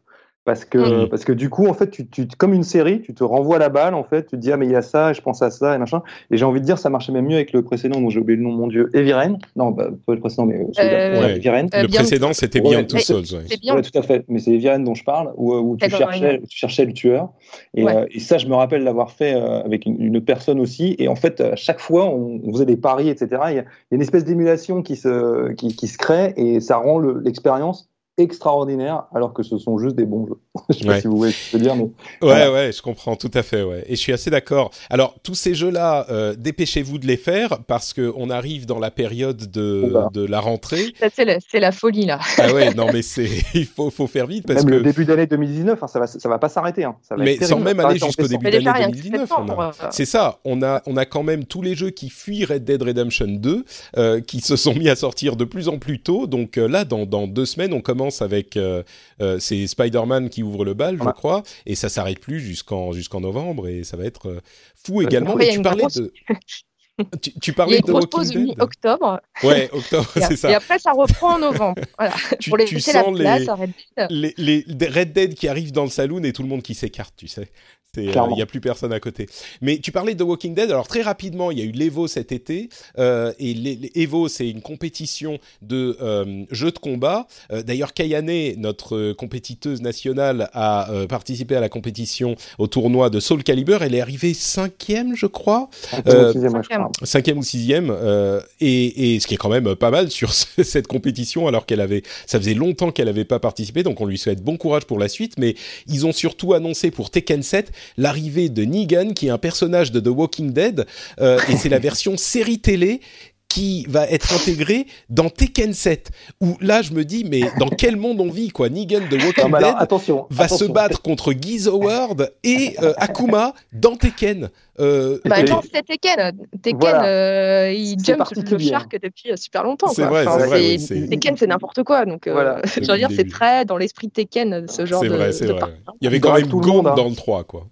[0.44, 3.23] Parce que, parce que du coup, en fait, tu, tu, comme une série, tu te
[3.23, 5.14] renvoies la balle, en fait, tu te dis, ah, mais il y a ça, et
[5.14, 6.02] je pense à ça, et machin.
[6.32, 8.36] Et j'ai envie de dire, ça marchait même mieux avec le précédent, dont j'ai oublié
[8.36, 9.39] le nom, mon dieu, Eviren.
[9.55, 10.66] Non, bah, pas le précédent, mais.
[10.81, 11.36] Euh, Ouais.
[11.36, 11.69] Eviren.
[11.74, 12.98] Euh, le bien- précédent, c'était Ouais, bien tout.
[12.98, 13.77] C'est bien.
[13.77, 14.24] Ouais, tout à fait.
[14.27, 17.28] Mais c'est Eviren dont je parle, où, où tu, cherchais, tu cherchais le tueur.
[17.74, 17.97] Et, Ouais.
[17.97, 20.97] euh, et ça, je me rappelle l'avoir fait euh, avec une, une personne aussi.
[20.98, 23.28] Et en fait, à chaque fois, on, on faisait des paris, etc.
[23.31, 26.32] Il y a, il y a une espèce d'émulation qui se, qui, qui se crée
[26.36, 27.89] et ça rend le- l'expérience
[28.19, 30.39] extraordinaire, alors que ce sont juste des bons jeux.
[30.71, 30.95] je sais Ouais.
[30.97, 31.91] pas si vous voyez ce que je veux dire, mais Ouais,
[32.21, 32.53] Voilà.
[32.53, 33.85] ouais, je comprends tout à fait, ouais.
[33.87, 34.71] Et je suis assez d'accord.
[34.91, 38.91] Alors, tous ces jeux-là, euh, dépêchez-vous de les faire parce que on arrive dans la
[38.91, 40.93] période de, de la rentrée.
[41.15, 42.19] C'est la, folie, là.
[42.39, 44.79] Ah ouais, non, mais c'est, il faut, faut faire vite parce même que.
[44.79, 46.85] le début d'année 2019, hein, ça va, ça va pas s'arrêter.
[46.85, 46.97] Hein.
[47.19, 47.65] Mais être sans terrible.
[47.65, 49.21] même aller jusqu'au début d'année déjà, rien que 2019.
[49.29, 51.91] septembre, on a- euh, C'est ça, on a, on a quand même tous les jeux
[51.91, 53.65] qui fuient Red Dead Redemption 2
[53.97, 56.27] euh, qui se sont mis à sortir de plus en plus tôt.
[56.27, 58.83] Donc euh, là, dans, dans deux semaines, on commence avec euh,
[59.20, 63.20] euh, c'est Spider-Man qui ouvre le bal, je crois, et ça s'arrête plus jusqu'en jusqu'en
[63.20, 64.41] novembre et ça va être euh,
[64.74, 65.39] fou Ouais, également.
[65.39, 66.12] Et a tu parlais grosse- de
[67.23, 68.43] tu, tu parlais de Walking pause Dead.
[68.43, 69.20] mi-octobre.
[69.43, 70.57] Ouais, octobre, Et, c'est et ça.
[70.57, 71.81] après, ça reprend en novembre.
[71.99, 72.15] Voilà.
[72.41, 74.07] Tu, Pour tu laisser la sens place les, à Red Dead.
[74.11, 77.15] les, les Red Dead qui arrivent dans le saloon et tout le monde qui s'écarte,
[77.16, 77.49] tu sais.
[77.98, 78.35] Il Clairement.
[78.35, 79.27] n'y a plus personne à côté.
[79.60, 80.70] Mais tu parlais de Walking Dead.
[80.70, 82.70] Alors très rapidement, il y a eu l'Evo cet été.
[82.98, 87.27] euh, et les- les- Evo, c'est une compétition de euh, jeux de combat.
[87.52, 93.10] Euh, D'ailleurs, Kayane, notre euh, compétiteuse nationale, a euh, participé à la compétition au tournoi
[93.10, 93.82] de Soul Calibur.
[93.82, 96.90] Elle est arrivée cinquième, je crois Cinquième Euh, ou sixième, je crois.
[97.02, 100.47] cinquième ou sixième, euh, et, et ce qui est quand même pas mal sur ce-
[100.62, 104.16] cette compétition, alors qu'elle avait, ça faisait longtemps qu'elle n'avait pas participé, donc on lui
[104.16, 105.35] souhaite bon courage pour la suite.
[105.39, 105.56] Mais
[105.89, 110.01] ils ont surtout annoncé pour Tekken 7 l'arrivée de Negan, qui est un personnage de
[110.01, 110.87] The Walking Dead,
[111.21, 113.01] euh, et c'est la version série télé
[113.49, 116.11] qui va être intégrée dans Tekken 7.
[116.41, 118.71] Où là, je me dis, mais dans quel monde on vit, quoi?
[118.71, 120.69] Negan de Non, Walking alors, Dead attention, va attention.
[120.69, 124.49] se battre contre Guy Howard et euh, Akuma dans Tekken.
[124.81, 126.33] Euh, Bah, attends, c'était Tekken.
[126.63, 127.05] Tekken, Voilà.
[127.05, 129.89] euh, il jump le shark depuis euh, super longtemps.
[129.89, 130.23] C'est quoi.
[130.23, 132.07] vrai, Enfin, c'est vrai, c'est- oui, c'est- Tekken, c'est n'importe quoi.
[132.07, 132.63] Donc, euh, Voilà.
[132.65, 135.15] je veux dire, c'est est- très dans l'esprit de Tekken, ce genre C'est de.
[135.15, 135.75] vrai, c'est de vrai.
[136.01, 136.95] Il y avait quand même Gond hein.
[136.97, 137.67] dans le 3, quoi.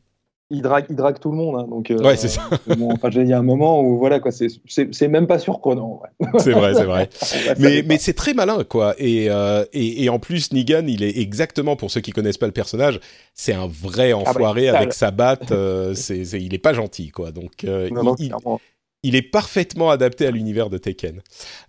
[0.51, 1.57] Il drague, il drague tout le monde.
[1.61, 2.43] hein, donc, euh, Ouais, c'est ça.
[2.77, 6.01] bon, enfin, il y a un moment où voilà quoi, c'est, même pas surprenant.
[6.21, 6.29] ouais.
[6.39, 7.09] C'est vrai, c'est vrai.
[7.59, 8.95] Mais mais c'est très malin, quoi.
[8.99, 12.47] Et, euh, et, et en plus, Negan, il est exactement, pour ceux qui connaissent pas
[12.47, 13.01] le personnage,
[13.35, 15.53] c'est un vrai enfoiré Ah bah, avec sa batte.
[15.53, 17.31] euh, c'est, il est pas gentil, quoi.
[17.33, 18.61] Donc, Non, non, il, clairement.
[19.03, 21.17] Il est parfaitement adapté à l'univers de Tekken.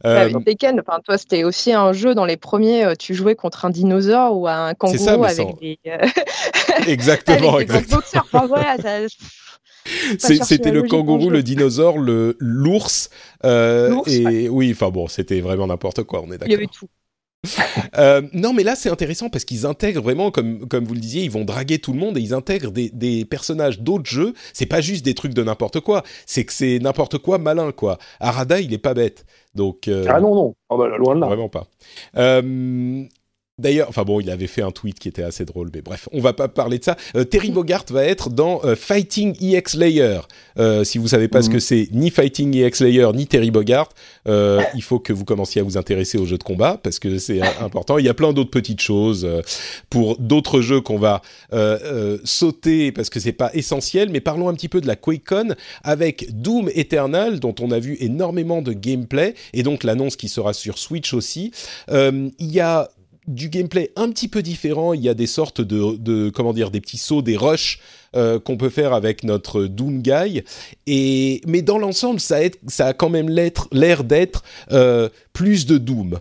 [0.04, 3.36] Ouais, Euh, Tekken, enfin, toi, c'était aussi un jeu dans les premiers, euh, tu jouais
[3.36, 5.98] contre un dinosaure ou un kangourou ça, mais avec sans- des, euh,
[6.88, 7.98] exactement, avec des exactement.
[8.02, 8.28] boxeurs.
[8.32, 9.08] Enfin, voilà, ça-
[10.20, 13.10] C'est- chercher C'était le kangourou, le dinosaure, le l'ours.
[13.46, 16.22] euh, et oui, enfin bon, c'était vraiment n'importe quoi.
[16.22, 16.54] On est il y d'accord.
[16.56, 16.88] avait tout.
[17.98, 21.24] Euh, non, mais là, c'est intéressant parce qu'ils intègrent vraiment, comme, comme vous le disiez,
[21.24, 24.34] ils vont draguer tout le monde et ils intègrent des, des personnages d'autres jeux.
[24.54, 27.98] C'est pas juste des trucs de n'importe quoi, c'est que c'est n'importe quoi malin, quoi.
[28.22, 29.26] Arada, il est pas bête.
[29.56, 31.28] Donc, euh, Ah non non, Ah bah, loin de là.
[31.28, 31.68] vraiment pas.
[32.16, 33.04] Euh,
[33.60, 36.22] D'ailleurs, enfin bon, il avait fait un tweet qui était assez drôle, mais bref, on
[36.22, 36.96] va pas parler de ça.
[37.16, 40.22] Euh, Terry Bogart va être dans euh, Fighting EX Layer.
[40.58, 41.54] Euh, si vous savez pas ce Mhm.
[41.54, 43.90] que c'est, ni Fighting EX Layer, ni Terry Bogart,
[44.26, 47.42] il faut que vous commenciez à vous intéresser aux jeux de combat parce que c'est
[47.62, 47.98] important.
[47.98, 49.28] Il y a plein d'autres petites choses
[49.90, 51.22] pour d'autres jeux qu'on va
[52.24, 54.10] sauter parce que c'est pas essentiel.
[54.10, 57.98] Mais parlons un petit peu de la QuakeCon avec Doom Eternal, dont on a vu
[58.00, 61.52] énormément de gameplay et donc l'annonce qui sera sur Switch aussi.
[61.92, 62.90] Il y a
[63.28, 64.94] du gameplay un petit peu différent.
[64.94, 67.80] Il y a des sortes de, comment dire, des petits sauts, des rushs
[68.16, 70.44] euh, qu'on peut faire avec notre Doom Guy.
[70.88, 72.38] Et mais dans l'ensemble, ça,
[72.68, 76.20] ça a quand même l'air d'être euh, plus de Doom.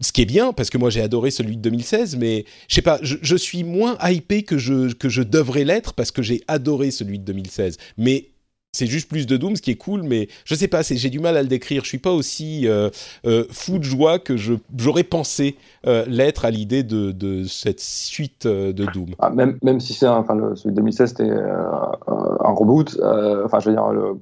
[0.00, 2.82] Ce qui est bien parce que moi j'ai adoré celui de 2016, mais je sais
[2.82, 6.42] pas, je, je, suis moins hypé que je que je devrais l'être parce que j'ai
[6.48, 7.76] adoré celui de 2016.
[7.98, 8.30] Mais
[8.72, 11.20] c'est juste plus de Doom, ce qui est cool, mais je sais pas, j'ai du
[11.20, 11.84] mal à le décrire.
[11.84, 12.90] Je suis pas aussi euh,
[13.26, 18.46] euh, fou de joie que j'aurais pensé euh, l'être à l'idée de, de, cette suite
[18.46, 19.14] de Doom.
[19.18, 23.00] Ah, même, même si c'est enfin le, celui de 2016 c'était un reboot,
[23.44, 24.18] enfin je veux dire, le,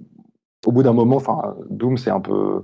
[0.64, 2.62] au bout d'un moment, enfin Doom c'est un peu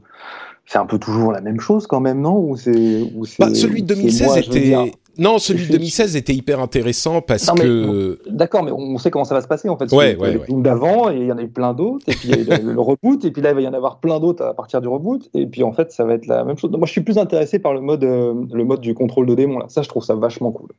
[0.66, 2.38] c'est un peu toujours la même chose quand même, non?
[2.38, 3.04] Ou c'est
[3.38, 8.18] bah, celui de 2016 était non, celui de 2016 était hyper intéressant parce que.
[8.28, 9.92] D'accord, mais on sait comment ça va se passer en fait.
[9.92, 10.46] Ouais, ouais, ouais.
[10.48, 12.62] d'avant et il y en a eu plein d'autres et puis il y a eu
[12.62, 14.88] le reboot et puis là il va y en avoir plein d'autres à partir du
[14.88, 16.70] reboot et puis en fait ça va être la même chose.
[16.70, 19.58] Moi je suis plus intéressé par le mode euh, le mode du contrôle de démons
[19.58, 19.66] là.
[19.68, 20.70] Ça je trouve ça vachement cool.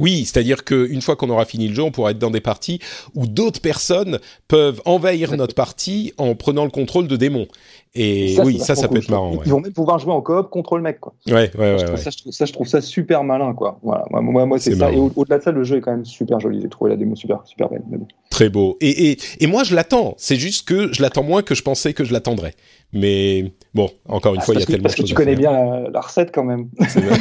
[0.00, 2.80] Oui, c'est-à-dire qu'une fois qu'on aura fini le jeu, on pourra être dans des parties
[3.14, 4.18] où d'autres personnes
[4.48, 7.48] peuvent envahir notre partie en prenant le contrôle de démons.
[7.94, 9.32] Et oui, ça, ça peut être marrant.
[9.44, 11.12] Ils vont même pouvoir jouer en coop contre le mec, quoi.
[11.26, 11.96] Ouais, ouais, ouais.
[11.96, 13.80] Ça, je trouve ça, super malin, quoi.
[13.82, 14.04] Voilà.
[14.10, 14.92] Moi, moi c'est ça.
[14.92, 16.60] Et au-delà de ça, le jeu est quand même super joli.
[16.60, 17.82] J'ai trouvé la démo super, super belle.
[18.30, 18.76] Très beau.
[18.80, 20.14] Et, et, et moi, je l'attends.
[20.18, 22.54] C'est juste que je l'attends moins que je pensais que je l'attendrais.
[22.92, 24.96] Mais bon, encore une ah, fois, il y a tellement de choses.
[24.96, 26.68] Parce que tu connais bien la, recette quand même.
[26.88, 27.18] C'est vrai.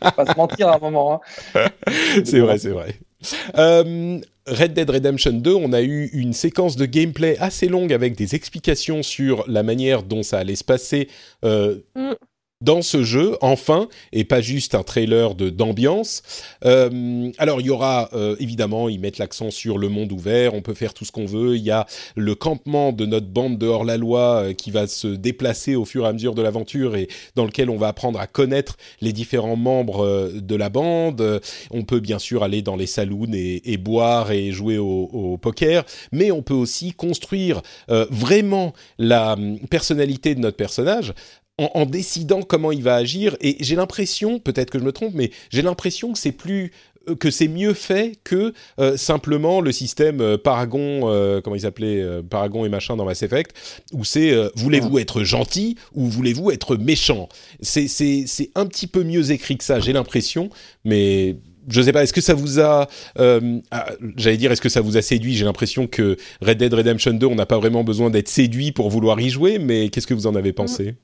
[0.16, 1.20] pas se mentir à un moment.
[1.54, 1.66] Hein.
[2.24, 2.94] c'est vrai, c'est vrai.
[3.56, 8.14] Euh, Red Dead Redemption 2, on a eu une séquence de gameplay assez longue avec
[8.14, 11.08] des explications sur la manière dont ça allait se passer.
[11.44, 12.12] Euh, mm
[12.60, 16.22] dans ce jeu, enfin, et pas juste un trailer d'ambiance.
[16.64, 20.62] Euh, alors, il y aura, euh, évidemment, ils mettent l'accent sur le monde ouvert, on
[20.62, 21.56] peut faire tout ce qu'on veut.
[21.56, 21.86] Il y a
[22.16, 26.08] le campement de notre bande de hors-la-loi euh, qui va se déplacer au fur et
[26.08, 30.32] à mesure de l'aventure et dans lequel on va apprendre à connaître les différents membres
[30.34, 31.40] de la bande.
[31.70, 35.84] On peut bien sûr aller dans les saloons et, boire et jouer au, au, poker,
[36.10, 41.14] mais on peut aussi construire vraiment la hum, personnalité de notre personnage
[41.58, 43.36] en, décidant comment il va agir.
[43.40, 46.72] Et j'ai l'impression, peut-être que je me trompe, mais j'ai l'impression que c'est plus
[47.08, 51.00] euh, que c'est mieux fait que euh, simplement le système euh, Paragon,
[51.42, 53.54] comment il s'appelait, Paragon et machin dans Mass Effect,
[53.92, 57.28] où c'est voulez-vous être gentil ou voulez-vous être méchant?
[57.60, 60.50] C'est un petit peu mieux écrit que ça, j'ai l'impression,
[60.84, 61.36] mais
[61.68, 63.86] je sais pas, est-ce que ça vous a, ah,
[64.16, 65.34] j'allais dire, est-ce que ça vous a séduit?
[65.34, 68.90] J'ai l'impression que Red Dead Redemption 2, on n'a pas vraiment besoin d'être séduit pour
[68.90, 70.94] vouloir y jouer, mais qu'est-ce que vous en avez pensé?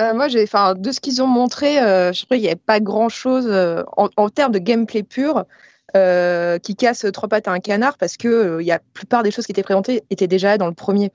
[0.00, 2.56] Euh, moi, j'ai, enfin, de ce qu'ils ont montré, euh, je crois qu'il n'y avait
[2.56, 5.44] pas grand-chose euh, en, termes de gameplay pur
[5.94, 9.62] qui casse trois pattes à un canard parce que la plupart des choses qui étaient
[9.62, 11.10] présentées étaient déjà dans le premier.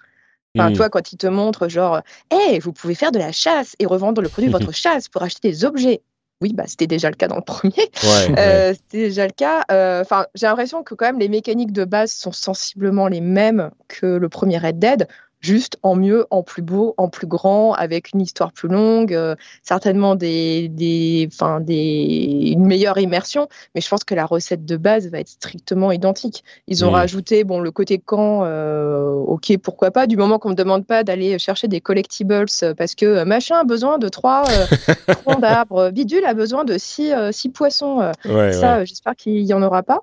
[0.57, 0.73] Enfin, mmh.
[0.73, 2.01] toi, quand ils te montrent, genre,
[2.31, 5.23] hé, vous pouvez faire de la chasse et revendre le produit de votre chasse pour
[5.23, 6.01] acheter des objets.
[6.41, 7.89] Oui, bah, c'était déjà le cas dans le premier.
[7.95, 9.63] C'était déjà le cas.
[10.01, 14.05] Enfin, j'ai l'impression que quand même les mécaniques de base sont sensiblement les mêmes que
[14.05, 15.07] le premier Red Dead
[15.43, 19.35] juste en mieux, en plus beau, en plus grand, avec une histoire plus longue, euh,
[19.61, 21.29] certainement des, des,
[21.61, 23.49] des, une meilleure immersion.
[23.75, 26.43] Mais je pense que la recette de base va être strictement identique.
[26.67, 26.95] Ils ont mmh.
[26.95, 30.07] rajouté bon le côté camp, euh, ok pourquoi pas.
[30.07, 33.63] Du moment qu'on me demande pas d'aller chercher des collectibles euh, parce que machin a
[33.65, 34.43] besoin de trois
[35.07, 37.99] troncs d'arbres, bidule a besoin de six, six poissons.
[38.23, 39.99] ça, j'espère qu'il y en aura pas.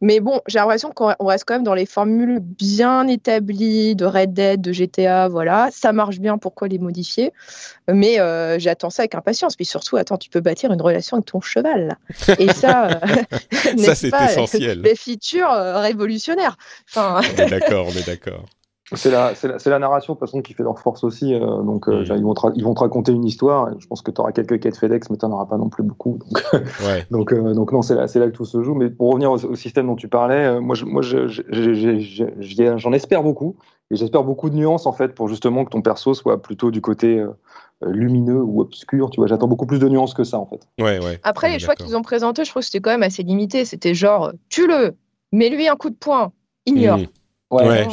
[0.00, 4.32] Mais bon, j'ai l'impression qu'on reste quand même dans les formules bien établies de Red
[4.32, 5.68] Dead, de GTA, voilà.
[5.72, 7.32] Ça marche bien, pourquoi les modifier?
[7.88, 9.56] Mais euh, j'attends ça avec impatience.
[9.56, 11.98] Puis surtout, attends, tu peux bâtir une relation avec ton cheval.
[12.38, 14.80] Et ça, euh, ça c'est essentiel.
[14.80, 16.56] Les features euh, révolutionnaires.
[16.88, 17.20] Enfin...
[17.20, 18.46] on est d'accord, on est d'accord.
[18.94, 21.32] C'est la, la, la, narration de toute façon qui fait leur force aussi.
[21.32, 23.70] Euh, donc euh, ils, vont ils vont te raconter une histoire.
[23.78, 25.84] je pense que tu auras quelques quêtes FedEx, mais tu n'en auras pas non plus
[25.84, 26.18] beaucoup.
[26.18, 26.42] Donc,
[26.84, 27.06] ouais.
[27.10, 28.74] donc, euh, donc, non, c'est là, là que tout se joue.
[28.74, 33.56] Mais pour revenir au, système dont tu parlais, moi, moi j'en espère beaucoup.
[33.92, 36.80] Et j'espère beaucoup de nuances en fait pour justement que ton perso soit plutôt du
[36.80, 37.24] côté
[37.84, 39.10] lumineux ou obscur.
[39.10, 40.66] Tu vois, j'attends beaucoup plus de nuances que ça en fait.
[40.80, 41.18] Ouais, ouais.
[41.22, 43.64] Après, les choix qu'ils ont présentés, je trouve que c'était quand même assez limité.
[43.64, 44.94] C'était genre, tue-le,
[45.32, 46.32] mets-lui un coup de poing,
[46.66, 46.98] ignore.
[46.98, 47.06] Mmh.
[47.50, 47.84] Ouais,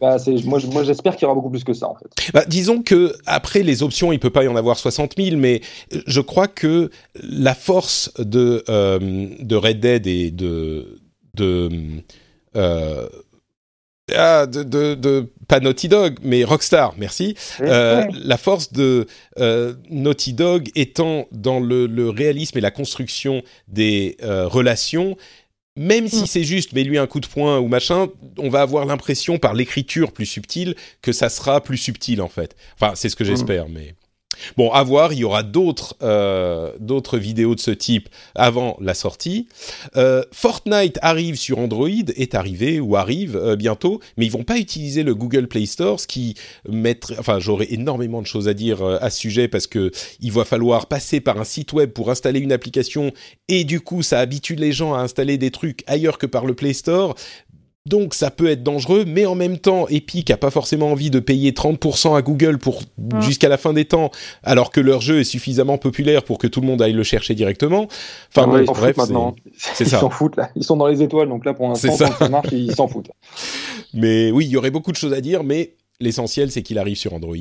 [0.00, 2.32] bah, moi, moi j'espère qu'il y aura beaucoup plus que ça en fait.
[2.34, 5.62] Bah, disons que après les options, il peut pas y en avoir 60 000, mais
[6.06, 11.00] je crois que la force de euh, de Red Dead et de
[11.34, 11.70] de
[12.56, 13.08] euh,
[14.14, 17.36] ah, de, de, de, pas Naughty Dog, mais Rockstar, merci.
[17.60, 19.06] Euh, la force de
[19.38, 25.16] euh, Naughty Dog étant dans le, le, réalisme et la construction des euh, relations
[25.76, 26.26] même si mm.
[26.26, 29.54] c'est juste, mais lui un coup de poing ou machin, on va avoir l'impression par
[29.54, 32.56] l'écriture plus subtile que ça sera plus subtil en fait.
[32.74, 33.26] Enfin, c'est ce que mm.
[33.26, 33.94] j'espère, mais.
[34.56, 38.94] Bon, à voir, il y aura d'autres euh, d'autres vidéos de ce type avant la
[38.94, 39.48] sortie.
[39.96, 44.58] Euh, Fortnite arrive sur Android, est arrivé ou arrive euh, bientôt, mais ils vont pas
[44.58, 46.34] utiliser le Google Play Store, ce qui
[46.68, 47.16] mettrait...
[47.18, 49.90] Enfin, j'aurais énormément de choses à dire à ce sujet parce que
[50.20, 53.12] il va falloir passer par un site web pour installer une application
[53.48, 56.54] et du coup, ça habitue les gens à installer des trucs ailleurs que par le
[56.54, 57.14] Play Store.
[57.86, 61.18] Donc ça peut être dangereux, mais en même temps, Epic a pas forcément envie de
[61.18, 62.82] payer 30% à Google pour
[63.20, 64.10] jusqu'à la fin des temps,
[64.42, 67.34] alors que leur jeu est suffisamment populaire pour que tout le monde aille le chercher
[67.34, 67.84] directement.
[68.28, 69.34] Enfin Ah bon, ouais, ils s'en bref, foutent maintenant.
[69.56, 70.00] c'est Ils ça.
[70.00, 70.50] s'en foutent là.
[70.56, 72.12] Ils sont dans les étoiles, donc là pour l'instant, ça.
[72.18, 73.10] ça marche, ils s'en foutent.
[73.94, 76.96] Mais oui, il y aurait beaucoup de choses à dire, mais l'essentiel, c'est qu'il arrive
[76.96, 77.34] sur Android.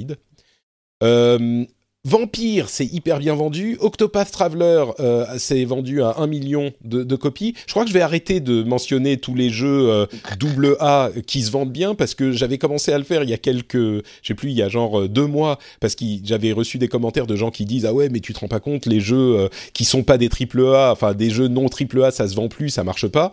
[1.04, 1.64] Euh,
[2.06, 3.78] Vampire, c'est hyper bien vendu.
[3.82, 7.56] Octopath Traveler, euh, c'est vendu à 1 million de, de copies.
[7.68, 10.06] Je crois que je vais arrêter de mentionner tous les jeux euh,
[10.40, 13.34] double A qui se vendent bien parce que j'avais commencé à le faire il y
[13.34, 16.54] a quelques, je sais plus, il y a genre euh, deux mois parce que j'avais
[16.54, 18.86] reçu des commentaires de gens qui disent ah ouais mais tu te rends pas compte
[18.86, 22.12] les jeux euh, qui sont pas des triple A, enfin des jeux non triple A,
[22.12, 23.32] ça se vend plus, ça marche pas.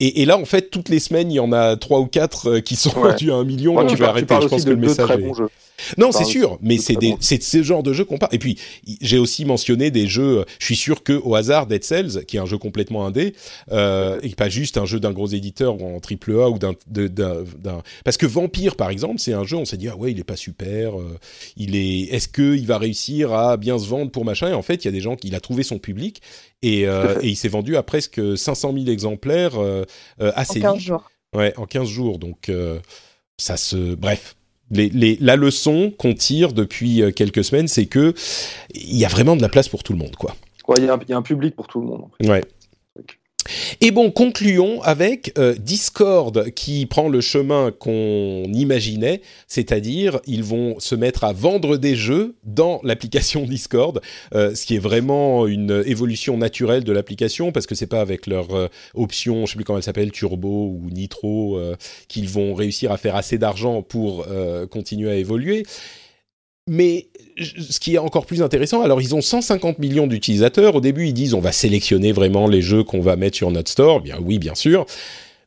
[0.00, 2.58] Et, et là, en fait, toutes les semaines, il y en a trois ou quatre
[2.58, 3.10] qui sont Ouais.
[3.12, 3.74] vendus à un million.
[3.76, 4.34] Ouais, donc tu je vais parles- arrêter.
[4.42, 5.48] Je pense de que le message très est- bons jeux.
[5.98, 8.34] Non, c'est sûr, mais c'est ce genre de jeu qu'on parle.
[8.34, 8.58] Et puis,
[9.00, 10.38] j'ai aussi mentionné des jeux.
[10.40, 13.34] euh, Je suis sûr que au hasard, Dead Cells, qui est un jeu complètement indé,
[13.72, 16.74] euh, et pas juste un jeu d'un gros éditeur ou en triple A ou d'un,
[18.04, 19.56] parce que Vampire, par exemple, c'est un jeu.
[19.56, 20.98] On s'est dit ah ouais, il est pas super.
[20.98, 21.18] euh,
[21.56, 22.02] il est.
[22.14, 24.86] Est-ce que il va réussir à bien se vendre pour machin Et en fait, il
[24.86, 26.20] y a des gens qui il a trouvé son public
[26.62, 29.84] et, euh, il s'est vendu à presque 500 000 exemplaires euh,
[30.20, 30.86] euh, En assez 15 vite.
[30.86, 31.10] jours.
[31.34, 32.18] Ouais, en 15 jours.
[32.18, 32.78] Donc, euh,
[33.38, 33.94] ça se.
[33.94, 34.36] Bref.
[34.70, 38.14] Les, les- la leçon qu'on tire depuis euh, quelques semaines, c'est que
[38.74, 40.34] il y a vraiment de la place pour tout le monde, quoi.
[40.66, 42.02] Ouais, il y, a un- il y a un public pour tout le monde.
[42.04, 42.28] en fait.
[42.30, 42.42] Ouais.
[43.80, 50.78] Et bon, concluons avec euh, Discord qui prend le chemin qu'on imaginait, c'est-à-dire ils vont
[50.80, 54.00] se mettre à vendre des jeux dans l'application Discord,
[54.34, 58.26] euh, ce qui est vraiment une évolution naturelle de l'application parce que c'est pas avec
[58.26, 61.60] leur euh, option, je sais plus comment elle s'appelle, Turbo ou Nitro,
[62.08, 64.26] qu'ils vont réussir à faire assez d'argent pour
[64.70, 65.64] continuer à évoluer.
[66.66, 67.08] Mais
[67.38, 70.74] ce qui est encore plus intéressant, alors ils ont 150 millions d'utilisateurs.
[70.74, 73.70] Au début, ils disent on va sélectionner vraiment les jeux qu'on va mettre sur notre
[73.70, 74.00] store.
[74.00, 74.86] Bien oui, bien sûr.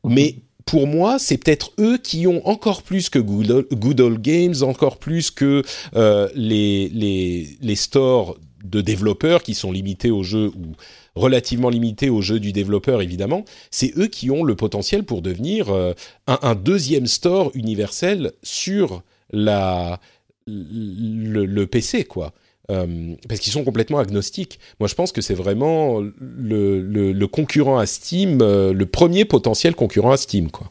[0.04, 4.20] Mais pour moi, c'est peut-être eux qui ont encore plus que Good Old, Good Old
[4.20, 5.62] Games, encore plus que
[5.96, 10.74] euh, les, les, les stores de développeurs qui sont limités aux jeux ou
[11.14, 15.70] relativement limités aux jeux du développeur évidemment, c'est eux qui ont le potentiel pour devenir
[15.70, 15.94] euh,
[16.26, 20.00] un, un deuxième store universel sur la,
[20.48, 22.32] le, PC, quoi.
[22.70, 24.58] Euh, parce qu'ils sont complètement agnostiques.
[24.78, 30.12] Moi, je pense que c'est vraiment le concurrent à Steam, euh, le premier potentiel concurrent
[30.12, 30.70] à Steam, quoi.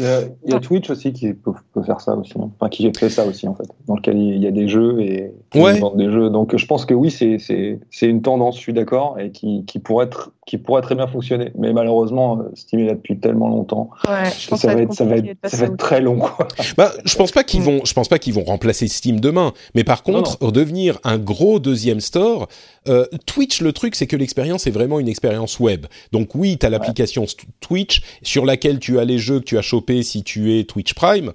[0.00, 2.50] Il y, a, il y a Twitch aussi qui peut, peut faire ça aussi, hein.
[2.58, 5.30] enfin qui fait ça aussi en fait, dans lequel il y a des jeux et
[5.50, 5.78] qui Ouais.
[5.78, 6.30] vendent des jeux.
[6.30, 10.06] Donc je pense que oui, c'est une tendance, je suis d'accord, et qui, qui pourrait
[10.06, 11.52] être qui pourrait très bien fonctionner.
[11.56, 14.92] Mais malheureusement, Steam est là depuis tellement longtemps Ouais, je pense ça que va être
[14.94, 16.48] ça va être ça va être très long quoi.
[16.76, 17.64] Bah, je pense pas qu'ils Mm.
[17.64, 19.52] vont, je pense pas qu'ils vont remplacer Steam demain.
[19.74, 22.48] Mais par Non, contre, redevenir un gros deuxième store,
[22.88, 25.86] euh, Twitch, le truc, c'est que l'expérience est vraiment une expérience web.
[26.12, 27.26] Donc oui, tu as l'application
[27.60, 30.94] Twitch sur laquelle tu as les jeux que tu as chopés si tu es Twitch
[30.94, 31.32] Prime.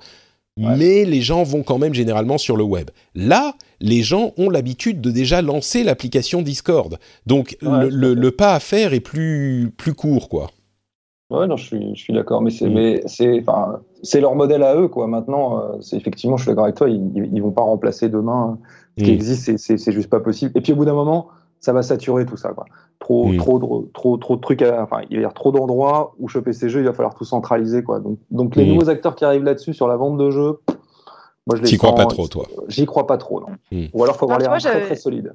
[0.57, 0.77] Ouais.
[0.77, 2.89] Mais les gens vont quand même généralement sur le web.
[3.13, 6.97] Là, les gens ont l'habitude de déjà lancer l'application Discord.
[7.25, 10.51] Donc Ouais, le, le pas à faire est plus, plus court, quoi.
[11.31, 12.73] Ouais, non, je suis, je suis d'accord, mais c'est, Mm.
[12.73, 15.07] mais c'est, enfin, c'est leur modèle à eux, quoi.
[15.07, 18.59] Maintenant, euh, c'est effectivement, je suis d'accord avec toi, ils, ils vont pas remplacer demain
[18.97, 19.13] ce qui Mm.
[19.15, 20.51] existe, c'est, c'est, c'est juste pas possible.
[20.55, 21.29] Et puis au bout d'un moment,
[21.59, 22.65] ça va saturer tout ça, quoi.
[22.99, 23.37] Trop, Mm.
[23.37, 26.53] trop, trop, trop de trucs, à, enfin, il va y avoir trop d'endroits où choper
[26.53, 27.99] ces jeux, il va falloir tout centraliser, quoi.
[27.99, 30.59] Donc, donc les nouveaux acteurs qui arrivent là-dessus sur la vente de jeux,
[31.47, 32.45] moi je les T'y crois pas trop, toi.
[32.67, 33.47] J'y crois pas trop, non.
[33.93, 35.33] Ou alors faut avoir Non, vois, très très solide.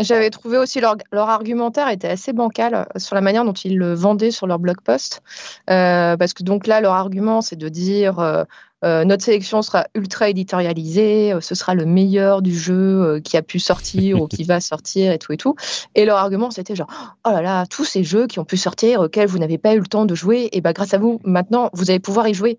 [0.00, 3.78] J'avais trouvé aussi leur, leur argumentaire était assez bancal euh, sur la manière dont ils
[3.78, 5.22] le vendaient sur leur blog post.
[5.70, 8.44] Euh, parce que donc là, leur argument, c'est de dire euh,
[8.82, 14.20] notre sélection sera ultra éditorialisée, ce sera le meilleur du jeu qui a pu sortir
[14.20, 15.54] ou qui va sortir et tout et tout.
[15.94, 19.00] Et leur argument, c'était genre oh là là, tous ces jeux qui ont pu sortir,
[19.00, 21.70] auxquels vous n'avez pas eu le temps de jouer, et ben grâce à vous, maintenant,
[21.72, 22.58] vous allez pouvoir y jouer.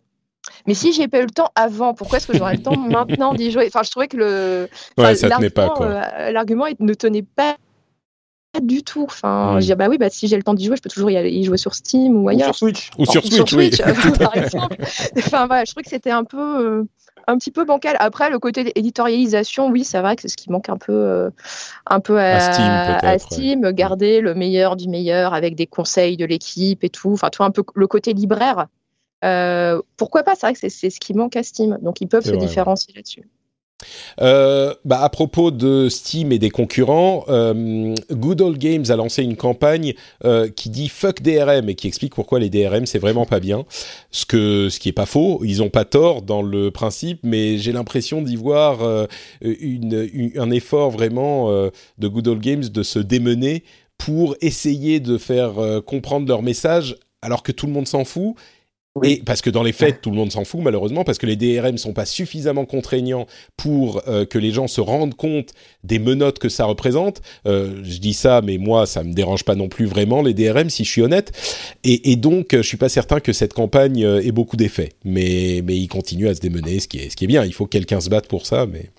[0.68, 3.34] Mais si j'ai pas eu le temps avant, pourquoi est-ce que j'aurais le temps maintenant
[3.34, 3.66] d'y jouer?
[3.68, 4.68] Enfin, je trouvais que le
[4.98, 5.68] Ouais, Enfin, ça tenait pas,
[6.32, 6.72] l'argument, quoi.
[6.72, 7.56] euh, ne tenait pas
[8.62, 9.04] du tout.
[9.04, 9.60] Enfin, Mm.
[9.62, 11.12] je dis, ah bah oui, bah, si j'ai le temps d'y jouer, je peux toujours
[11.12, 12.46] y, aller, y jouer sur Steam ou Ou ailleurs.
[12.46, 12.90] sur Switch.
[12.98, 13.72] Ou sur Ou Switch, oui.
[14.20, 14.78] par exemple.
[15.18, 16.84] enfin, voilà, je trouvais que c'était un peu, euh,
[17.28, 17.98] un petit peu bancal.
[18.00, 21.30] Après, le côté éditorialisation, oui, c'est vrai que c'est ce qui manque un peu, euh,
[21.88, 23.72] un peu à, À Steam, à Steam.
[23.72, 27.12] Garder le meilleur du meilleur avec des conseils de l'équipe et tout.
[27.12, 28.68] Enfin, tout un peu le côté libraire.
[29.24, 30.36] Euh, pourquoi pas?
[30.36, 31.78] C'est vrai que c'est ce qui manque à Steam.
[31.82, 32.46] Donc, ils peuvent se vrai, ouais.
[32.46, 33.24] différencier là-dessus.
[34.22, 39.24] Euh, bah, à propos de Steam et des concurrents, euh, Good Old Games a lancé
[39.24, 39.94] une campagne
[40.24, 43.66] euh, qui dit fuck DRM et qui explique pourquoi les DRM c'est vraiment pas bien.
[44.12, 47.58] Ce que ce qui est pas faux, ils ont pas tort dans le principe, mais
[47.58, 49.08] j'ai l'impression d'y voir
[49.42, 53.64] une, une, un effort vraiment de Good Old Games de se démener
[53.98, 55.54] pour essayer de faire
[55.86, 58.36] comprendre leur message alors que tout le monde s'en fout
[58.96, 59.12] Oui.
[59.12, 61.36] et parce que dans les faits, tout le monde s'en fout malheureusement, parce que les
[61.36, 63.28] DRM sont pas suffisamment contraignants
[63.58, 65.52] pour euh, que les gens se rendent compte
[65.84, 67.22] des menottes que ça représente.
[67.46, 70.70] Euh, je dis ça, mais moi, ça me dérange pas non plus vraiment les DRM,
[70.70, 71.34] si je suis honnête.
[71.84, 74.94] Et, et donc, je suis pas certain que cette campagne euh, ait beaucoup d'effets.
[75.04, 77.44] Mais, mais il continue à se démener, ce qui est, ce qui est bien.
[77.44, 78.92] Il faut que quelqu'un se batte pour ça, mais.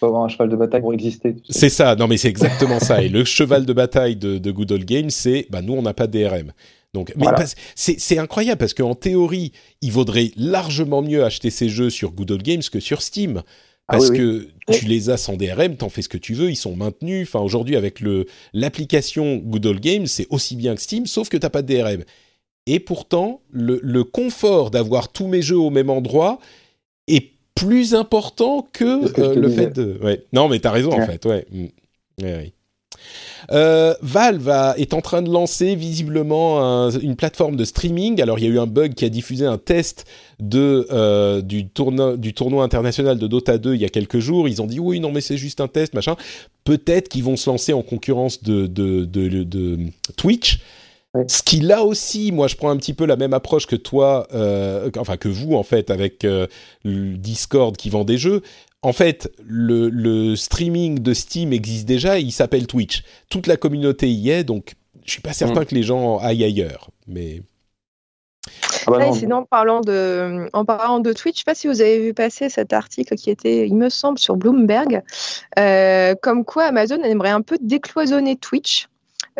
[0.00, 1.34] faut avoir un cheval de bataille pour exister.
[1.34, 1.58] tu sais.
[1.60, 3.02] C'est ça, non mais c'est exactement ça.
[3.02, 5.94] Et le cheval de bataille de, de Good Old Games, c'est bah nous on n'a
[5.94, 6.52] pas de DRM.
[6.96, 7.44] Donc, mais Voilà.
[7.74, 9.52] c'est incroyable parce qu'en théorie,
[9.82, 13.42] il vaudrait largement mieux acheter ces jeux sur Good Old Games que sur Steam.
[13.88, 16.50] Ah Parce oui, que tu les as sans DRM, t'en fais ce que tu veux,
[16.50, 17.28] ils sont maintenus.
[17.28, 21.36] Enfin, aujourd'hui, avec le l'application Good Old Games, c'est aussi bien que Steam, sauf que
[21.36, 22.02] t'as pas de DRM.
[22.66, 26.40] Et pourtant, le, le confort d'avoir tous mes jeux au même endroit
[27.06, 29.62] est plus important que, euh, le disais.
[29.66, 29.98] fait de.
[30.02, 30.24] Ouais.
[30.32, 31.24] Non, mais t'as raison en fait.
[31.26, 31.46] Ouais.
[31.52, 31.64] Mm.
[32.22, 32.52] Ouais, ouais.
[33.52, 38.20] Euh, Valve a- est en train de lancer visiblement un- une plateforme de streaming.
[38.20, 40.04] Alors il y a eu un bug qui a diffusé un test
[40.40, 44.48] de euh, du tournoi du tournoi international de Dota 2 il y a quelques jours.
[44.48, 46.16] Ils ont dit oui non mais c'est juste un test machin.
[46.64, 49.78] Peut-être qu'ils vont se lancer en concurrence de de, de, de
[50.16, 50.60] Twitch.
[51.28, 54.26] Ce qui là aussi, moi je prends un petit peu la même approche que toi,
[54.34, 56.46] euh, enfin que vous en fait avec euh,
[56.84, 58.42] le Discord qui vend des jeux.
[58.86, 63.02] En fait, le, le streaming de Steam existe déjà, et il s'appelle Twitch.
[63.28, 66.90] Toute la communauté y est, donc je suis pas certain que les gens aillent ailleurs.
[67.08, 67.42] Mais
[68.86, 71.54] Ah bah Ouais, sinon, en parlant, de, en parlant de Twitch, je ne sais pas
[71.56, 75.02] si vous avez vu passer cet article qui était, il me semble, sur Bloomberg,
[75.58, 78.86] euh, comme quoi Amazon aimerait un peu décloisonner Twitch.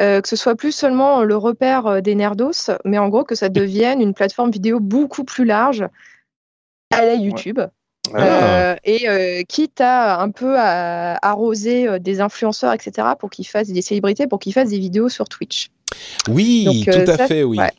[0.01, 3.35] euh, que ce soit plus seulement le repère euh, des nerdos, mais en gros que
[3.37, 5.87] ça devienne une plateforme vidéo beaucoup plus large
[6.93, 7.61] à la YouTube.
[8.15, 8.23] Ah.
[8.23, 13.47] Euh, et euh, quitte à un peu à arroser euh, des influenceurs, etc., pour qu'ils
[13.47, 15.69] fassent des célébrités, pour qu'ils fassent des vidéos sur Twitch.
[16.29, 17.59] oui, Donc, tout à ça, fait, oui.
[17.59, 17.71] ouais.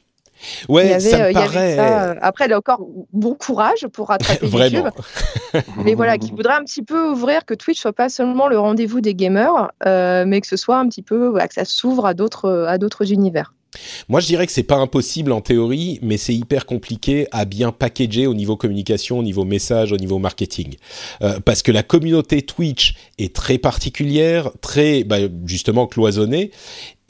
[0.70, 3.34] Ouais, il y avait, ça me il y avait paraît ça, après, là encore, bon
[3.34, 4.86] courage pour rattraper vraiment.
[4.86, 5.64] YouTube.
[5.84, 9.02] Mais voilà, qui voudrait un petit peu ouvrir que Twitch soit pas seulement le rendez-vous
[9.02, 12.14] des gamers, euh, mais que ce soit un petit peu, voilà, que ça s'ouvre à
[12.14, 13.54] d'autres, à d'autres univers.
[14.10, 17.72] Moi, je dirais que c'est pas impossible en théorie, mais c'est hyper compliqué à bien
[17.72, 20.76] packager au niveau communication, au niveau message, au niveau marketing,
[21.22, 26.52] Euh, parce que la communauté Twitch est très particulière, très bah, justement cloisonnée,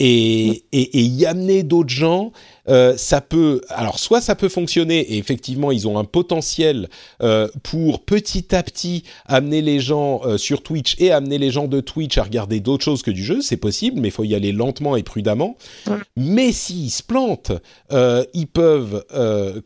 [0.00, 2.32] et, et, et y amener d'autres gens,
[2.68, 3.60] euh, ça peut.
[3.68, 6.88] Alors, soit ça peut fonctionner, et effectivement, ils ont un potentiel
[7.22, 11.66] euh, pour petit à petit amener les gens euh, sur Twitch et amener les gens
[11.66, 13.40] de Twitch à regarder d'autres choses que du jeu.
[13.40, 15.56] C'est possible, mais il faut y aller lentement et prudemment.
[16.16, 17.52] Mais s'ils se plantent,
[17.90, 19.04] ils peuvent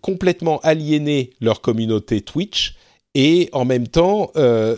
[0.01, 2.75] complètement aliéner leur communauté Twitch
[3.15, 4.31] et en même temps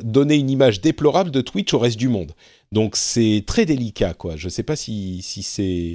[0.03, 2.33] donner une image déplorable de Twitch au reste du monde.
[2.73, 4.37] Donc c'est très délicat, quoi.
[4.37, 5.95] Je sais pas si, si c'est.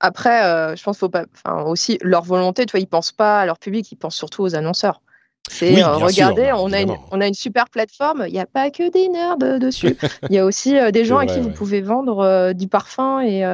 [0.00, 3.12] Après, euh, je pense qu'il faut pas, enfin, aussi leur volonté, tu vois, ils pensent
[3.12, 5.02] pas à leur public, ils pensent surtout aux annonceurs.
[5.50, 8.24] C'est Oui, euh, regardez, sûr, bah, on a une, on a une super plateforme.
[8.26, 9.96] Il n'y a pas que des nerds dessus.
[10.28, 13.20] Il y a aussi euh, des gens à qui vous pouvez vendre euh, du parfum
[13.20, 13.44] et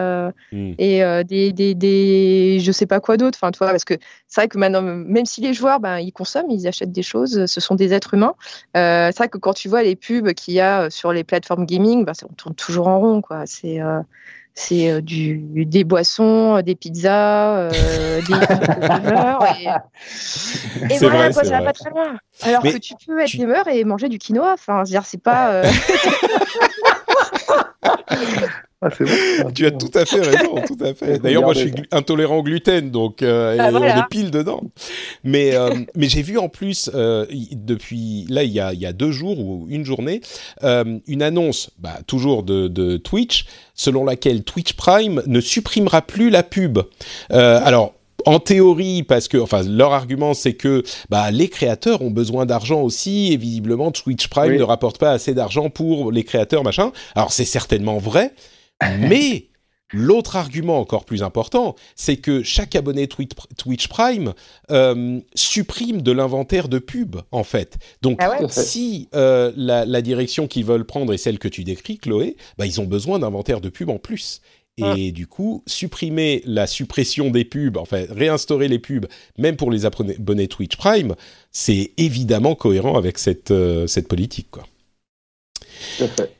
[0.50, 0.72] Hmm.
[0.78, 3.38] et des, des, des je sais pas quoi d'autre.
[3.40, 3.94] Enfin, toi, parce que
[4.26, 7.46] c'est vrai que maintenant, même si les joueurs, ben, ils consomment, ils achètent des choses,
[7.46, 8.34] ce sont des êtres humains.
[8.74, 12.04] C'est vrai que quand tu vois les pubs qu'il y a sur les plateformes gaming,
[12.04, 13.44] ben, on tourne toujours en rond, quoi.
[13.46, 13.80] C'est
[14.54, 18.34] c'est euh, du, des boissons, euh, des pizzas, euh, des
[19.58, 19.68] et,
[20.94, 21.64] et voilà, vrai, quoi, ça va vrai.
[21.66, 22.16] pas très loin.
[22.42, 24.52] Alors Mais que tu peux être tu- gamer et manger du quinoa.
[24.52, 25.50] Enfin, c'est pas.
[25.52, 25.64] euh,
[28.84, 29.50] Ah, c'est bon.
[29.54, 31.18] Tu as tout à fait raison, tout à fait.
[31.18, 33.96] D'ailleurs, moi, je suis intolérant au gluten, donc euh, Ah, et voilà.
[33.96, 34.62] on est pile dedans.
[35.24, 38.86] Mais euh, mais j'ai vu en plus euh, depuis là il y a il y
[38.86, 40.20] a deux jours ou une journée
[40.62, 46.30] euh, une annonce, bah, toujours de, de Twitch, selon laquelle Twitch Prime ne supprimera plus
[46.30, 46.78] la pub.
[47.32, 47.94] Euh, alors.
[48.26, 52.80] En théorie, parce que, enfin, leur argument, c'est que bah, les créateurs ont besoin d'argent
[52.80, 54.56] aussi, et visiblement, Twitch Prime Oui.
[54.58, 56.90] ne rapporte pas assez d'argent pour les créateurs, machin.
[57.16, 58.32] Alors, c'est certainement vrai,
[59.00, 59.48] mais
[59.92, 64.34] l'autre argument encore plus important, c'est que chaque abonné Twitch, Prime
[64.70, 67.78] euh, supprime de l'inventaire de pub, en fait.
[68.02, 71.64] Donc, Ah ouais si euh, la, la direction qu'ils veulent prendre est celle que tu
[71.64, 74.40] décris, Chloé, bah, ils ont besoin d'inventaire de pub en plus.
[74.76, 79.06] Et du coup, supprimer la suppression des pubs, enfin réinstaurer les pubs,
[79.38, 81.14] même pour les abonnés abonnés Twitch Prime,
[81.52, 84.50] c'est évidemment cohérent avec cette, euh, cette politique.
[84.50, 84.66] Quoi.
[85.96, 86.36] Tout à fait.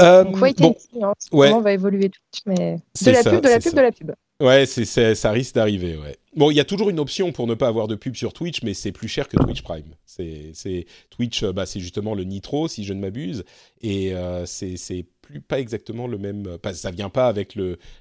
[0.00, 1.52] Euh, Donc, wait bon, and see, hein, ouais.
[1.52, 3.76] on va évoluer Twitch, mais C'est de la ça, pub, de la pub, ça.
[3.76, 4.12] de la pub.
[4.40, 6.16] Ouais, ça risque d'arriver, ouais.
[6.34, 8.62] Bon, il y a toujours une option pour ne pas avoir de pub sur Twitch,
[8.64, 9.94] mais c'est plus cher que Twitch Prime.
[10.04, 13.44] C'est, Twitch, euh, bah, c'est justement le Nitro, si je ne m'abuse,
[13.80, 16.46] et euh, c'est, plus pas exactement le même.
[16.48, 17.56] euh, Pas, ça vient pas avec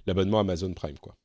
[0.08, 1.16] l'abonnement Amazon Prime, quoi.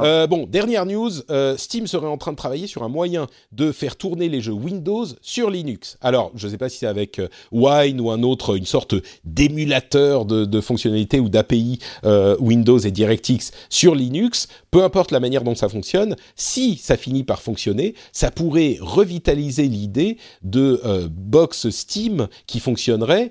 [0.00, 3.72] Euh, bon, dernière news, euh, Steam serait en train de travailler sur un moyen de
[3.72, 5.98] faire tourner les jeux Windows sur Linux.
[6.00, 8.94] Alors, je ne sais pas si c'est avec euh, Wine ou un autre, une sorte
[9.24, 11.78] d'émulateur de, de fonctionnalités ou d'API
[12.40, 14.48] Windows et DirectX sur Linux.
[14.70, 19.68] Peu importe la manière dont ça fonctionne, si ça finit par fonctionner, ça pourrait revitaliser
[19.68, 20.80] l'idée de
[21.10, 23.30] box Steam qui fonctionnerait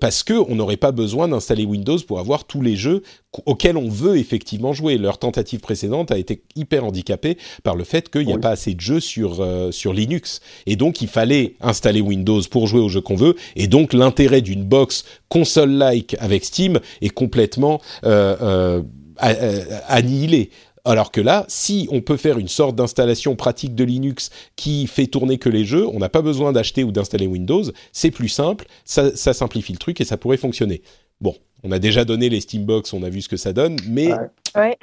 [0.00, 3.02] parce que on n'aurait pas besoin d'installer Windows pour avoir tous les jeux
[3.32, 4.98] qu- auxquels on veut effectivement jouer.
[4.98, 8.40] Leur tentative précédente a été hyper handicapée par le fait qu'il n'y a Oui.
[8.40, 10.40] pas assez de jeux sur, euh, sur Linux.
[10.66, 13.34] Et donc, il fallait installer Windows pour jouer aux jeux qu'on veut.
[13.56, 18.82] Et donc, l'intérêt d'une box console-like avec Steam est complètement euh, euh,
[19.22, 20.50] euh, annihilé.
[20.84, 25.08] Alors que là, si on peut faire une sorte d'installation pratique de Linux qui fait
[25.08, 28.66] tourner que les jeux, on n'a pas besoin d'acheter ou d'installer Windows, c'est plus simple,
[28.84, 30.82] ça, ça simplifie le truc et ça pourrait fonctionner.
[31.20, 34.12] Bon, on a déjà donné les Steambox, on a vu ce que ça donne, mais
[34.54, 34.76] Ouais.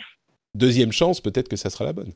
[0.56, 2.12] Deuxième chance, peut-être que ça sera la bonne.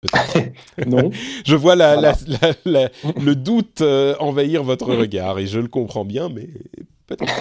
[0.00, 0.52] Peut-être.
[0.86, 1.10] Non.
[1.46, 2.14] Je vois la, Voilà.
[2.26, 2.90] la- la- la-
[3.22, 6.48] le doute euh, envahir votre regard et je le comprends bien, mais
[7.06, 7.32] peut-être.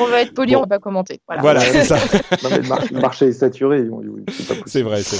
[0.00, 0.58] On va être poli, Bon.
[0.58, 1.20] on va pas commenter.
[1.26, 1.42] Voilà.
[1.42, 1.98] Voilà, c'est ça.
[2.42, 3.84] Non, mais le, mar- le marché est saturé.
[4.66, 5.16] C'est vrai, c'est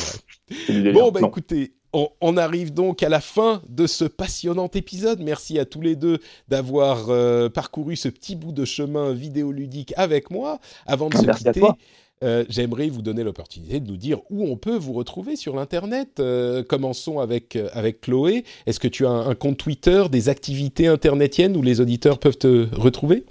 [0.76, 0.92] vrai.
[0.92, 1.28] Bon, bah Non.
[1.28, 5.20] écoutez, on, on arrive donc à la fin de ce passionnant épisode.
[5.22, 10.30] Merci à tous les deux d'avoir euh, parcouru ce petit bout de chemin vidéoludique avec
[10.30, 10.58] moi.
[10.86, 11.76] Avant de se Merci à quitter, toi.
[12.22, 16.20] Euh, j'aimerais vous donner l'opportunité de nous dire où on peut vous retrouver sur l'Internet.
[16.20, 18.44] Euh, commençons avec, euh, avec Chloé.
[18.66, 22.68] Est-ce que tu as un, compte Twitter, des activités internetiennes où les auditeurs peuvent te
[22.76, 23.24] retrouver?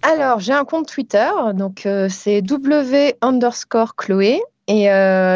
[0.00, 4.40] Alors, j'ai un compte Twitter, donc c'est W underscore Chloé.
[4.66, 4.88] Et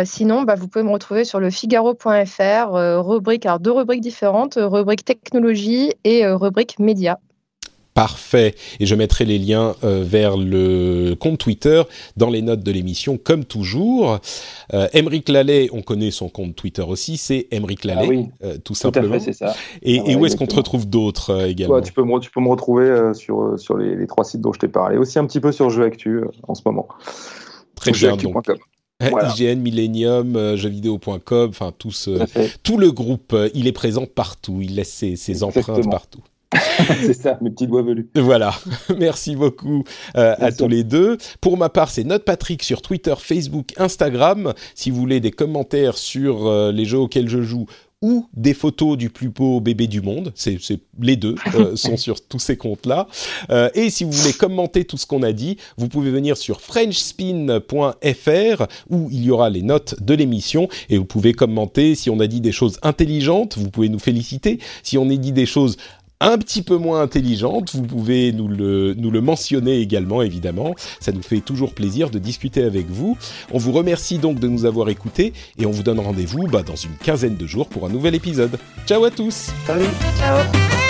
[0.06, 2.72] sinon, bah, vous pouvez me retrouver sur le Figaro.fr,
[3.04, 7.20] rubrique, alors deux rubriques différentes, rubrique technologie et rubrique média.
[7.94, 8.54] Parfait.
[8.78, 11.82] Et je mettrai les liens euh, vers le compte Twitter
[12.16, 14.20] dans les notes de l'émission, comme toujours.
[14.72, 14.86] Euh,
[15.28, 18.26] Lallet, on connaît son compte Twitter aussi, c'est Emeric Lallet, Ah oui.
[18.44, 19.18] euh, tout simplement.
[19.18, 19.54] fait, ça.
[19.82, 22.30] et, Ah et où est-ce qu'on te retrouve d'autres euh, également tu, peux me, tu
[22.30, 24.96] peux me retrouver sur, sur les, les trois sites dont je t'ai parlé.
[24.96, 26.86] Aussi un petit peu sur Jeux Actu en ce moment.
[27.74, 28.16] Très bien.
[28.16, 28.46] Donc.
[29.10, 29.32] Voilà.
[29.34, 32.18] IGN, Millennium, jeuxvideo.com, enfin tout, ce-
[32.76, 34.58] le groupe, il est présent partout.
[34.60, 36.20] Il laisse ses, ses empreintes partout.
[37.00, 38.08] c'est ça, mes petits doigts velus.
[38.16, 38.54] Voilà,
[38.98, 39.84] merci beaucoup
[40.16, 41.16] euh, à tous les deux.
[41.40, 44.52] Pour ma part, c'est Note Patrick sur Twitter, Facebook, Instagram.
[44.74, 47.66] Si vous voulez des commentaires sur euh, les jeux auxquels je joue
[48.02, 51.98] ou des photos du plus beau bébé du monde, c'est c'est- les deux euh, sont
[51.98, 53.06] sur tous ces comptes-là.
[53.50, 56.62] Euh, et si vous voulez commenter tout ce qu'on a dit, vous pouvez venir sur
[56.62, 62.20] frenchspin.fr où il y aura les notes de l'émission et vous pouvez commenter si on
[62.20, 64.60] a dit des choses intelligentes, vous pouvez nous féliciter.
[64.82, 65.76] Si on a dit des choses
[66.20, 70.74] un petit peu moins intelligente, vous pouvez nous le, nous le mentionner également, évidemment.
[71.00, 73.16] Ça nous fait toujours plaisir de discuter avec vous.
[73.50, 76.76] On vous remercie donc de nous avoir écoutés et on vous donne rendez-vous bah, dans
[76.76, 78.58] une quinzaine de jours pour un nouvel épisode.
[78.86, 79.84] Ciao à tous Salut
[80.18, 80.89] Ciao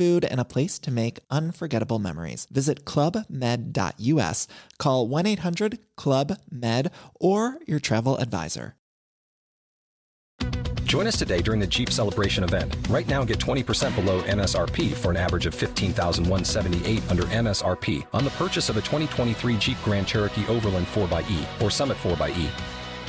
[0.01, 2.47] food, and a place to make unforgettable memories.
[2.49, 4.47] Visit clubmed.us,
[4.79, 8.75] call 1 800 Club Med, or your travel advisor.
[10.85, 12.75] Join us today during the Jeep Celebration event.
[12.89, 18.31] Right now, get 20% below MSRP for an average of 15178 under MSRP on the
[18.31, 22.80] purchase of a 2023 Jeep Grand Cherokee Overland 4xE or Summit 4xE.